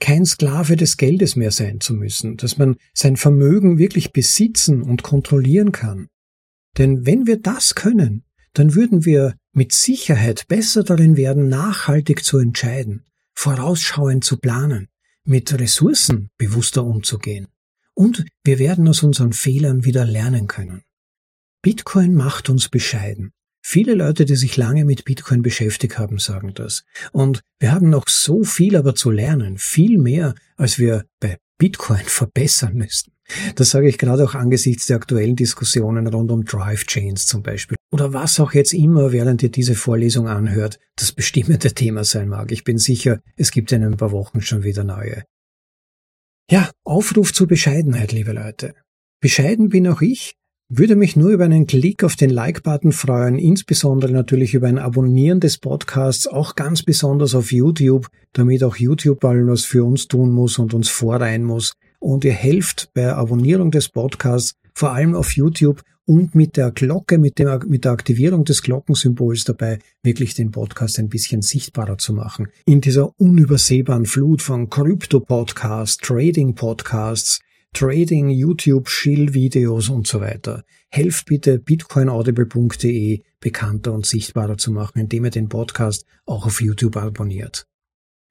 Kein 0.00 0.24
Sklave 0.24 0.76
des 0.76 0.96
Geldes 0.96 1.34
mehr 1.34 1.50
sein 1.50 1.80
zu 1.80 1.94
müssen, 1.94 2.36
dass 2.36 2.56
man 2.56 2.76
sein 2.94 3.16
Vermögen 3.16 3.78
wirklich 3.78 4.12
besitzen 4.12 4.82
und 4.82 5.02
kontrollieren 5.02 5.72
kann. 5.72 6.06
Denn 6.78 7.04
wenn 7.04 7.26
wir 7.26 7.40
das 7.40 7.74
können, 7.74 8.22
dann 8.52 8.74
würden 8.74 9.04
wir 9.04 9.34
mit 9.52 9.72
Sicherheit 9.72 10.46
besser 10.46 10.84
darin 10.84 11.16
werden, 11.16 11.48
nachhaltig 11.48 12.24
zu 12.24 12.38
entscheiden, 12.38 13.04
vorausschauend 13.34 14.24
zu 14.24 14.36
planen, 14.36 14.88
mit 15.24 15.52
Ressourcen 15.52 16.30
bewusster 16.38 16.84
umzugehen. 16.84 17.48
Und 17.98 18.26
wir 18.44 18.60
werden 18.60 18.86
aus 18.86 19.02
unseren 19.02 19.32
Fehlern 19.32 19.84
wieder 19.84 20.04
lernen 20.04 20.46
können. 20.46 20.82
Bitcoin 21.62 22.14
macht 22.14 22.48
uns 22.48 22.68
bescheiden. 22.68 23.32
Viele 23.60 23.94
Leute, 23.94 24.24
die 24.24 24.36
sich 24.36 24.56
lange 24.56 24.84
mit 24.84 25.04
Bitcoin 25.04 25.42
beschäftigt 25.42 25.98
haben, 25.98 26.20
sagen 26.20 26.54
das. 26.54 26.84
Und 27.10 27.40
wir 27.58 27.72
haben 27.72 27.90
noch 27.90 28.06
so 28.06 28.44
viel 28.44 28.76
aber 28.76 28.94
zu 28.94 29.10
lernen, 29.10 29.58
viel 29.58 29.98
mehr, 29.98 30.36
als 30.56 30.78
wir 30.78 31.06
bei 31.18 31.38
Bitcoin 31.58 31.98
verbessern 32.06 32.74
müssten. 32.74 33.10
Das 33.56 33.70
sage 33.70 33.88
ich 33.88 33.98
gerade 33.98 34.22
auch 34.22 34.36
angesichts 34.36 34.86
der 34.86 34.96
aktuellen 34.96 35.34
Diskussionen 35.34 36.06
rund 36.06 36.30
um 36.30 36.44
Drive 36.44 36.86
Chains 36.86 37.26
zum 37.26 37.42
Beispiel. 37.42 37.76
Oder 37.90 38.12
was 38.12 38.38
auch 38.38 38.54
jetzt 38.54 38.74
immer, 38.74 39.10
während 39.10 39.42
ihr 39.42 39.50
diese 39.50 39.74
Vorlesung 39.74 40.28
anhört, 40.28 40.78
das 40.94 41.10
bestimmende 41.10 41.74
Thema 41.74 42.04
sein 42.04 42.28
mag. 42.28 42.52
Ich 42.52 42.62
bin 42.62 42.78
sicher, 42.78 43.18
es 43.34 43.50
gibt 43.50 43.72
in 43.72 43.82
ein 43.82 43.96
paar 43.96 44.12
Wochen 44.12 44.40
schon 44.40 44.62
wieder 44.62 44.84
neue. 44.84 45.24
Ja, 46.50 46.70
Aufruf 46.82 47.34
zur 47.34 47.46
Bescheidenheit, 47.46 48.12
liebe 48.12 48.32
Leute. 48.32 48.74
Bescheiden 49.20 49.68
bin 49.68 49.86
auch 49.86 50.00
ich, 50.00 50.32
würde 50.70 50.96
mich 50.96 51.14
nur 51.14 51.28
über 51.28 51.44
einen 51.44 51.66
Klick 51.66 52.02
auf 52.02 52.16
den 52.16 52.30
Like-Button 52.30 52.92
freuen, 52.92 53.38
insbesondere 53.38 54.12
natürlich 54.12 54.54
über 54.54 54.66
ein 54.66 54.78
Abonnieren 54.78 55.40
des 55.40 55.58
Podcasts, 55.58 56.26
auch 56.26 56.54
ganz 56.54 56.82
besonders 56.82 57.34
auf 57.34 57.52
YouTube, 57.52 58.08
damit 58.32 58.64
auch 58.64 58.76
YouTube 58.76 59.22
allen 59.26 59.46
was 59.46 59.66
für 59.66 59.84
uns 59.84 60.08
tun 60.08 60.32
muss 60.32 60.58
und 60.58 60.72
uns 60.72 60.88
vorreihen 60.88 61.44
muss. 61.44 61.74
Und 62.00 62.24
ihr 62.24 62.32
helft 62.32 62.88
bei 62.94 63.12
Abonnierung 63.12 63.70
des 63.70 63.90
Podcasts, 63.90 64.54
vor 64.72 64.92
allem 64.92 65.14
auf 65.14 65.36
YouTube 65.36 65.82
und 66.08 66.34
mit 66.34 66.56
der 66.56 66.70
Glocke, 66.70 67.18
mit, 67.18 67.38
dem, 67.38 67.60
mit 67.68 67.84
der 67.84 67.92
Aktivierung 67.92 68.44
des 68.46 68.62
Glockensymbols 68.62 69.44
dabei, 69.44 69.78
wirklich 70.02 70.32
den 70.34 70.50
Podcast 70.50 70.98
ein 70.98 71.10
bisschen 71.10 71.42
sichtbarer 71.42 71.98
zu 71.98 72.14
machen. 72.14 72.48
In 72.64 72.80
dieser 72.80 73.12
unübersehbaren 73.20 74.06
Flut 74.06 74.40
von 74.40 74.70
Krypto-Podcasts, 74.70 75.98
Trading-Podcasts, 75.98 77.40
Trading, 77.74 78.30
YouTube, 78.30 78.88
Shill-Videos 78.88 79.90
und 79.90 80.06
so 80.06 80.22
weiter. 80.22 80.64
Helft 80.88 81.26
bitte 81.26 81.58
bitcoinaudible.de 81.58 83.20
bekannter 83.38 83.92
und 83.92 84.06
sichtbarer 84.06 84.56
zu 84.56 84.72
machen, 84.72 85.00
indem 85.00 85.26
ihr 85.26 85.30
den 85.30 85.50
Podcast 85.50 86.06
auch 86.24 86.46
auf 86.46 86.62
YouTube 86.62 86.96
abonniert. 86.96 87.66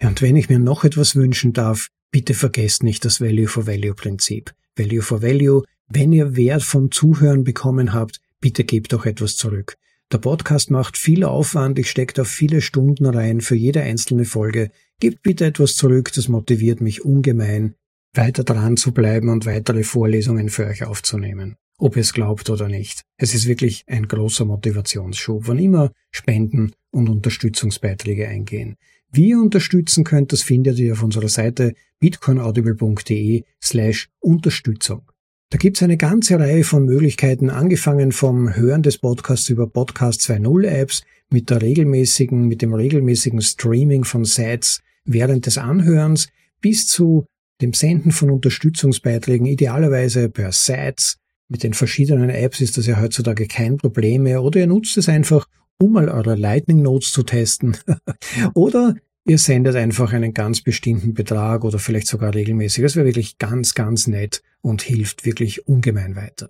Und 0.01 0.23
wenn 0.23 0.35
ich 0.35 0.49
mir 0.49 0.57
noch 0.57 0.83
etwas 0.83 1.15
wünschen 1.15 1.53
darf, 1.53 1.89
bitte 2.09 2.33
vergesst 2.33 2.81
nicht 2.81 3.05
das 3.05 3.21
Value 3.21 3.47
for 3.47 3.67
Value 3.67 3.93
Prinzip. 3.93 4.51
Value 4.75 5.03
for 5.03 5.21
Value 5.21 5.63
wenn 5.87 6.11
ihr 6.11 6.35
Wert 6.35 6.63
vom 6.63 6.91
Zuhören 6.91 7.43
bekommen 7.43 7.93
habt, 7.93 8.19
bitte 8.39 8.63
gebt 8.63 8.93
doch 8.93 9.05
etwas 9.05 9.37
zurück. 9.37 9.77
Der 10.11 10.19
Podcast 10.19 10.71
macht 10.71 10.97
viel 10.97 11.23
Aufwand, 11.23 11.79
ich 11.79 11.89
stecke 11.89 12.13
da 12.13 12.23
viele 12.23 12.61
Stunden 12.61 13.05
rein 13.05 13.41
für 13.41 13.55
jede 13.55 13.81
einzelne 13.81 14.25
Folge. 14.25 14.71
Gebt 14.99 15.21
bitte 15.21 15.45
etwas 15.45 15.75
zurück, 15.75 16.11
das 16.13 16.29
motiviert 16.29 16.79
mich 16.79 17.03
ungemein, 17.03 17.75
weiter 18.13 18.43
dran 18.43 18.77
zu 18.77 18.93
bleiben 18.93 19.29
und 19.29 19.45
weitere 19.45 19.83
Vorlesungen 19.83 20.49
für 20.49 20.65
euch 20.65 20.85
aufzunehmen. 20.85 21.57
Ob 21.77 21.95
ihr 21.95 22.01
es 22.01 22.13
glaubt 22.13 22.49
oder 22.49 22.69
nicht. 22.69 23.03
Es 23.17 23.33
ist 23.35 23.47
wirklich 23.47 23.83
ein 23.87 24.07
großer 24.07 24.45
Motivationsschub, 24.45 25.47
wann 25.47 25.59
immer 25.59 25.91
Spenden 26.11 26.71
und 26.89 27.09
Unterstützungsbeiträge 27.09 28.27
eingehen. 28.27 28.77
Wie 29.11 29.29
ihr 29.29 29.39
unterstützen 29.39 30.03
könnt, 30.03 30.33
das 30.33 30.41
findet 30.41 30.79
ihr 30.79 30.93
auf 30.93 31.03
unserer 31.03 31.29
Seite 31.29 31.73
bitcoinaudible.de 31.99 33.43
slash 33.61 34.09
Unterstützung. 34.19 35.11
Da 35.49 35.57
gibt's 35.57 35.81
eine 35.81 35.95
ganze 35.95 36.37
Reihe 36.37 36.65
von 36.65 36.83
Möglichkeiten, 36.83 37.49
angefangen 37.49 38.11
vom 38.11 38.53
Hören 38.53 38.83
des 38.83 38.97
Podcasts 38.97 39.47
über 39.47 39.65
Podcast 39.65 40.19
2.0 40.29 40.67
Apps 40.67 41.03
mit 41.29 41.49
der 41.49 41.61
regelmäßigen, 41.61 42.49
mit 42.49 42.61
dem 42.61 42.73
regelmäßigen 42.73 43.41
Streaming 43.41 44.03
von 44.03 44.25
Sets 44.25 44.81
während 45.05 45.45
des 45.45 45.57
Anhörens 45.57 46.27
bis 46.59 46.87
zu 46.87 47.27
dem 47.61 47.71
Senden 47.71 48.11
von 48.11 48.29
Unterstützungsbeiträgen, 48.29 49.47
idealerweise 49.47 50.27
per 50.27 50.51
Sets. 50.51 51.15
Mit 51.47 51.63
den 51.63 51.73
verschiedenen 51.73 52.29
Apps 52.29 52.59
ist 52.59 52.77
das 52.77 52.85
ja 52.85 52.99
heutzutage 52.99 53.47
kein 53.47 53.77
Problem 53.77 54.23
mehr. 54.23 54.43
Oder 54.43 54.59
ihr 54.59 54.67
nutzt 54.67 54.97
es 54.97 55.07
einfach, 55.07 55.47
um 55.79 55.93
mal 55.93 56.09
eure 56.09 56.35
Lightning 56.35 56.81
Notes 56.81 57.13
zu 57.13 57.23
testen. 57.23 57.77
Oder 58.53 58.95
Ihr 59.27 59.37
sendet 59.37 59.75
einfach 59.75 60.13
einen 60.13 60.33
ganz 60.33 60.61
bestimmten 60.61 61.13
Betrag 61.13 61.65
oder 61.65 61.79
vielleicht 61.79 62.07
sogar 62.07 62.33
regelmäßig. 62.33 62.81
Das 62.81 62.95
wäre 62.95 63.05
wirklich 63.05 63.37
ganz, 63.37 63.73
ganz 63.73 64.07
nett 64.07 64.41
und 64.61 64.81
hilft 64.81 65.25
wirklich 65.25 65.67
ungemein 65.67 66.15
weiter. 66.15 66.49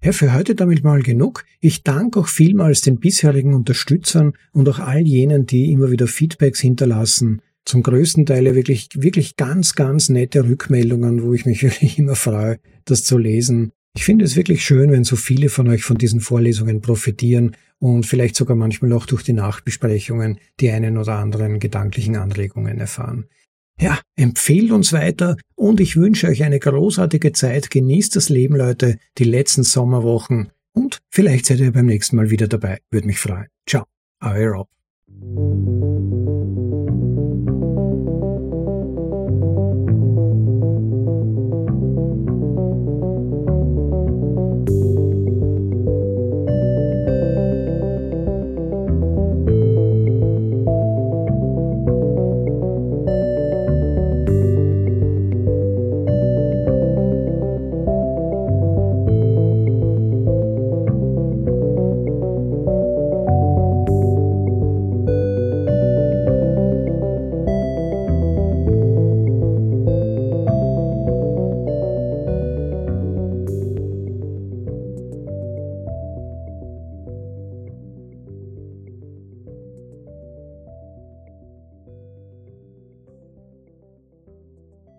Ja, 0.00 0.12
für 0.12 0.32
heute 0.32 0.54
damit 0.54 0.84
mal 0.84 1.02
genug. 1.02 1.44
Ich 1.58 1.82
danke 1.82 2.20
auch 2.20 2.28
vielmals 2.28 2.82
den 2.82 3.00
bisherigen 3.00 3.52
Unterstützern 3.52 4.34
und 4.52 4.68
auch 4.68 4.78
all 4.78 5.00
jenen, 5.00 5.44
die 5.44 5.72
immer 5.72 5.90
wieder 5.90 6.06
Feedbacks 6.06 6.60
hinterlassen. 6.60 7.42
Zum 7.64 7.82
größten 7.82 8.26
Teil 8.26 8.54
wirklich, 8.54 8.88
wirklich 8.94 9.34
ganz, 9.34 9.74
ganz 9.74 10.08
nette 10.08 10.44
Rückmeldungen, 10.44 11.24
wo 11.24 11.32
ich 11.32 11.46
mich 11.46 11.62
wirklich 11.64 11.98
immer 11.98 12.14
freue, 12.14 12.60
das 12.84 13.02
zu 13.02 13.18
lesen. 13.18 13.72
Ich 13.94 14.04
finde 14.04 14.24
es 14.24 14.36
wirklich 14.36 14.64
schön, 14.64 14.90
wenn 14.90 15.04
so 15.04 15.16
viele 15.16 15.48
von 15.48 15.68
euch 15.68 15.84
von 15.84 15.98
diesen 15.98 16.20
Vorlesungen 16.20 16.80
profitieren 16.80 17.56
und 17.78 18.06
vielleicht 18.06 18.36
sogar 18.36 18.56
manchmal 18.56 18.92
auch 18.92 19.06
durch 19.06 19.22
die 19.22 19.34
Nachbesprechungen 19.34 20.38
die 20.60 20.70
einen 20.70 20.96
oder 20.96 21.18
anderen 21.18 21.58
gedanklichen 21.58 22.16
Anregungen 22.16 22.78
erfahren. 22.78 23.26
Ja, 23.80 24.00
empfehlt 24.16 24.70
uns 24.70 24.92
weiter 24.92 25.36
und 25.54 25.80
ich 25.80 25.96
wünsche 25.96 26.28
euch 26.28 26.42
eine 26.42 26.58
großartige 26.58 27.32
Zeit. 27.32 27.70
Genießt 27.70 28.16
das 28.16 28.28
Leben, 28.28 28.56
Leute, 28.56 28.98
die 29.18 29.24
letzten 29.24 29.62
Sommerwochen 29.62 30.52
und 30.72 30.98
vielleicht 31.10 31.46
seid 31.46 31.60
ihr 31.60 31.72
beim 31.72 31.86
nächsten 31.86 32.16
Mal 32.16 32.30
wieder 32.30 32.48
dabei. 32.48 32.78
Würde 32.90 33.06
mich 33.06 33.18
freuen. 33.18 33.46
Ciao, 33.66 33.84
euer 34.20 34.52
Rob. 34.52 34.68